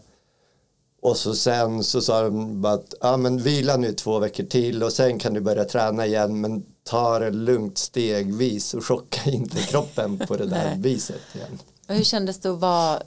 och 1.02 1.18
så 1.18 1.36
sen 1.36 1.84
så 1.84 2.02
sa 2.02 2.22
de 2.22 2.62
bara 2.62 2.74
att 2.74 2.94
ja, 3.02 3.18
men 3.18 3.38
vila 3.38 3.78
nu 3.78 3.94
två 3.94 4.20
veckor 4.20 4.44
till 4.44 4.84
och 4.84 4.94
sen 4.94 5.20
kan 5.20 5.34
du 5.34 5.42
börja 5.42 5.66
träna 5.66 6.06
igen 6.06 6.42
men 6.42 6.66
ta 6.84 7.20
det 7.20 7.32
lugnt 7.32 7.78
stegvis 7.78 8.74
och 8.74 8.86
chocka 8.86 9.30
inte 9.30 9.58
kroppen 9.62 10.20
på 10.28 10.38
det 10.38 10.46
där 10.46 10.76
viset 10.76 11.22
igen. 11.36 11.60
Och 11.88 11.96
hur 11.96 12.04
kändes 12.04 12.40
det 12.40 12.50
att 12.50 12.60
vara, 12.60 13.02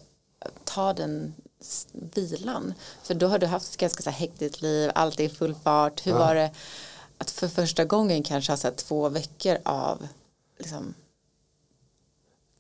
ta 0.65 0.93
den 0.93 1.35
vilan? 2.15 2.75
För 3.03 3.15
då 3.15 3.27
har 3.27 3.39
du 3.39 3.47
haft 3.47 3.73
ett 3.73 3.81
ganska 3.81 4.03
så 4.03 4.11
här 4.11 4.19
hektiskt 4.19 4.63
liv, 4.63 4.91
allt 4.95 5.21
är 5.21 5.25
i 5.25 5.29
full 5.29 5.55
fart. 5.55 6.07
Hur 6.07 6.13
ja. 6.13 6.19
var 6.19 6.35
det 6.35 6.51
att 7.19 7.31
för 7.31 7.49
första 7.49 7.85
gången 7.85 8.23
kanske 8.23 8.53
ha 8.53 8.57
så 8.57 8.71
två 8.71 9.09
veckor 9.09 9.59
av 9.65 10.09
liksom, 10.59 10.95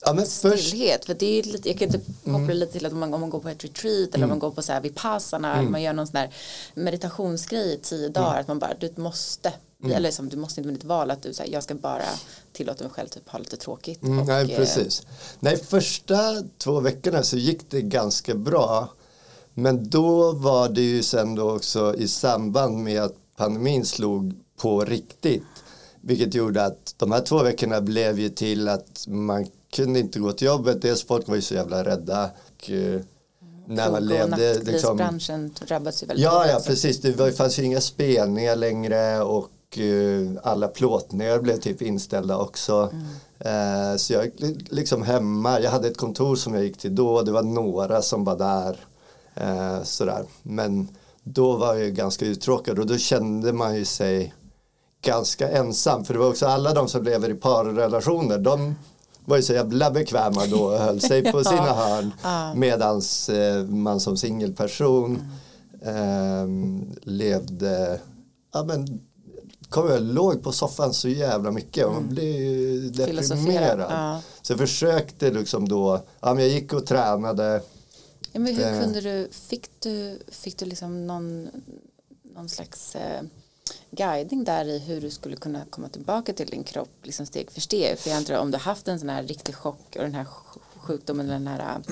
ja, 0.05 0.13
men 0.13 0.27
stillhet. 0.27 0.95
Först... 0.97 1.07
För 1.07 1.15
det 1.15 1.27
är 1.27 1.43
lite, 1.43 1.69
jag 1.69 1.79
kan 1.79 1.87
inte 1.87 2.01
koppla 2.25 2.37
mm. 2.37 2.57
lite 2.57 2.73
till 2.73 2.87
att 2.87 2.93
om 2.93 2.99
man, 2.99 3.15
om 3.15 3.21
man 3.21 3.31
går 3.31 3.41
på 3.41 3.49
ett 3.49 3.65
retreat 3.65 4.09
eller 4.09 4.17
mm. 4.17 4.25
om 4.25 4.29
man 4.29 4.39
går 4.39 4.51
på 4.51 4.63
så 4.63 4.73
här 4.73 4.81
vipassana 4.81 5.49
mm. 5.49 5.61
eller 5.61 5.71
man 5.71 5.83
gör 5.83 5.93
någon 5.93 6.07
sån 6.07 6.15
där 6.15 6.35
meditationsgrej 6.75 7.75
i 7.75 7.79
tio 7.83 8.09
dagar 8.09 8.31
mm. 8.31 8.41
att 8.41 8.49
man 8.49 8.59
bara, 8.59 8.75
du 8.81 8.93
måste 8.97 9.53
Mm. 9.83 9.97
Eller 9.97 10.11
som 10.11 10.29
du 10.29 10.37
måste 10.37 10.61
inte 10.61 10.67
med 10.67 10.75
ditt 10.75 10.85
val 10.85 11.11
att 11.11 11.23
du 11.23 11.35
säger 11.35 11.53
jag 11.53 11.63
ska 11.63 11.75
bara 11.75 12.05
tillåta 12.53 12.85
mig 12.85 12.93
själv 12.93 13.09
typ 13.09 13.29
ha 13.29 13.39
lite 13.39 13.57
tråkigt. 13.57 14.03
Mm, 14.03 14.19
och, 14.19 14.27
nej, 14.27 14.53
eh, 14.53 14.57
precis. 14.57 15.07
Nej, 15.41 15.57
första 15.57 16.43
två 16.59 16.81
veckorna 16.81 17.23
så 17.23 17.37
gick 17.37 17.71
det 17.71 17.83
ganska 17.83 18.35
bra. 18.35 18.89
Men 19.55 19.89
då 19.89 20.33
var 20.33 20.69
det 20.69 20.81
ju 20.81 21.03
sen 21.03 21.35
då 21.35 21.57
också 21.57 21.95
i 21.95 22.09
samband 22.09 22.79
med 22.79 23.03
att 23.03 23.15
pandemin 23.37 23.85
slog 23.85 24.35
på 24.57 24.85
riktigt. 24.85 25.43
Vilket 26.01 26.35
gjorde 26.35 26.65
att 26.65 26.95
de 26.97 27.13
här 27.13 27.21
två 27.21 27.43
veckorna 27.43 27.81
blev 27.81 28.21
ju 28.21 28.29
till 28.29 28.69
att 28.69 29.05
man 29.09 29.47
kunde 29.73 30.01
inte 30.01 30.19
gå 30.19 30.33
till 30.33 30.47
jobbet. 30.47 30.83
Dels 30.83 31.05
folk 31.05 31.29
var 31.29 31.37
ju 31.37 31.43
så 31.43 31.55
jävla 31.55 31.85
rädda. 31.85 32.31
Och, 32.47 32.71
eh, 32.71 33.01
när 33.67 33.91
man 33.91 34.07
levde. 34.07 34.59
Liksom, 34.59 34.97
branschen 34.97 35.55
drabbades 35.67 36.03
ju 36.03 36.07
väldigt 36.07 36.25
Ja, 36.25 36.47
ja 36.47 36.61
precis. 36.67 37.01
Det 37.01 37.17
var, 37.17 37.31
fanns 37.31 37.59
ju 37.59 37.63
inga 37.63 37.81
spelningar 37.81 38.57
längre 38.57 39.21
och 39.21 39.79
uh, 39.79 40.31
alla 40.43 40.69
plåtningar 40.69 41.39
blev 41.39 41.57
typ 41.57 41.83
inställda 41.83 42.39
också. 42.39 42.93
Mm. 42.93 43.93
Uh, 43.93 43.97
så 43.97 44.13
jag 44.13 44.31
liksom 44.69 45.03
hemma, 45.03 45.61
jag 45.61 45.71
hade 45.71 45.89
ett 45.89 45.97
kontor 45.97 46.37
som 46.37 46.55
jag 46.55 46.65
gick 46.65 46.79
till 46.79 46.95
då. 46.95 47.23
Det 47.23 47.33
var 47.33 47.43
några 47.43 48.03
som 48.03 48.25
var 48.25 48.37
där. 48.37 48.77
Uh, 49.41 49.83
sådär. 49.83 50.25
Men 50.43 50.89
då 51.23 51.57
var 51.57 51.75
jag 51.75 51.95
ganska 51.95 52.27
uttråkad 52.27 52.79
och 52.79 52.87
då 52.87 52.99
kände 52.99 53.53
man 53.53 53.77
ju 53.77 53.85
sig 53.85 54.35
ganska 55.03 55.49
ensam. 55.49 56.05
För 56.05 56.15
det 56.15 56.21
var 56.21 56.29
också 56.29 56.47
alla 56.47 56.75
de 56.75 56.89
som 56.89 57.05
lever 57.05 57.31
i 57.31 57.35
parrelationer. 57.35 58.39
De 58.39 58.75
var 59.25 59.37
ju 59.37 59.43
så 59.43 59.53
jävla 59.53 59.91
bekväma 59.91 60.47
då 60.47 60.63
och 60.63 60.79
höll 60.79 61.01
sig 61.01 61.33
på 61.33 61.45
sina 61.45 61.73
hörn. 61.73 62.13
ja. 62.23 62.55
Medans 62.55 63.29
eh, 63.29 63.65
man 63.65 64.01
som 64.01 64.17
singelperson 64.17 65.23
mm. 65.83 66.83
eh, 66.83 66.87
levde, 67.03 68.01
ja 68.53 68.65
men 68.65 69.01
kom 69.69 69.89
jag 69.89 70.03
låg 70.03 70.43
på 70.43 70.53
soffan 70.53 70.95
så 70.95 71.09
jävla 71.09 71.51
mycket 71.51 71.87
och 71.87 71.93
man 71.93 72.03
mm. 72.03 72.15
blev 72.15 72.93
deprimerad. 72.93 73.81
Ja. 73.91 74.21
Så 74.43 74.53
jag 74.53 74.59
försökte 74.59 75.31
liksom 75.31 75.69
då, 75.69 76.01
ja 76.21 76.35
men 76.35 76.45
jag 76.45 76.53
gick 76.53 76.73
och 76.73 76.87
tränade. 76.87 77.63
Ja, 78.33 78.41
men 78.41 78.57
hur 78.57 78.67
eh. 78.67 78.81
kunde 78.81 79.01
du, 79.01 79.29
fick 79.31 79.81
du, 79.81 80.19
fick 80.29 80.59
du 80.59 80.65
liksom 80.65 81.07
någon, 81.07 81.49
någon 82.35 82.49
slags 82.49 82.95
eh, 82.95 83.23
guidning 83.91 84.45
där 84.45 84.65
i 84.65 84.79
hur 84.79 85.01
du 85.01 85.11
skulle 85.11 85.37
kunna 85.37 85.65
komma 85.71 85.89
tillbaka 85.89 86.33
till 86.33 86.47
din 86.47 86.65
kropp 86.65 86.91
liksom 87.03 87.27
steg 87.27 87.51
för 87.51 87.61
steg. 87.61 87.99
För 87.99 88.11
jag 88.11 88.17
antar 88.17 88.39
om 88.39 88.51
du 88.51 88.59
haft 88.59 88.89
en 88.89 88.99
sån 88.99 89.09
här 89.09 89.23
riktig 89.23 89.55
chock 89.55 89.97
och 89.97 90.03
den 90.03 90.15
här 90.15 90.27
sjukdomen, 90.77 91.29
den 91.29 91.47
här, 91.47 91.83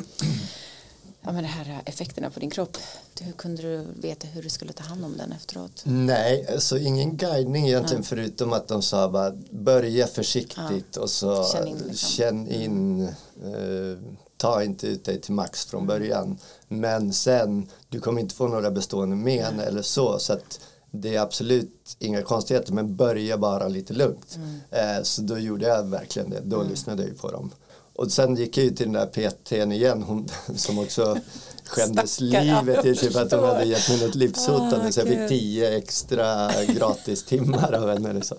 ja, 1.23 1.33
men 1.33 1.43
de 1.43 1.49
här 1.49 1.83
effekterna 1.85 2.31
på 2.31 2.41
din 2.41 2.51
kropp. 2.51 2.77
Hur 3.21 3.33
kunde 3.33 3.63
du 3.63 3.87
veta 3.97 4.27
hur 4.27 4.43
du 4.43 4.49
skulle 4.49 4.73
ta 4.73 4.85
hand 4.85 5.05
om 5.05 5.17
den 5.17 5.33
efteråt? 5.33 5.83
Nej, 5.85 6.47
alltså 6.53 6.79
ingen 6.79 7.17
guidning 7.17 7.69
egentligen 7.69 8.03
ja. 8.03 8.09
förutom 8.09 8.53
att 8.53 8.69
de 8.69 8.83
sa 8.83 9.09
bara 9.09 9.33
börja 9.51 10.07
försiktigt 10.07 10.87
ja. 10.95 11.01
och 11.01 11.11
så 11.11 11.45
känn 11.45 11.69
in. 11.69 11.77
Liksom. 11.77 11.95
Känn 11.95 12.49
in 12.49 13.09
uh, 13.45 13.99
ta 14.37 14.63
inte 14.65 14.87
ut 14.87 15.05
dig 15.05 15.21
till 15.21 15.35
max 15.35 15.65
från 15.65 15.83
mm. 15.83 15.87
början. 15.87 16.39
Men 16.69 17.13
sen, 17.13 17.69
du 17.89 18.01
kommer 18.01 18.21
inte 18.21 18.35
få 18.35 18.49
några 18.49 18.71
bestående 18.71 19.17
men 19.17 19.61
eller 19.61 19.83
så. 19.83 20.19
så 20.19 20.33
att 20.33 20.61
det 20.91 21.17
är 21.17 21.21
absolut 21.21 21.97
inga 21.99 22.23
konstigheter 22.23 22.73
men 22.73 22.97
börja 22.97 23.39
bara 23.39 23.69
lite 23.69 23.93
lugnt. 23.93 24.37
Mm. 24.37 24.97
Eh, 24.97 25.03
så 25.03 25.23
då 25.23 25.39
gjorde 25.39 25.67
jag 25.67 25.85
verkligen 25.85 26.31
det, 26.31 26.41
då 26.45 26.57
mm. 26.57 26.71
lyssnade 26.71 27.03
jag 27.03 27.19
på 27.19 27.31
dem. 27.31 27.51
Och 27.93 28.13
sen 28.13 28.37
gick 28.37 28.59
jag 28.59 28.65
ju 28.65 28.71
till 28.71 28.93
den 28.93 28.93
där 28.93 29.07
PTn 29.07 29.73
igen, 29.73 30.03
hon 30.03 30.29
som 30.57 30.79
också 30.79 31.19
skämdes 31.65 32.21
livet 32.21 32.85
i 32.85 32.97
typ 32.97 33.17
att 33.17 33.33
hon 33.33 33.45
hade 33.45 33.65
gett 33.65 33.89
mig 33.89 34.01
något 34.07 34.15
livshotande 34.15 34.87
oh, 34.87 34.91
så 34.91 35.01
jag 35.01 35.09
fick 35.09 35.29
tio 35.29 35.77
extra 35.77 36.51
gratis 36.65 37.25
timmar 37.25 37.73
av 37.73 37.89
henne. 37.89 38.11
Eller 38.11 38.21
så. 38.21 38.35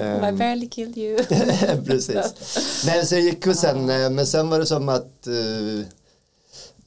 Um, 0.00 0.24
I 0.24 0.32
barely 0.32 0.68
killed 0.68 0.98
you. 0.98 1.18
precis. 1.86 2.34
Nej, 2.86 3.06
så 3.06 3.14
jag 3.14 3.22
gick 3.22 3.46
och 3.46 3.56
sen, 3.56 3.90
eh, 3.90 4.10
men 4.10 4.26
sen 4.26 4.50
var 4.50 4.58
det 4.58 4.66
som 4.66 4.88
att 4.88 5.26
uh, 5.26 5.84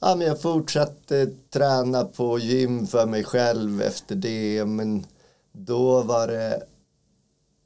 ja, 0.02 0.14
men 0.16 0.26
jag 0.26 0.40
fortsatte 0.40 1.26
träna 1.50 2.04
på 2.04 2.38
gym 2.38 2.86
för 2.86 3.06
mig 3.06 3.24
själv 3.24 3.82
efter 3.82 4.14
det. 4.14 4.64
Men 4.64 5.06
då 5.52 6.02
var 6.02 6.26
det... 6.28 6.62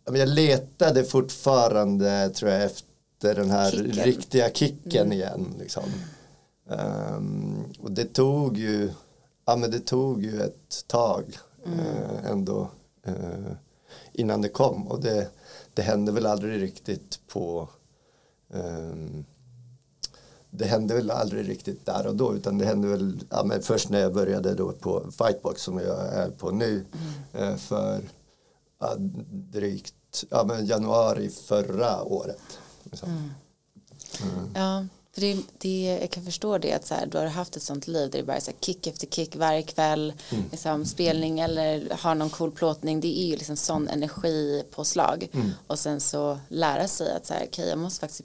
Jag 0.04 0.28
letade 0.28 1.04
fortfarande 1.04 2.30
tror 2.30 2.50
jag 2.50 2.64
efter 2.64 3.34
den 3.34 3.50
här 3.50 3.70
kicken. 3.70 4.04
riktiga 4.04 4.50
kicken 4.50 5.06
mm. 5.06 5.12
igen. 5.12 5.54
Liksom. 5.58 5.84
Um, 6.68 7.64
och 7.82 7.90
det 7.90 8.04
tog 8.04 8.56
ju 8.56 8.90
ja, 9.46 9.56
men 9.56 9.70
det 9.70 9.80
tog 9.80 10.24
ju 10.24 10.40
ett 10.40 10.84
tag 10.86 11.38
mm. 11.66 11.78
uh, 11.78 12.30
ändå 12.30 12.70
uh, 13.08 13.52
innan 14.12 14.42
det 14.42 14.48
kom. 14.48 14.88
Och 14.88 15.00
det, 15.00 15.30
det 15.74 15.82
hände 15.82 16.12
väl 16.12 16.26
aldrig 16.26 16.62
riktigt 16.62 17.20
på 17.28 17.68
um, 18.48 19.24
det 20.58 20.64
hände 20.64 20.94
väl 20.94 21.10
aldrig 21.10 21.48
riktigt 21.48 21.86
där 21.86 22.06
och 22.06 22.16
då 22.16 22.34
utan 22.34 22.58
det 22.58 22.64
hände 22.64 22.88
väl 22.88 23.24
ja, 23.30 23.44
men 23.44 23.62
först 23.62 23.88
när 23.88 24.00
jag 24.00 24.14
började 24.14 24.54
då 24.54 24.72
på 24.72 25.10
Fightbox 25.18 25.62
som 25.62 25.78
jag 25.78 26.14
är 26.14 26.30
på 26.30 26.50
nu 26.50 26.84
mm. 27.34 27.52
eh, 27.52 27.56
för 27.56 28.00
ja, 28.80 28.94
drygt 29.30 29.94
ja, 30.30 30.44
men 30.44 30.66
januari 30.66 31.28
förra 31.28 32.02
året. 32.02 32.58
Mm. 33.02 33.30
Mm. 34.22 34.50
Ja, 34.54 34.84
för 35.16 35.20
det, 35.20 35.36
det, 35.58 35.98
jag 36.00 36.10
kan 36.10 36.24
förstå 36.24 36.58
det 36.58 36.72
att 36.72 36.86
så 36.86 36.94
här, 36.94 37.06
du 37.06 37.18
har 37.18 37.26
haft 37.26 37.56
ett 37.56 37.62
sånt 37.62 37.86
liv 37.86 38.10
där 38.10 38.18
det 38.18 38.24
bara 38.24 38.36
är 38.36 38.40
så 38.40 38.50
här, 38.50 38.58
kick 38.60 38.86
efter 38.86 39.06
kick 39.06 39.36
varje 39.36 39.62
kväll, 39.62 40.12
mm. 40.30 40.44
liksom, 40.50 40.84
spelning 40.84 41.40
eller 41.40 41.90
har 41.90 42.14
någon 42.14 42.30
cool 42.30 42.50
plåtning. 42.50 43.00
Det 43.00 43.18
är 43.18 43.26
ju 43.26 43.36
liksom 43.36 43.56
sån 43.56 43.88
energipåslag. 43.88 45.28
Mm. 45.32 45.50
Och 45.66 45.78
sen 45.78 46.00
så 46.00 46.38
lära 46.48 46.88
sig 46.88 47.16
att 47.16 47.26
så 47.26 47.34
här, 47.34 47.46
okay, 47.46 47.68
jag 47.68 47.78
måste 47.78 48.00
faktiskt 48.00 48.22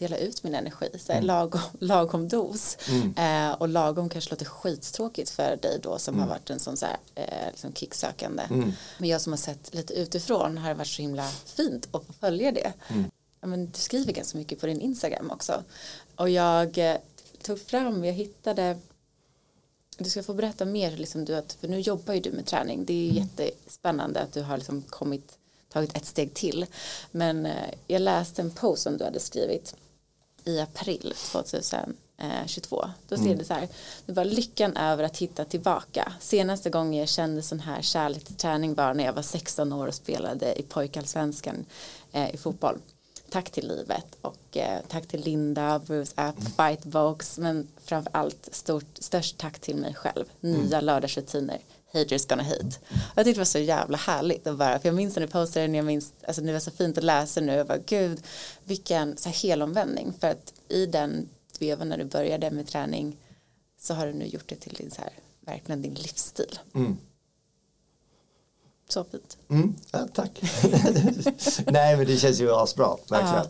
dela 0.00 0.16
ut 0.16 0.42
min 0.42 0.54
energi, 0.54 0.88
så 0.98 1.12
här, 1.12 1.18
mm. 1.18 1.26
lagom, 1.26 1.60
lagom 1.78 2.28
dos. 2.28 2.78
Mm. 2.88 3.14
Eh, 3.16 3.54
och 3.54 3.68
lagom 3.68 4.08
kanske 4.08 4.30
låter 4.30 4.44
skittråkigt 4.44 5.30
för 5.30 5.58
dig 5.62 5.78
då 5.82 5.98
som 5.98 6.14
har 6.14 6.22
mm. 6.22 6.28
varit 6.28 6.50
en 6.50 6.60
sån 6.60 6.76
så 6.76 6.86
här, 6.86 6.96
eh, 7.14 7.46
liksom 7.50 7.72
kicksökande. 7.72 8.42
Mm. 8.50 8.72
Men 8.98 9.08
jag 9.08 9.20
som 9.20 9.32
har 9.32 9.38
sett 9.38 9.74
lite 9.74 9.94
utifrån 9.94 10.58
har 10.58 10.68
det 10.68 10.74
varit 10.74 10.88
så 10.88 11.02
himla 11.02 11.28
fint 11.28 11.88
att 11.92 12.06
få 12.06 12.12
följa 12.12 12.52
det 12.52 12.72
ja, 13.40 13.46
men 13.46 13.66
du 13.66 13.78
skriver 13.78 14.12
ganska 14.12 14.38
mycket 14.38 14.60
på 14.60 14.66
din 14.66 14.80
Instagram 14.80 15.30
också. 15.30 15.64
Och 16.16 16.30
jag 16.30 16.78
eh, 16.78 16.96
tog 17.42 17.60
fram, 17.60 18.04
jag 18.04 18.12
hittade 18.12 18.78
du 19.98 20.10
ska 20.10 20.22
få 20.22 20.34
berätta 20.34 20.64
mer, 20.64 20.96
liksom 20.96 21.24
du, 21.24 21.34
att, 21.36 21.52
för 21.52 21.68
nu 21.68 21.80
jobbar 21.80 22.14
ju 22.14 22.20
du 22.20 22.30
med 22.30 22.46
träning. 22.46 22.84
Det 22.84 22.92
är 22.92 23.10
mm. 23.10 23.16
jättespännande 23.16 24.20
att 24.20 24.32
du 24.32 24.42
har 24.42 24.56
liksom 24.56 24.82
kommit, 24.82 25.38
tagit 25.72 25.96
ett 25.96 26.06
steg 26.06 26.34
till. 26.34 26.66
Men 27.10 27.46
eh, 27.46 27.70
jag 27.86 28.02
läste 28.02 28.42
en 28.42 28.50
post 28.50 28.82
som 28.82 28.96
du 28.96 29.04
hade 29.04 29.20
skrivit 29.20 29.74
i 30.44 30.60
april 30.60 31.14
2022. 31.16 32.84
Då 33.08 33.16
ser 33.16 33.24
mm. 33.24 33.38
det 33.38 33.44
så 33.44 33.54
här, 33.54 33.68
det 34.06 34.12
var 34.12 34.24
lyckan 34.24 34.76
över 34.76 35.04
att 35.04 35.16
hitta 35.16 35.44
tillbaka. 35.44 36.12
Senaste 36.20 36.70
gången 36.70 37.00
jag 37.00 37.08
kände 37.08 37.42
sån 37.42 37.60
här 37.60 37.82
kärlek 37.82 38.24
till 38.24 38.34
träning 38.34 38.74
var 38.74 38.94
när 38.94 39.04
jag 39.04 39.12
var 39.12 39.22
16 39.22 39.72
år 39.72 39.86
och 39.86 39.94
spelade 39.94 40.60
i 40.60 40.62
pojkallsvenskan 40.62 41.64
eh, 42.12 42.34
i 42.34 42.36
fotboll 42.36 42.78
tack 43.30 43.50
till 43.50 43.68
livet 43.68 44.16
och 44.20 44.56
eh, 44.56 44.80
tack 44.88 45.06
till 45.06 45.20
Linda, 45.20 45.78
Bruce 45.78 46.12
App, 46.14 46.38
mm. 46.38 46.52
Fightbox 46.52 47.38
men 47.38 47.68
framför 47.84 48.10
allt 48.14 48.48
stort, 48.52 48.86
störst 48.98 49.38
tack 49.38 49.58
till 49.58 49.76
mig 49.76 49.94
själv. 49.94 50.24
Nya 50.40 50.78
mm. 50.78 50.84
lördagsrutiner. 50.84 51.58
Haters 51.92 52.26
gonna 52.26 52.42
hate. 52.42 52.66
Och 52.66 53.14
jag 53.14 53.24
tyckte 53.24 53.38
det 53.38 53.40
var 53.40 53.44
så 53.44 53.58
jävla 53.58 53.96
härligt 53.96 54.46
att 54.46 54.58
bara, 54.58 54.78
för 54.78 54.88
jag 54.88 54.94
minns 54.94 55.16
när 55.16 55.22
du 55.22 55.32
postade 55.32 55.66
den, 55.66 55.74
jag 55.74 55.84
minns, 55.84 56.12
alltså 56.26 56.42
det 56.42 56.52
var 56.52 56.60
så 56.60 56.70
fint 56.70 56.98
att 56.98 57.04
läsa 57.04 57.40
nu, 57.40 57.52
jag 57.52 57.66
bara 57.66 57.78
gud, 57.78 58.22
vilken 58.64 59.16
så 59.16 59.28
här 59.28 59.36
helomvändning, 59.36 60.12
för 60.20 60.30
att 60.30 60.52
i 60.68 60.86
den 60.86 61.28
vevan 61.60 61.88
när 61.88 61.98
du 61.98 62.04
började 62.04 62.50
med 62.50 62.66
träning 62.66 63.16
så 63.80 63.94
har 63.94 64.06
du 64.06 64.12
nu 64.12 64.26
gjort 64.26 64.48
det 64.48 64.56
till 64.56 64.74
din 64.74 64.90
så 64.90 65.00
här, 65.02 65.12
verkligen 65.40 65.82
din 65.82 65.94
livsstil. 65.94 66.58
Mm. 66.74 66.96
Så 68.92 69.04
fint. 69.04 69.36
Mm, 69.48 69.74
ja, 69.92 70.08
tack. 70.14 70.42
Nej 71.66 71.96
men 71.96 72.06
det 72.06 72.16
känns 72.16 72.40
ju 72.40 72.52
asbra, 72.52 72.96
verkligen. 73.08 73.46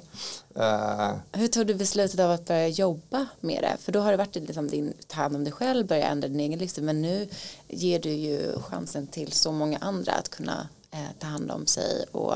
Uh, 0.56 1.18
Hur 1.32 1.48
tog 1.48 1.66
du 1.66 1.74
beslutet 1.74 2.20
av 2.20 2.30
att 2.30 2.46
börja 2.46 2.68
jobba 2.68 3.26
med 3.40 3.62
det? 3.62 3.76
För 3.80 3.92
då 3.92 4.00
har 4.00 4.10
det 4.10 4.16
varit 4.16 4.34
liksom 4.34 4.68
din, 4.68 4.92
ta 5.06 5.16
hand 5.16 5.36
om 5.36 5.44
dig 5.44 5.52
själv, 5.52 5.86
börja 5.86 6.06
ändra 6.06 6.28
din 6.28 6.40
egen 6.40 6.58
livsstil. 6.58 6.84
Men 6.84 7.02
nu 7.02 7.28
ger 7.68 7.98
du 7.98 8.10
ju 8.10 8.58
chansen 8.60 9.06
till 9.06 9.32
så 9.32 9.52
många 9.52 9.78
andra 9.78 10.12
att 10.12 10.28
kunna 10.28 10.68
eh, 10.90 10.98
ta 11.18 11.26
hand 11.26 11.50
om 11.50 11.66
sig 11.66 12.04
och 12.12 12.34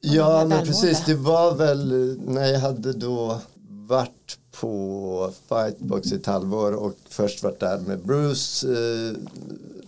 Ja, 0.00 0.44
men 0.44 0.66
precis. 0.66 1.04
Det 1.04 1.14
var 1.14 1.54
väl 1.54 2.16
när 2.26 2.46
jag 2.46 2.60
hade 2.60 2.92
då 2.92 3.40
varit 3.68 4.38
på 4.60 5.32
Fightbox 5.48 6.12
i 6.12 6.14
ett 6.14 6.26
halvår 6.26 6.72
och 6.72 6.94
först 7.08 7.42
varit 7.42 7.60
där 7.60 7.78
med 7.78 7.98
Bruce 7.98 8.68
eh, 8.68 9.16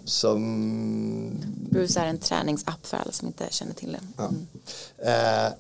som... 0.07 1.43
Bruce 1.71 2.01
är 2.01 2.07
en 2.07 2.19
träningsapp 2.19 2.87
för 2.87 2.97
alla 2.97 3.13
som 3.13 3.29
inte 3.29 3.47
känner 3.51 3.75
till 3.75 3.93
det. 3.93 4.01
Ja. 4.17 4.29
Mm. 4.29 4.47
Eh, 4.99 5.53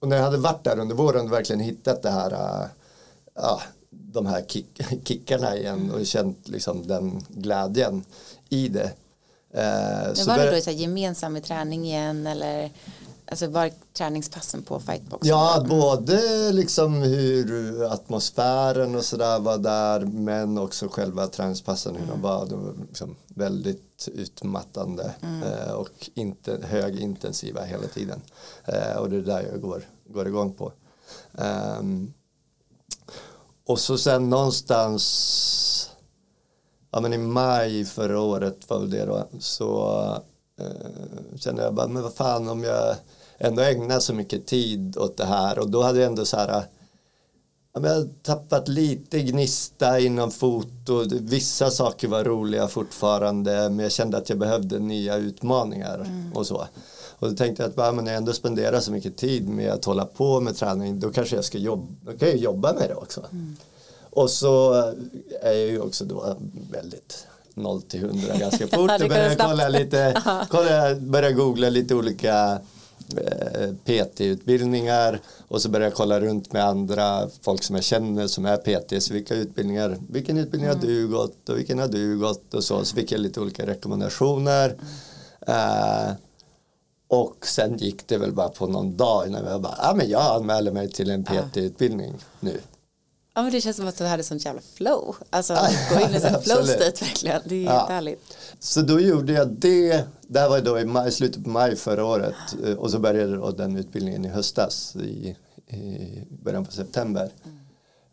och 0.00 0.08
när 0.08 0.16
jag 0.16 0.24
hade 0.24 0.36
varit 0.36 0.64
där 0.64 0.78
under 0.78 0.94
våren 0.94 1.26
och 1.26 1.32
verkligen 1.32 1.60
hittat 1.60 2.02
det 2.02 2.10
här, 2.10 2.32
uh, 3.38 3.62
de 3.90 4.26
här 4.26 4.44
kick, 4.48 4.80
kickarna 5.04 5.56
igen 5.56 5.80
mm. 5.80 5.90
och 5.90 6.06
känt 6.06 6.48
liksom 6.48 6.86
den 6.86 7.20
glädjen 7.28 8.04
i 8.48 8.68
det. 8.68 8.92
Eh, 9.54 10.12
så 10.14 10.30
var 10.30 10.38
det 10.38 10.50
då 10.50 10.60
så 10.60 10.70
gemensam 10.70 11.40
träning 11.40 11.84
igen 11.84 12.26
eller 12.26 12.70
Alltså 13.26 13.46
var 13.46 13.70
träningspassen 13.92 14.62
på 14.62 14.80
fightbox? 14.80 15.26
Ja, 15.26 15.66
både 15.68 16.52
liksom 16.52 17.02
hur 17.02 17.84
atmosfären 17.84 18.94
och 18.94 19.04
sådär 19.04 19.38
var 19.38 19.58
där 19.58 20.00
men 20.00 20.58
också 20.58 20.88
själva 20.88 21.26
träningspassen 21.26 21.94
hur 21.94 22.02
mm. 22.02 22.14
de 22.14 22.22
var. 22.22 22.46
De 22.46 22.64
var 22.64 22.74
liksom 22.88 23.16
väldigt 23.26 24.08
utmattande 24.14 25.14
mm. 25.22 25.42
eh, 25.42 25.72
och 25.72 26.10
inte, 26.14 26.58
högintensiva 26.62 27.62
hela 27.62 27.86
tiden. 27.86 28.20
Eh, 28.64 28.96
och 28.96 29.10
det 29.10 29.16
är 29.16 29.20
där 29.20 29.48
jag 29.52 29.60
går, 29.60 29.82
går 30.08 30.28
igång 30.28 30.52
på. 30.52 30.72
Um, 31.32 32.12
och 33.66 33.78
så 33.78 33.98
sen 33.98 34.30
någonstans 34.30 35.90
ja, 36.90 37.00
men 37.00 37.12
i 37.12 37.18
maj 37.18 37.84
förra 37.84 38.20
året 38.20 38.70
var 38.70 38.80
det 38.80 39.04
då 39.04 39.26
så 39.40 39.98
eh, 40.60 41.36
kände 41.36 41.62
jag 41.62 41.74
bara 41.74 41.88
men 41.88 42.02
vad 42.02 42.14
fan 42.14 42.48
om 42.48 42.62
jag 42.62 42.96
ändå 43.44 43.62
ägnat 43.62 44.02
så 44.02 44.14
mycket 44.14 44.46
tid 44.46 44.96
åt 44.96 45.16
det 45.16 45.24
här 45.24 45.58
och 45.58 45.70
då 45.70 45.82
hade 45.82 45.98
jag 45.98 46.06
ändå 46.06 46.24
så 46.24 46.36
här 46.36 46.64
jag 47.82 47.94
har 47.94 48.08
tappat 48.22 48.68
lite 48.68 49.20
gnista 49.20 50.00
inom 50.00 50.30
foto. 50.30 51.04
Vissa 51.20 51.70
saker 51.70 52.08
var 52.08 52.24
roliga 52.24 52.68
fortfarande 52.68 53.70
men 53.70 53.78
jag 53.78 53.92
kände 53.92 54.16
att 54.16 54.28
jag 54.28 54.38
behövde 54.38 54.78
nya 54.78 55.16
utmaningar 55.16 55.94
mm. 55.94 56.32
och 56.32 56.46
så. 56.46 56.66
Och 57.18 57.30
då 57.30 57.36
tänkte 57.36 57.62
jag 57.62 57.70
att 57.70 57.76
bara, 57.76 57.92
men 57.92 58.06
jag 58.06 58.16
ändå 58.16 58.32
spenderar 58.32 58.80
så 58.80 58.92
mycket 58.92 59.16
tid 59.16 59.48
med 59.48 59.72
att 59.72 59.84
hålla 59.84 60.04
på 60.04 60.40
med 60.40 60.56
träning 60.56 61.00
då 61.00 61.10
kanske 61.10 61.36
jag 61.36 61.44
ska 61.44 61.58
jobba, 61.58 61.86
då 62.00 62.12
kan 62.18 62.28
jag 62.28 62.36
jobba 62.36 62.72
med 62.72 62.88
det 62.88 62.94
också. 62.94 63.20
Mm. 63.32 63.56
Och 64.10 64.30
så 64.30 64.72
är 65.42 65.52
jag 65.52 65.68
ju 65.68 65.80
också 65.80 66.04
då 66.04 66.36
väldigt 66.70 67.26
0 67.54 67.82
till 67.82 68.04
100 68.04 68.36
ganska 68.38 68.66
fort. 68.76 68.90
Jag 68.98 69.08
började 69.08 69.36
kolla 69.36 69.68
lite, 69.68 70.22
kolla, 70.50 70.94
började 70.94 71.34
googla 71.34 71.68
lite 71.68 71.94
olika 71.94 72.58
PT-utbildningar 73.84 75.20
och 75.48 75.62
så 75.62 75.68
började 75.68 75.86
jag 75.86 75.96
kolla 75.96 76.20
runt 76.20 76.52
med 76.52 76.64
andra 76.64 77.28
folk 77.42 77.62
som 77.62 77.74
jag 77.74 77.84
känner 77.84 78.26
som 78.26 78.46
är 78.46 78.56
PT 78.56 79.02
så 79.02 79.14
vilka 79.14 79.34
utbildningar, 79.34 79.98
vilken 80.08 80.38
utbildning 80.38 80.70
mm. 80.70 80.80
har 80.80 80.86
du 80.86 81.08
gått 81.08 81.48
och 81.48 81.58
vilken 81.58 81.78
har 81.78 81.88
du 81.88 82.18
gått 82.18 82.54
och 82.54 82.64
så, 82.64 82.84
så 82.84 82.96
fick 82.96 83.12
jag 83.12 83.20
lite 83.20 83.40
olika 83.40 83.66
rekommendationer 83.66 84.76
mm. 85.46 86.08
uh, 86.08 86.14
och 87.08 87.46
sen 87.46 87.76
gick 87.76 88.08
det 88.08 88.18
väl 88.18 88.32
bara 88.32 88.48
på 88.48 88.66
någon 88.66 88.96
dag 88.96 89.26
innan 89.26 89.44
jag 89.44 89.60
bara, 89.60 89.74
ja 89.78 89.90
ah, 89.90 89.94
men 89.94 90.08
jag 90.08 90.36
anmäler 90.36 90.72
mig 90.72 90.90
till 90.90 91.10
en 91.10 91.24
PT-utbildning 91.24 92.14
nu 92.40 92.60
Ja 93.36 93.42
men 93.42 93.52
det 93.52 93.60
känns 93.60 93.76
som 93.76 93.88
att 93.88 93.98
du 93.98 94.04
hade 94.04 94.22
sånt 94.22 94.44
jävla 94.44 94.60
flow. 94.74 95.16
Alltså 95.30 95.58
gå 95.94 96.00
in 96.00 96.14
i 96.14 96.20
sån 96.20 96.42
flow 96.44 96.64
state 96.64 97.04
verkligen. 97.04 97.40
Det 97.44 97.54
är 97.54 97.64
ja. 97.64 97.80
jättehärligt. 97.80 98.36
Så 98.58 98.80
då 98.80 99.00
gjorde 99.00 99.32
jag 99.32 99.48
det. 99.48 100.04
Det 100.34 100.40
här 100.40 100.48
var 100.48 100.60
då 100.60 100.78
i 100.78 100.84
maj, 100.84 101.12
slutet 101.12 101.44
på 101.44 101.50
maj 101.50 101.76
förra 101.76 102.04
året. 102.04 102.34
Eh, 102.64 102.74
och 102.74 102.90
så 102.90 102.98
började 102.98 103.36
då 103.36 103.50
den 103.50 103.76
utbildningen 103.76 104.24
i 104.24 104.28
höstas. 104.28 104.96
I, 104.96 105.36
i 105.76 106.22
början 106.42 106.64
på 106.64 106.72
september. 106.72 107.30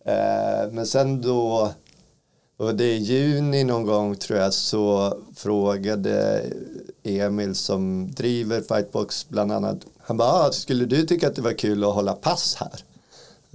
Mm. 0.06 0.76
Men 0.76 0.88
sen 0.88 1.22
då. 1.22 1.72
Och 2.58 2.76
det 2.76 2.84
är 2.84 2.98
juni 2.98 3.64
någon 3.64 3.86
gång 3.86 4.16
tror 4.16 4.40
jag 4.40 4.54
så 4.54 5.18
frågade 5.36 6.46
Emil 7.04 7.56
som 7.56 8.12
driver 8.12 8.62
Fightbox 8.62 9.30
bland 9.30 9.52
annat. 9.52 9.78
Han 10.00 10.18
bara, 10.18 10.30
ah, 10.30 10.52
skulle 10.52 10.86
du 10.86 11.06
tycka 11.06 11.28
att 11.28 11.36
det 11.36 11.42
var 11.42 11.54
kul 11.54 11.84
att 11.84 11.94
hålla 11.94 12.14
pass 12.14 12.56
här? 12.60 12.84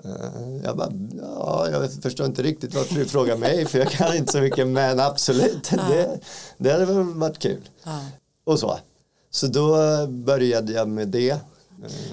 Eh, 0.04 0.64
jag 0.64 0.76
bara, 0.76 0.92
ja, 1.18 1.68
jag 1.70 1.92
förstår 2.02 2.26
inte 2.26 2.42
riktigt 2.42 2.74
varför 2.74 2.94
du 2.94 3.04
frågar 3.04 3.36
mig 3.36 3.66
för 3.66 3.78
jag 3.78 3.90
kan 3.90 4.16
inte 4.16 4.32
så 4.32 4.40
mycket 4.40 4.66
men 4.66 5.00
absolut, 5.00 5.70
det, 5.88 6.20
det 6.58 6.72
hade 6.72 6.84
väl 6.84 7.04
varit 7.04 7.38
kul. 7.38 7.68
Ja. 7.84 8.00
Och 8.46 8.58
så. 8.58 8.78
Så 9.30 9.46
då 9.46 9.76
började 10.06 10.72
jag 10.72 10.88
med 10.88 11.08
det. 11.08 11.26
Ja, 11.26 11.38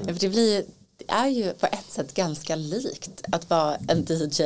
för 0.05 0.19
det, 0.19 0.29
blir, 0.29 0.63
det 0.97 1.05
är 1.07 1.27
ju 1.27 1.53
på 1.53 1.65
ett 1.65 1.91
sätt 1.91 2.13
ganska 2.13 2.55
likt 2.55 3.21
att 3.31 3.49
vara 3.49 3.75
en 3.87 4.05
DJ. 4.09 4.41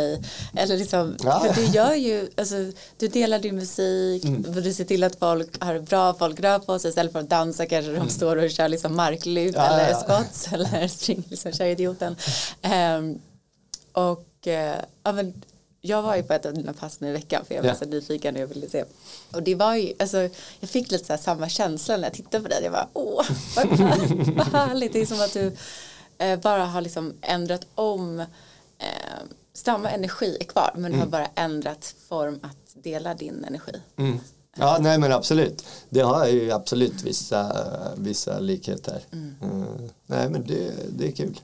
Eller 0.55 0.77
liksom, 0.77 1.17
ja. 1.23 1.45
du 1.55 1.65
gör 1.65 1.93
ju, 1.93 2.29
alltså, 2.37 2.55
du 2.97 3.07
delar 3.07 3.39
din 3.39 3.55
musik, 3.55 4.25
mm. 4.25 4.63
du 4.63 4.73
ser 4.73 4.85
till 4.85 5.03
att 5.03 5.15
folk 5.15 5.63
har 5.63 5.79
bra, 5.79 6.13
folk 6.13 6.39
rör 6.39 6.59
på 6.59 6.79
sig 6.79 6.89
istället 6.89 7.11
för 7.11 7.19
att 7.19 7.29
dansa 7.29 7.65
kanske 7.65 7.91
de 7.91 7.97
mm. 7.97 8.09
står 8.09 8.35
och 8.35 8.51
kör 8.51 8.69
liksom 8.69 8.95
marklyft 8.95 9.57
ja, 9.57 9.67
eller 9.67 9.89
ja. 9.89 9.95
spots 9.95 10.53
eller 10.53 10.87
spring, 10.97 11.23
liksom, 11.29 11.51
kör 11.51 11.65
idioten. 11.65 12.15
Um, 12.97 13.21
och 13.91 14.47
eh, 14.47 14.75
ja, 15.03 15.11
men 15.11 15.43
jag 15.81 16.01
var 16.01 16.15
ju 16.15 16.23
på 16.23 16.33
ett 16.33 16.45
av 16.45 16.53
dina 16.53 16.73
pass 16.73 16.99
nu 16.99 17.09
i 17.09 17.11
veckan 17.11 17.45
för 17.45 17.55
jag 17.55 17.61
var 17.61 17.69
ja. 17.69 17.75
så 17.75 17.85
nyfiken 17.85 18.35
och 18.35 18.41
jag 18.41 18.47
ville 18.47 18.69
se. 18.69 18.85
Och 19.31 19.43
det 19.43 19.55
var 19.55 19.75
ju, 19.75 19.93
alltså 19.99 20.17
jag 20.59 20.69
fick 20.69 20.91
lite 20.91 21.05
så 21.05 21.13
här 21.13 21.19
samma 21.19 21.49
känsla 21.49 21.97
när 21.97 22.03
jag 22.03 22.13
tittade 22.13 22.43
på 22.43 22.49
dig. 22.49 22.63
Jag 22.63 22.71
var 22.71 22.87
åh, 22.93 23.25
vad, 23.55 23.67
vad 24.35 24.47
härligt. 24.47 24.93
Det 24.93 25.01
är 25.01 25.05
som 25.05 25.21
att 25.21 25.33
du 25.33 25.51
eh, 26.17 26.39
bara 26.39 26.65
har 26.65 26.81
liksom 26.81 27.13
ändrat 27.21 27.67
om 27.75 28.19
eh, 28.19 28.25
samma 29.53 29.89
energi 29.89 30.37
är 30.39 30.45
kvar 30.45 30.71
men 30.75 30.91
du 30.91 30.97
har 30.97 31.05
bara 31.05 31.27
ändrat 31.35 31.95
form 32.07 32.39
att 32.43 32.83
dela 32.83 33.13
din 33.13 33.45
energi. 33.47 33.81
Mm. 33.97 34.19
Ja, 34.59 34.77
nej 34.81 34.97
men 34.97 35.11
absolut. 35.11 35.65
Det 35.89 36.01
har 36.01 36.27
ju 36.27 36.51
absolut 36.51 37.03
vissa, 37.03 37.67
vissa 37.97 38.39
likheter. 38.39 39.01
Mm. 39.11 39.35
nej 40.05 40.29
men 40.29 40.47
det, 40.47 40.71
det 40.89 41.07
är 41.07 41.11
kul. 41.11 41.39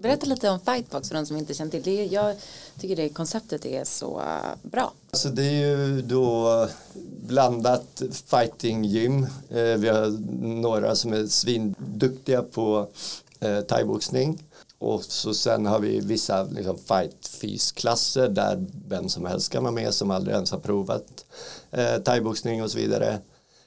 Berätta 0.00 0.26
lite 0.26 0.50
om 0.50 0.60
Fightbox 0.60 1.08
för 1.08 1.14
de 1.14 1.26
som 1.26 1.36
inte 1.36 1.54
känner 1.54 1.70
till 1.70 1.82
det. 1.82 2.04
Jag 2.04 2.36
tycker 2.80 2.96
det 2.96 3.08
konceptet 3.08 3.66
är 3.66 3.84
så 3.84 4.20
eh, 4.20 4.70
bra. 4.70 4.92
Alltså 5.10 5.28
det 5.28 5.42
är 5.44 5.76
ju 5.76 6.02
då 6.02 6.68
blandat 7.26 8.02
fighting-gym. 8.26 9.26
Eh, 9.50 9.62
vi 9.62 9.88
har 9.88 10.18
några 10.60 10.94
som 10.94 11.12
är 11.12 11.26
svinduktiga 11.26 12.42
på 12.42 12.88
eh, 13.40 13.60
thaiboxning. 13.60 14.44
Och 14.78 15.04
så 15.04 15.34
sen 15.34 15.66
har 15.66 15.78
vi 15.78 16.00
vissa 16.00 16.42
liksom, 16.42 16.78
fight-fysklasser 16.78 18.28
där 18.28 18.66
vem 18.88 19.08
som 19.08 19.26
helst 19.26 19.52
kan 19.52 19.62
vara 19.62 19.74
med 19.74 19.94
som 19.94 20.10
aldrig 20.10 20.34
ens 20.34 20.50
har 20.50 20.58
provat 20.58 21.24
eh, 21.70 21.96
thaiboxning 21.96 22.62
och 22.62 22.70
så 22.70 22.78
vidare. 22.78 23.18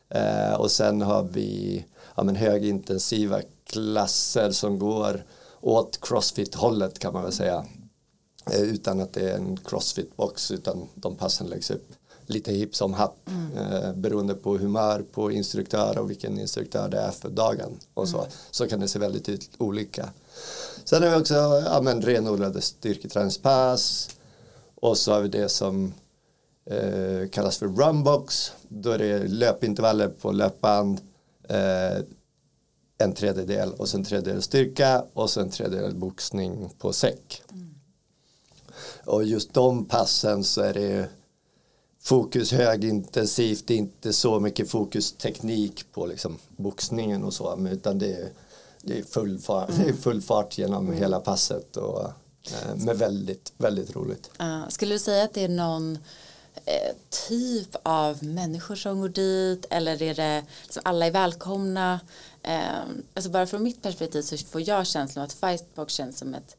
Eh, 0.09 0.53
och 0.53 0.71
sen 0.71 1.01
har 1.01 1.23
vi 1.23 1.85
ja, 2.15 2.23
men 2.23 2.35
högintensiva 2.35 3.41
klasser 3.65 4.51
som 4.51 4.79
går 4.79 5.23
åt 5.61 5.99
crossfit-hållet 6.01 6.99
kan 6.99 7.13
man 7.13 7.23
väl 7.23 7.31
säga. 7.31 7.65
Eh, 8.51 8.61
utan 8.61 9.01
att 9.01 9.13
det 9.13 9.31
är 9.31 9.35
en 9.35 9.57
crossfit-box 9.57 10.53
utan 10.53 10.87
de 10.95 11.15
passen 11.15 11.47
läggs 11.47 11.71
upp 11.71 11.87
lite 12.25 12.51
hipp 12.51 12.75
som 12.75 12.93
happ 12.93 13.29
mm. 13.29 13.57
eh, 13.57 13.93
beroende 13.93 14.33
på 14.33 14.57
humör 14.57 15.05
på 15.11 15.31
instruktör 15.31 15.97
och 15.97 16.09
vilken 16.09 16.39
instruktör 16.39 16.89
det 16.89 16.99
är 16.99 17.11
för 17.11 17.29
dagen 17.29 17.79
och 17.93 18.09
så. 18.09 18.17
Mm. 18.17 18.31
Så 18.51 18.67
kan 18.67 18.79
det 18.79 18.87
se 18.87 18.99
väldigt 18.99 19.49
olika. 19.57 20.09
Sen 20.83 21.03
har 21.03 21.09
vi 21.09 21.21
också 21.21 21.33
ja, 21.65 21.81
men, 21.81 22.01
renodlade 22.01 22.61
styrketräningspass 22.61 24.09
och 24.75 24.97
så 24.97 25.11
har 25.11 25.21
vi 25.21 25.27
det 25.27 25.49
som 25.49 25.93
eh, 26.65 27.29
kallas 27.29 27.57
för 27.57 27.67
runbox. 27.67 28.51
Då 28.67 28.91
är 28.91 28.97
det 28.97 29.27
löpintervaller 29.27 30.07
på 30.07 30.31
löpband 30.31 31.01
eh, 31.49 32.03
en 33.03 33.13
tredjedel 33.13 33.73
och 33.73 33.89
sen 33.89 34.03
tredjedel 34.03 34.41
styrka 34.41 35.05
och 35.13 35.29
sen 35.29 35.49
tredjedel 35.49 35.95
boxning 35.95 36.69
på 36.77 36.93
säck. 36.93 37.41
Mm. 37.51 37.75
Och 39.05 39.23
just 39.23 39.53
de 39.53 39.85
passen 39.85 40.43
så 40.43 40.61
är 40.61 40.73
det 40.73 41.09
fokus 42.01 42.51
högintensivt, 42.51 43.69
inte 43.69 44.13
så 44.13 44.39
mycket 44.39 44.69
fokus 44.69 45.11
teknik 45.11 45.91
på 45.91 46.05
liksom 46.05 46.37
boxningen 46.57 47.23
och 47.23 47.33
så, 47.33 47.67
utan 47.71 47.99
det 47.99 48.13
är, 48.13 48.29
det 48.81 48.99
är, 48.99 49.03
full, 49.03 49.39
fart, 49.39 49.69
mm. 49.69 49.81
det 49.83 49.89
är 49.89 49.93
full 49.93 50.21
fart 50.21 50.57
genom 50.57 50.85
mm. 50.87 50.99
hela 50.99 51.19
passet 51.19 51.77
och 51.77 52.03
eh, 52.03 52.75
med 52.75 52.97
väldigt, 52.97 53.53
väldigt 53.57 53.95
roligt. 53.95 54.31
Uh, 54.41 54.67
skulle 54.69 54.95
du 54.95 54.99
säga 54.99 55.23
att 55.23 55.33
det 55.33 55.43
är 55.43 55.49
någon 55.49 55.97
eh, 56.65 56.95
typ 57.27 57.75
av 57.83 58.23
människor 58.23 58.75
som 58.75 59.01
går 59.01 59.09
dit 59.09 59.65
eller 59.69 60.01
är 60.01 60.15
det 60.15 60.43
liksom 60.63 60.81
alla 60.85 61.05
är 61.05 61.11
välkomna? 61.11 61.99
Eh, 62.43 62.83
alltså 63.13 63.31
bara 63.31 63.47
från 63.47 63.63
mitt 63.63 63.81
perspektiv 63.81 64.21
så 64.21 64.37
får 64.37 64.69
jag 64.69 64.87
känslan 64.87 65.25
att 65.25 65.33
Fightbox 65.33 65.93
känns 65.93 66.17
som 66.17 66.33
ett, 66.33 66.57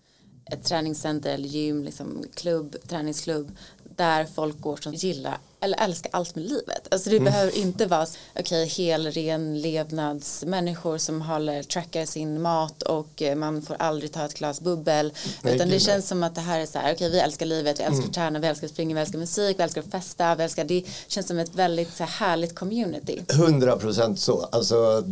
ett 0.52 0.64
träningscenter 0.64 1.34
eller 1.34 1.48
gym, 1.48 1.84
liksom 1.84 2.24
klubb, 2.34 2.76
träningsklubb 2.88 3.56
där 3.96 4.24
folk 4.24 4.60
går 4.60 4.76
som 4.76 4.94
gillar 4.94 5.38
eller 5.62 5.84
älskar 5.84 6.10
allt 6.12 6.34
med 6.34 6.44
livet. 6.44 6.88
Alltså 6.90 7.10
det 7.10 7.16
mm. 7.16 7.24
behöver 7.24 7.56
inte 7.56 7.86
vara 7.86 8.06
okay, 8.38 8.66
helren 8.66 9.60
levnadsmänniskor 9.60 10.98
som 10.98 11.22
håller, 11.22 11.62
trackar 11.62 12.06
sin 12.06 12.42
mat 12.42 12.82
och 12.82 13.22
eh, 13.22 13.36
man 13.36 13.62
får 13.62 13.76
aldrig 13.78 14.12
ta 14.12 14.24
ett 14.24 14.34
glas 14.34 14.60
bubbel. 14.60 15.12
Nej, 15.42 15.54
utan 15.54 15.68
det 15.68 15.80
känns 15.80 16.08
som 16.08 16.22
att 16.22 16.34
det 16.34 16.40
här 16.40 16.60
är 16.60 16.66
så 16.66 16.78
här, 16.78 16.84
okej 16.84 16.94
okay, 16.94 17.08
vi 17.08 17.18
älskar 17.18 17.46
livet, 17.46 17.80
vi 17.80 17.84
älskar 17.84 18.02
mm. 18.02 18.12
träna, 18.12 18.38
vi 18.38 18.46
älskar 18.46 18.66
att 18.66 18.72
springa, 18.72 18.94
vi 18.94 19.00
älskar 19.00 19.18
musik, 19.18 19.58
vi 19.58 19.62
älskar 19.62 19.80
att 19.80 19.90
festa, 19.90 20.34
vi 20.34 20.44
älskar, 20.44 20.64
det 20.64 20.84
känns 21.06 21.26
som 21.26 21.38
ett 21.38 21.54
väldigt 21.54 21.94
så 21.94 22.04
här, 22.04 22.26
härligt 22.26 22.54
community. 22.54 23.22
Hundra 23.28 23.76
procent 23.76 24.20
så, 24.20 24.48
alltså 24.52 25.04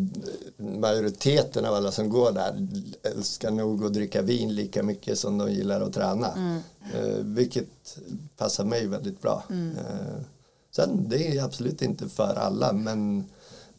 majoriteten 0.57 1.64
av 1.64 1.74
alla 1.74 1.92
som 1.92 2.09
går 2.09 2.32
där 2.32 2.68
älskar 3.03 3.51
nog 3.51 3.84
att 3.84 3.92
dricka 3.92 4.22
vin 4.22 4.55
lika 4.55 4.82
mycket 4.82 5.18
som 5.18 5.38
de 5.38 5.53
gillar 5.53 5.80
att 5.80 5.92
träna. 5.92 6.32
Mm. 6.32 6.62
Eh, 6.94 7.24
vilket 7.24 7.98
passar 8.36 8.64
mig 8.64 8.86
väldigt 8.86 9.22
bra. 9.22 9.44
Mm. 9.51 9.76
Eh, 9.76 10.22
Sen 10.70 11.08
det 11.08 11.36
är 11.36 11.44
absolut 11.44 11.82
inte 11.82 12.08
för 12.08 12.34
alla 12.34 12.72
men 12.72 13.18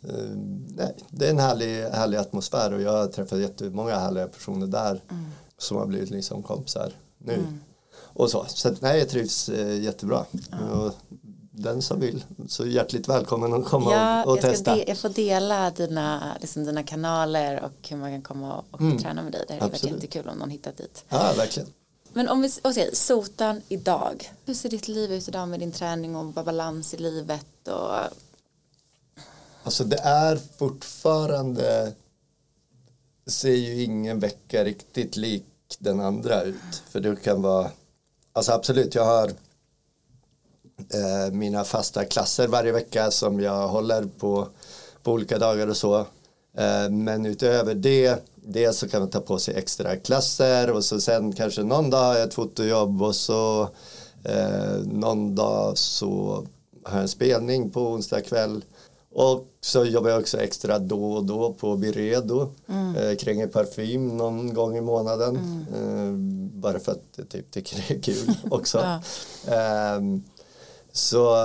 eh, 0.02 0.30
nej, 0.76 0.96
det 1.10 1.26
är 1.26 1.30
en 1.30 1.40
härlig, 1.40 1.84
härlig 1.84 2.18
atmosfär 2.18 2.74
och 2.74 2.82
jag 2.82 2.92
har 2.92 3.08
träffat 3.08 3.40
jättemånga 3.40 4.00
härliga 4.00 4.28
personer 4.28 4.68
där 4.68 5.02
mm. 5.10 5.26
som 5.58 5.78
har 5.78 5.86
blivit 5.86 6.10
liksom 6.10 6.44
kompisar 6.44 6.94
nu. 7.18 7.34
Mm. 7.34 7.60
Och 8.14 8.30
så, 8.30 8.46
så 8.48 8.76
nej, 8.80 9.00
jag 9.00 9.10
trivs 9.10 9.50
eh, 9.50 9.82
jättebra. 9.82 10.26
Och 10.74 10.94
den 11.52 11.82
som 11.82 12.00
vill, 12.00 12.24
så 12.48 12.66
hjärtligt 12.66 13.10
välkommen 13.10 13.54
att 13.54 13.66
komma 13.66 13.92
ja, 13.92 14.24
och, 14.24 14.32
och 14.32 14.38
jag 14.38 14.42
testa. 14.42 14.78
jag 14.88 14.98
får 14.98 15.10
dela 15.10 15.72
dina, 15.72 16.38
liksom 16.42 16.66
dina 16.66 16.84
kanaler 16.84 17.64
och 17.64 17.90
hur 17.90 17.98
man 17.98 18.12
kan 18.12 18.22
komma 18.22 18.56
och, 18.56 18.66
och 18.72 18.82
mm. 18.82 18.98
träna 18.98 19.22
med 19.22 19.32
dig. 19.32 19.46
Det 19.48 19.54
hade 19.54 19.66
varit 19.66 19.84
jättekul 19.84 20.28
om 20.28 20.38
någon 20.38 20.50
hittat 20.50 20.78
dit. 20.78 21.06
Ja, 21.10 21.34
verkligen. 21.38 21.70
Men 22.14 22.30
om 22.30 22.42
vi 22.42 22.50
okay, 22.64 22.90
sotan 22.96 23.62
idag. 23.68 24.32
Hur 24.46 24.54
ser 24.54 24.70
ditt 24.70 24.88
liv 24.88 25.12
ut 25.12 25.28
idag 25.28 25.50
med 25.50 25.60
din 25.60 25.72
träning 25.72 26.16
och 26.16 26.26
balans 26.26 26.94
i 26.94 26.98
livet? 26.98 27.68
Och... 27.68 27.96
Alltså 29.64 29.84
det 29.84 30.00
är 30.00 30.40
fortfarande 30.58 31.94
ser 33.26 33.56
ju 33.56 33.84
ingen 33.84 34.20
vecka 34.20 34.64
riktigt 34.64 35.18
lik 35.18 35.46
den 35.80 36.00
andra 36.00 36.42
ut. 36.42 36.84
För 36.90 37.00
det 37.00 37.16
kan 37.24 37.42
vara, 37.42 37.72
alltså 38.34 38.52
absolut 38.52 38.96
jag 38.96 39.06
har 39.06 39.28
eh, 40.94 41.32
mina 41.32 41.64
fasta 41.64 42.06
klasser 42.06 42.48
varje 42.48 42.72
vecka 42.72 43.12
som 43.12 43.40
jag 43.40 43.68
håller 43.68 44.06
på, 44.20 44.48
på 45.04 45.12
olika 45.12 45.38
dagar 45.38 45.68
och 45.68 45.78
så. 45.78 46.00
Eh, 46.58 46.90
men 46.90 47.26
utöver 47.26 47.76
det 47.76 48.24
dels 48.44 48.78
så 48.78 48.88
kan 48.88 49.02
man 49.02 49.10
ta 49.10 49.20
på 49.20 49.40
sig 49.40 49.56
extra 49.56 49.96
klasser 49.96 50.72
och 50.72 50.84
så 50.84 51.02
sen 51.02 51.34
kanske 51.34 51.64
någon 51.64 51.90
dag 51.90 52.04
har 52.04 52.16
jag 52.16 52.24
ett 52.28 52.34
fotojobb 52.34 53.02
och 53.02 53.16
så 53.16 53.70
eh, 54.24 54.78
någon 54.84 55.36
dag 55.36 55.78
så 55.78 56.46
har 56.84 56.94
jag 56.94 57.02
en 57.02 57.08
spelning 57.08 57.70
på 57.70 57.82
onsdag 57.82 58.22
kväll 58.22 58.64
och 59.14 59.48
så 59.62 59.86
jobbar 59.86 60.10
jag 60.10 60.20
också 60.20 60.38
extra 60.38 60.80
då 60.80 61.14
och 61.14 61.26
då 61.26 61.54
på 61.54 61.78
Byredo 61.78 62.50
mm. 62.68 62.96
eh, 62.96 63.16
kring 63.16 63.50
parfym 63.50 64.18
någon 64.18 64.54
gång 64.54 64.78
i 64.78 64.82
månaden 64.82 65.36
mm. 65.36 65.68
eh, 65.74 66.14
bara 66.62 66.80
för 66.80 66.92
att 66.92 67.04
jag 67.16 67.30
typ 67.30 67.52
tycker 67.52 67.86
det 67.88 67.94
är 67.94 68.02
kul 68.02 68.36
också 68.52 68.78
ja. 68.78 69.02
eh, 69.54 70.02
så 70.92 71.36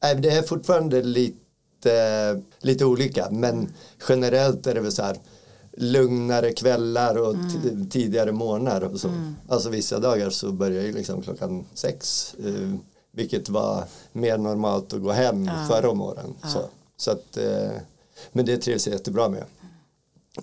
äh, 0.00 0.20
det 0.20 0.30
är 0.30 0.42
fortfarande 0.42 1.02
lite, 1.02 2.42
lite 2.60 2.84
olika 2.84 3.28
men 3.30 3.72
generellt 4.08 4.66
är 4.66 4.74
det 4.74 4.80
väl 4.80 4.92
så 4.92 5.02
här 5.02 5.16
lugnare 5.76 6.52
kvällar 6.52 7.16
och 7.18 7.34
mm. 7.34 7.90
tidigare 7.90 8.32
morgnar 8.32 8.80
och 8.80 9.00
så. 9.00 9.08
Mm. 9.08 9.36
Alltså 9.48 9.70
vissa 9.70 9.98
dagar 9.98 10.30
så 10.30 10.52
börjar 10.52 10.82
jag 10.82 10.94
liksom 10.94 11.22
klockan 11.22 11.64
sex 11.74 12.34
eh, 12.44 12.74
vilket 13.12 13.48
var 13.48 13.84
mer 14.12 14.38
normalt 14.38 14.92
att 14.92 15.02
gå 15.02 15.12
hem 15.12 15.44
ja. 15.44 15.66
förra 15.68 15.90
om 15.90 16.00
åren. 16.00 16.34
Ja. 16.42 16.48
Så, 16.48 16.60
så 16.96 17.10
att, 17.10 17.36
eh, 17.36 17.72
men 18.32 18.46
det 18.46 18.56
trivs 18.56 18.86
jag 18.86 18.94
jättebra 18.94 19.28
med. 19.28 19.44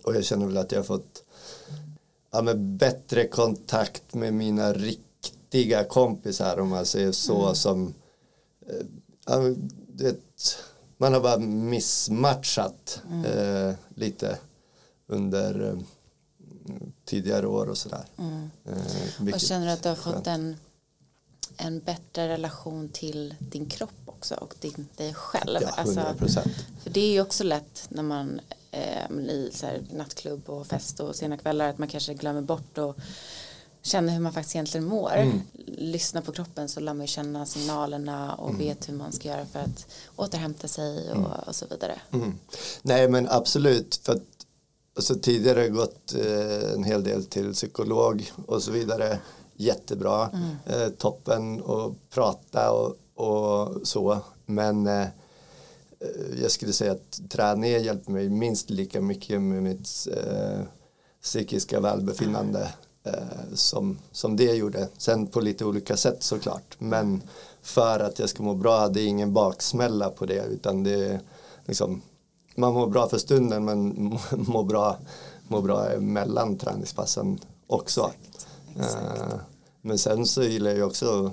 Och 0.03 0.15
jag 0.15 0.23
känner 0.23 0.45
väl 0.45 0.57
att 0.57 0.71
jag 0.71 0.79
har 0.79 0.84
fått 0.84 1.23
ja, 2.32 2.41
med 2.41 2.59
bättre 2.59 3.27
kontakt 3.27 4.13
med 4.13 4.34
mina 4.34 4.73
riktiga 4.73 5.84
kompisar 5.84 6.59
om 6.59 6.69
man 6.69 6.86
säger 6.86 7.11
så 7.11 7.43
mm. 7.43 7.55
som 7.55 7.93
eh, 8.67 8.86
ja, 9.25 9.55
det, 9.88 10.15
man 10.97 11.13
har 11.13 11.21
bara 11.21 11.38
missmatchat 11.38 13.01
mm. 13.11 13.25
eh, 13.25 13.75
lite 13.95 14.38
under 15.12 15.70
eh, 15.70 15.78
tidigare 17.05 17.47
år 17.47 17.70
och 17.70 17.78
sådär. 17.78 18.05
Mm. 18.18 18.49
Eh, 18.66 19.34
och 19.34 19.39
känner 19.39 19.66
du 19.66 19.72
att 19.72 19.84
du 19.84 19.89
har 19.89 19.95
fått 19.95 20.28
en, 20.28 20.57
en 21.57 21.80
bättre 21.80 22.28
relation 22.28 22.89
till 22.89 23.36
din 23.39 23.66
kropp 23.66 24.01
också 24.05 24.36
och 24.36 24.55
din, 24.59 24.88
dig 24.97 25.14
själv? 25.14 25.59
Ja, 25.62 25.74
100 25.78 26.03
Alltså, 26.03 26.41
för 26.84 26.89
det 26.89 27.01
är 27.01 27.12
ju 27.12 27.22
också 27.22 27.43
lätt 27.43 27.86
när 27.89 28.03
man 28.03 28.41
eh, 28.72 29.12
i 29.12 29.49
så 29.53 29.66
här, 29.66 29.82
nattklubb 29.93 30.49
och 30.49 30.68
fest 30.68 30.99
och 30.99 31.16
sena 31.16 31.38
kvällar 31.38 31.70
att 31.70 31.78
man 31.78 31.88
kanske 31.88 32.14
glömmer 32.14 32.41
bort 32.41 32.78
och 32.78 32.97
känner 33.82 34.14
hur 34.14 34.20
man 34.20 34.34
faktiskt 34.34 34.55
egentligen 34.55 34.86
mår. 34.86 35.16
Mm. 35.16 35.41
Lyssna 35.66 36.22
på 36.22 36.32
kroppen 36.32 36.70
så 36.70 36.80
lär 36.80 36.93
man 36.93 37.01
ju 37.01 37.07
känna 37.07 37.45
signalerna 37.45 38.34
och 38.34 38.49
mm. 38.49 38.59
vet 38.59 38.89
hur 38.89 38.93
man 38.93 39.12
ska 39.12 39.28
göra 39.28 39.45
för 39.45 39.59
att 39.59 39.88
återhämta 40.16 40.68
sig 40.68 41.12
och, 41.12 41.18
mm. 41.18 41.32
och 41.32 41.55
så 41.55 41.66
vidare. 41.70 42.01
Mm. 42.12 42.39
Nej 42.82 43.09
men 43.09 43.28
absolut 43.30 43.95
för 43.95 44.22
alltså, 45.02 45.16
tidigare 45.16 45.70
gått 45.70 46.16
eh, 46.16 46.74
en 46.74 46.84
hel 46.84 47.04
del 47.04 47.26
till 47.26 47.54
psykolog 47.54 48.32
och 48.45 48.64
så 48.64 48.72
vidare. 48.72 49.20
Jättebra, 49.56 50.30
mm. 50.30 50.82
eh, 50.82 50.89
toppen 50.89 51.64
att 51.64 52.10
prata 52.10 52.72
och, 52.72 52.95
och 53.16 53.88
så. 53.88 54.18
Men 54.45 54.88
eh, 54.88 55.08
jag 56.41 56.52
skulle 56.52 56.74
säga 56.74 56.91
att 56.91 57.22
träningen 57.30 57.84
hjälper 57.84 58.12
mig 58.12 58.30
minst 58.30 58.70
lika 58.70 59.02
mycket 59.02 59.41
med 59.41 59.64
mitt 59.64 60.08
eh, 60.18 60.62
psykiska 61.22 61.80
välbefinnande. 61.80 62.74
eh, 63.04 63.54
som, 63.54 63.97
som 64.12 64.36
det 64.36 64.54
gjorde. 64.54 64.88
Sen 64.97 65.28
på 65.28 65.41
lite 65.41 65.66
olika 65.66 65.97
sätt 65.97 66.24
såklart. 66.24 66.76
Men 66.78 67.22
för 67.62 67.99
att 67.99 68.20
jag 68.20 68.30
ska 68.30 68.43
må 68.43 68.54
bra, 68.54 68.88
det 68.88 69.02
är 69.02 69.08
ingen 69.08 69.34
baksmälla 69.34 70.10
på 70.10 70.26
det 70.26 70.45
utan 70.45 70.84
det 70.84 71.06
är 71.06 71.20
liksom 71.66 72.02
man 72.56 72.74
mår 72.74 72.88
bra 72.88 73.10
för 73.10 73.18
stunden 73.18 73.66
men 73.66 73.93
mår 74.32 74.64
bra, 74.64 74.97
mår 75.47 75.62
bra 75.62 75.99
mellan 75.99 76.58
träningspassen 76.58 77.39
också. 77.68 78.12
Exakt, 78.76 78.95
exakt. 78.95 79.22
Uh, 79.22 79.39
men 79.82 79.97
sen 79.97 80.26
så 80.26 80.43
gillar 80.43 80.72
jag 80.72 80.88
också 80.88 81.32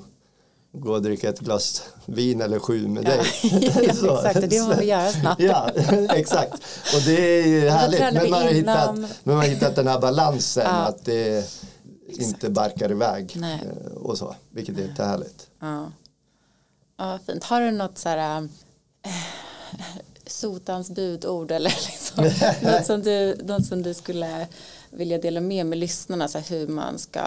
gå 0.73 0.93
och 0.93 1.03
dricka 1.03 1.29
ett 1.29 1.41
glas 1.41 1.83
vin 2.07 2.41
eller 2.41 2.59
sju 2.59 2.89
med 2.89 3.05
dig. 3.05 3.21
ja, 3.43 3.83
exakt, 3.83 4.51
det 4.51 4.63
måste 4.63 4.81
vi 4.81 4.87
göra 4.87 5.13
snart. 5.13 5.41
ja, 5.41 5.71
exakt. 6.15 6.55
Och 6.95 7.03
det 7.07 7.41
är 7.43 7.47
ju 7.47 7.69
härligt. 7.69 8.01
Men 8.01 8.31
man, 8.31 8.43
har 8.43 8.51
hittat, 8.51 8.97
men 9.25 9.37
man 9.37 9.45
hittat 9.45 9.77
den 9.77 9.87
här 9.87 10.01
balansen 10.01 10.65
ja. 10.67 10.71
att 10.71 11.05
det 11.05 11.51
inte 12.09 12.51
barkar 12.51 12.91
iväg 12.91 13.33
Nej. 13.37 13.63
Eh, 13.63 13.93
och 13.93 14.19
så, 14.19 14.35
vilket 14.51 14.79
är 14.79 14.83
jättehärligt. 14.83 15.47
Ja. 15.61 15.93
ja, 16.97 17.19
fint. 17.27 17.45
Har 17.45 17.61
du 17.61 17.71
något 17.71 17.99
så 17.99 18.09
här 18.09 18.39
äh, 18.43 18.49
sotans 20.29 20.91
budord 20.91 21.51
eller 21.51 21.71
liksom, 21.87 22.25
något, 22.63 22.87
som 22.87 23.03
du, 23.03 23.37
något 23.45 23.67
som 23.67 23.83
du 23.83 23.95
skulle 23.95 24.47
vilja 24.91 25.19
dela 25.19 25.41
med 25.41 25.67
med 25.67 25.79
lyssnarna 25.79 26.29
så 26.29 26.39
här, 26.39 26.47
hur 26.51 26.67
man 26.67 26.99
ska 26.99 27.23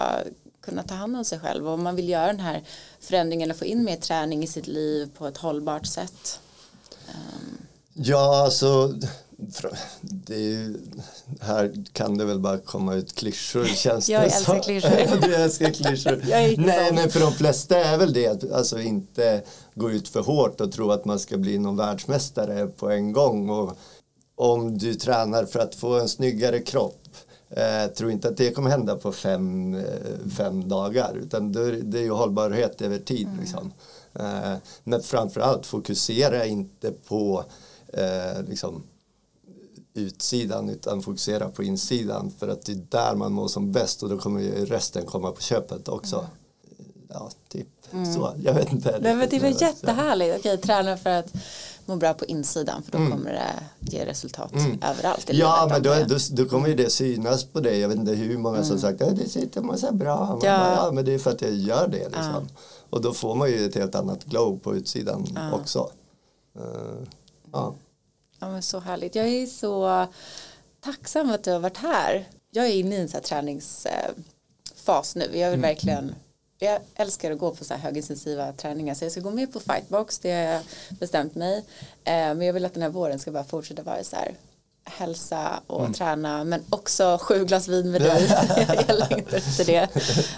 kunna 0.60 0.82
ta 0.82 0.94
hand 0.94 1.16
om 1.16 1.24
sig 1.24 1.40
själv 1.40 1.68
och 1.68 1.74
om 1.74 1.82
man 1.82 1.96
vill 1.96 2.08
göra 2.08 2.26
den 2.26 2.40
här 2.40 2.62
förändringen 3.00 3.50
och 3.50 3.56
få 3.56 3.64
in 3.64 3.84
mer 3.84 3.96
träning 3.96 4.42
i 4.42 4.46
sitt 4.46 4.66
liv 4.66 5.10
på 5.18 5.26
ett 5.26 5.36
hållbart 5.36 5.86
sätt. 5.86 6.40
Um. 7.08 7.58
Ja, 7.94 8.44
alltså 8.44 8.94
det 10.00 10.74
här 11.40 11.84
kan 11.92 12.18
det 12.18 12.24
väl 12.24 12.40
bara 12.40 12.58
komma 12.58 12.94
ut 12.94 13.14
klyschor 13.14 13.64
känns 13.76 14.08
Jag 14.08 14.22
det 14.22 14.26
älskar 14.26 14.62
klyschor. 14.62 15.20
du 15.28 15.34
älskar 15.34 15.70
klyschor. 15.70 16.22
Nej 16.26 16.54
sån. 16.54 16.94
men 16.94 17.10
för 17.10 17.20
de 17.20 17.32
flesta 17.32 17.76
är 17.76 17.98
väl 17.98 18.12
det 18.12 18.26
att 18.26 18.52
alltså 18.52 18.80
inte 18.80 19.42
gå 19.74 19.90
ut 19.90 20.08
för 20.08 20.20
hårt 20.20 20.60
och 20.60 20.72
tro 20.72 20.90
att 20.90 21.04
man 21.04 21.18
ska 21.18 21.38
bli 21.38 21.58
någon 21.58 21.76
världsmästare 21.76 22.66
på 22.66 22.90
en 22.90 23.12
gång. 23.12 23.50
Och 23.50 23.76
om 24.34 24.78
du 24.78 24.94
tränar 24.94 25.44
för 25.44 25.58
att 25.58 25.74
få 25.74 26.00
en 26.00 26.08
snyggare 26.08 26.58
kropp 26.58 27.02
Eh, 27.56 27.86
tror 27.86 28.10
inte 28.10 28.28
att 28.28 28.36
det 28.36 28.50
kommer 28.50 28.70
hända 28.70 28.96
på 28.96 29.12
fem, 29.12 29.74
eh, 29.74 30.30
fem 30.36 30.68
dagar 30.68 31.16
utan 31.16 31.52
det, 31.52 31.82
det 31.82 31.98
är 31.98 32.02
ju 32.02 32.10
hållbarhet 32.10 32.82
över 32.82 32.98
tid. 32.98 33.26
Mm. 33.26 33.40
Liksom. 33.40 33.72
Eh, 34.14 34.54
men 34.84 35.02
framförallt 35.02 35.66
fokusera 35.66 36.44
inte 36.44 36.90
på 36.90 37.44
eh, 37.92 38.42
liksom, 38.48 38.82
utsidan 39.94 40.68
utan 40.68 41.02
fokusera 41.02 41.48
på 41.48 41.62
insidan 41.62 42.32
för 42.38 42.48
att 42.48 42.64
det 42.64 42.72
är 42.72 42.80
där 42.88 43.14
man 43.14 43.32
mår 43.32 43.48
som 43.48 43.72
bäst 43.72 44.02
och 44.02 44.08
då 44.08 44.18
kommer 44.18 44.40
ju 44.40 44.64
resten 44.64 45.06
komma 45.06 45.30
på 45.30 45.40
köpet 45.40 45.88
också. 45.88 46.16
Mm. 46.16 46.30
Ja, 47.08 47.30
typ 47.48 47.68
mm. 47.92 48.14
så. 48.14 48.34
Jag 48.42 48.54
vet 48.54 48.72
inte. 48.72 48.98
Nej, 49.00 49.14
men 49.16 49.28
det 49.28 49.38
var 49.38 49.62
jättehärligt. 49.62 50.36
Okej, 50.38 50.58
träna 50.58 50.96
för 50.96 51.10
att 51.10 51.32
må 51.86 51.96
bra 51.96 52.14
på 52.14 52.24
insidan 52.24 52.82
för 52.82 52.92
då 52.92 52.98
mm. 52.98 53.10
kommer 53.10 53.32
det 53.32 53.64
ge 53.80 54.06
resultat 54.06 54.52
mm. 54.52 54.78
överallt. 54.82 55.30
ja, 55.32 55.66
men 55.70 55.82
då, 55.82 55.94
då, 56.08 56.16
då, 56.30 56.44
kommer 56.44 56.68
ju 56.68 56.74
det 56.74 56.90
synas 56.90 57.44
på 57.44 57.60
dig. 57.60 57.78
Jag 57.78 57.88
vet 57.88 57.98
inte 57.98 58.12
hur 58.12 58.38
många 58.38 58.62
som 58.62 58.76
mm. 58.76 58.80
sagt 58.80 59.02
att 59.02 59.16
det 59.16 59.28
sitter 59.28 59.60
massa 59.60 59.92
bra. 59.92 60.40
Ja. 60.42 60.58
Bara, 60.58 60.74
ja, 60.74 60.90
men 60.92 61.04
det 61.04 61.14
är 61.14 61.18
för 61.18 61.30
att 61.30 61.42
jag 61.42 61.54
gör 61.54 61.88
det. 61.88 62.04
Liksom. 62.04 62.24
Ja. 62.24 62.42
Och 62.90 63.00
då 63.02 63.12
får 63.12 63.34
man 63.34 63.48
ju 63.50 63.66
ett 63.66 63.74
helt 63.74 63.94
annat 63.94 64.24
glow 64.24 64.58
på 64.58 64.76
utsidan 64.76 65.26
ja. 65.34 65.52
också. 65.52 65.90
Uh, 66.58 67.06
ja. 67.52 67.74
Ja, 68.42 68.50
men 68.50 68.62
så 68.62 68.80
härligt. 68.80 69.14
Jag 69.14 69.28
är 69.28 69.46
så 69.46 70.06
tacksam 70.80 71.30
att 71.30 71.44
du 71.44 71.50
har 71.50 71.58
varit 71.58 71.76
här. 71.76 72.28
Jag 72.50 72.66
är 72.66 72.72
inne 72.72 72.96
i 72.96 73.00
en 73.00 73.08
så 73.08 73.20
träningsfas 73.20 75.14
nu. 75.14 75.24
Jag 75.24 75.50
vill 75.50 75.58
mm. 75.58 75.60
verkligen 75.60 76.14
jag 76.58 76.80
älskar 76.94 77.30
att 77.30 77.38
gå 77.38 77.54
på 77.54 77.64
så 77.64 77.74
här 77.74 77.80
högintensiva 77.80 78.52
träningar 78.52 78.94
så 78.94 79.04
jag 79.04 79.12
ska 79.12 79.20
gå 79.20 79.30
med 79.30 79.52
på 79.52 79.60
fightbox, 79.60 80.18
det 80.18 80.32
har 80.32 80.40
jag 80.40 80.62
bestämt 81.00 81.34
mig. 81.34 81.56
Eh, 82.04 82.12
men 82.12 82.42
jag 82.42 82.52
vill 82.52 82.64
att 82.64 82.74
den 82.74 82.82
här 82.82 82.90
våren 82.90 83.18
ska 83.18 83.30
bara 83.30 83.44
fortsätta 83.44 83.82
vara 83.82 84.04
så 84.04 84.16
här 84.16 84.34
hälsa 84.84 85.60
och 85.66 85.80
mm. 85.80 85.92
träna 85.92 86.44
men 86.44 86.62
också 86.70 87.18
sju 87.22 87.44
glas 87.44 87.68
vin 87.68 87.90
med 87.90 88.02
dig. 88.02 88.28
jag 88.88 88.98
längtar 88.98 89.36
efter 89.36 89.64
det. 89.64 89.88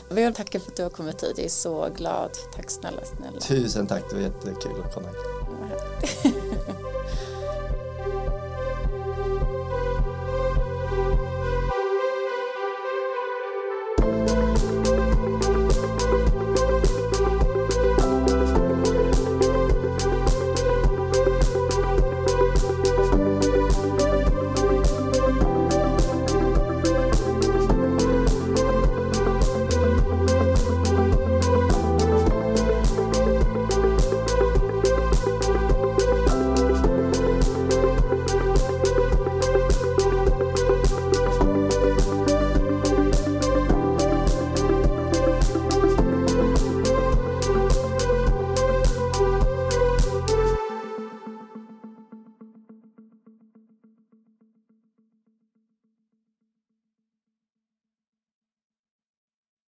Jag 0.08 0.14
vill 0.14 0.34
tacka 0.34 0.60
för 0.60 0.70
att 0.70 0.76
du 0.76 0.82
har 0.82 0.90
kommit 0.90 1.22
hit. 1.22 1.34
Jag 1.36 1.44
är 1.44 1.48
så 1.48 1.88
glad. 1.96 2.30
Tack 2.56 2.70
snälla, 2.70 3.04
snälla. 3.04 3.40
Tusen 3.40 3.86
tack, 3.86 4.02
det 4.10 4.16
var 4.16 4.22
jättekul 4.22 4.84
att 4.84 4.94
komma 4.94 5.08
hit. 5.08 6.34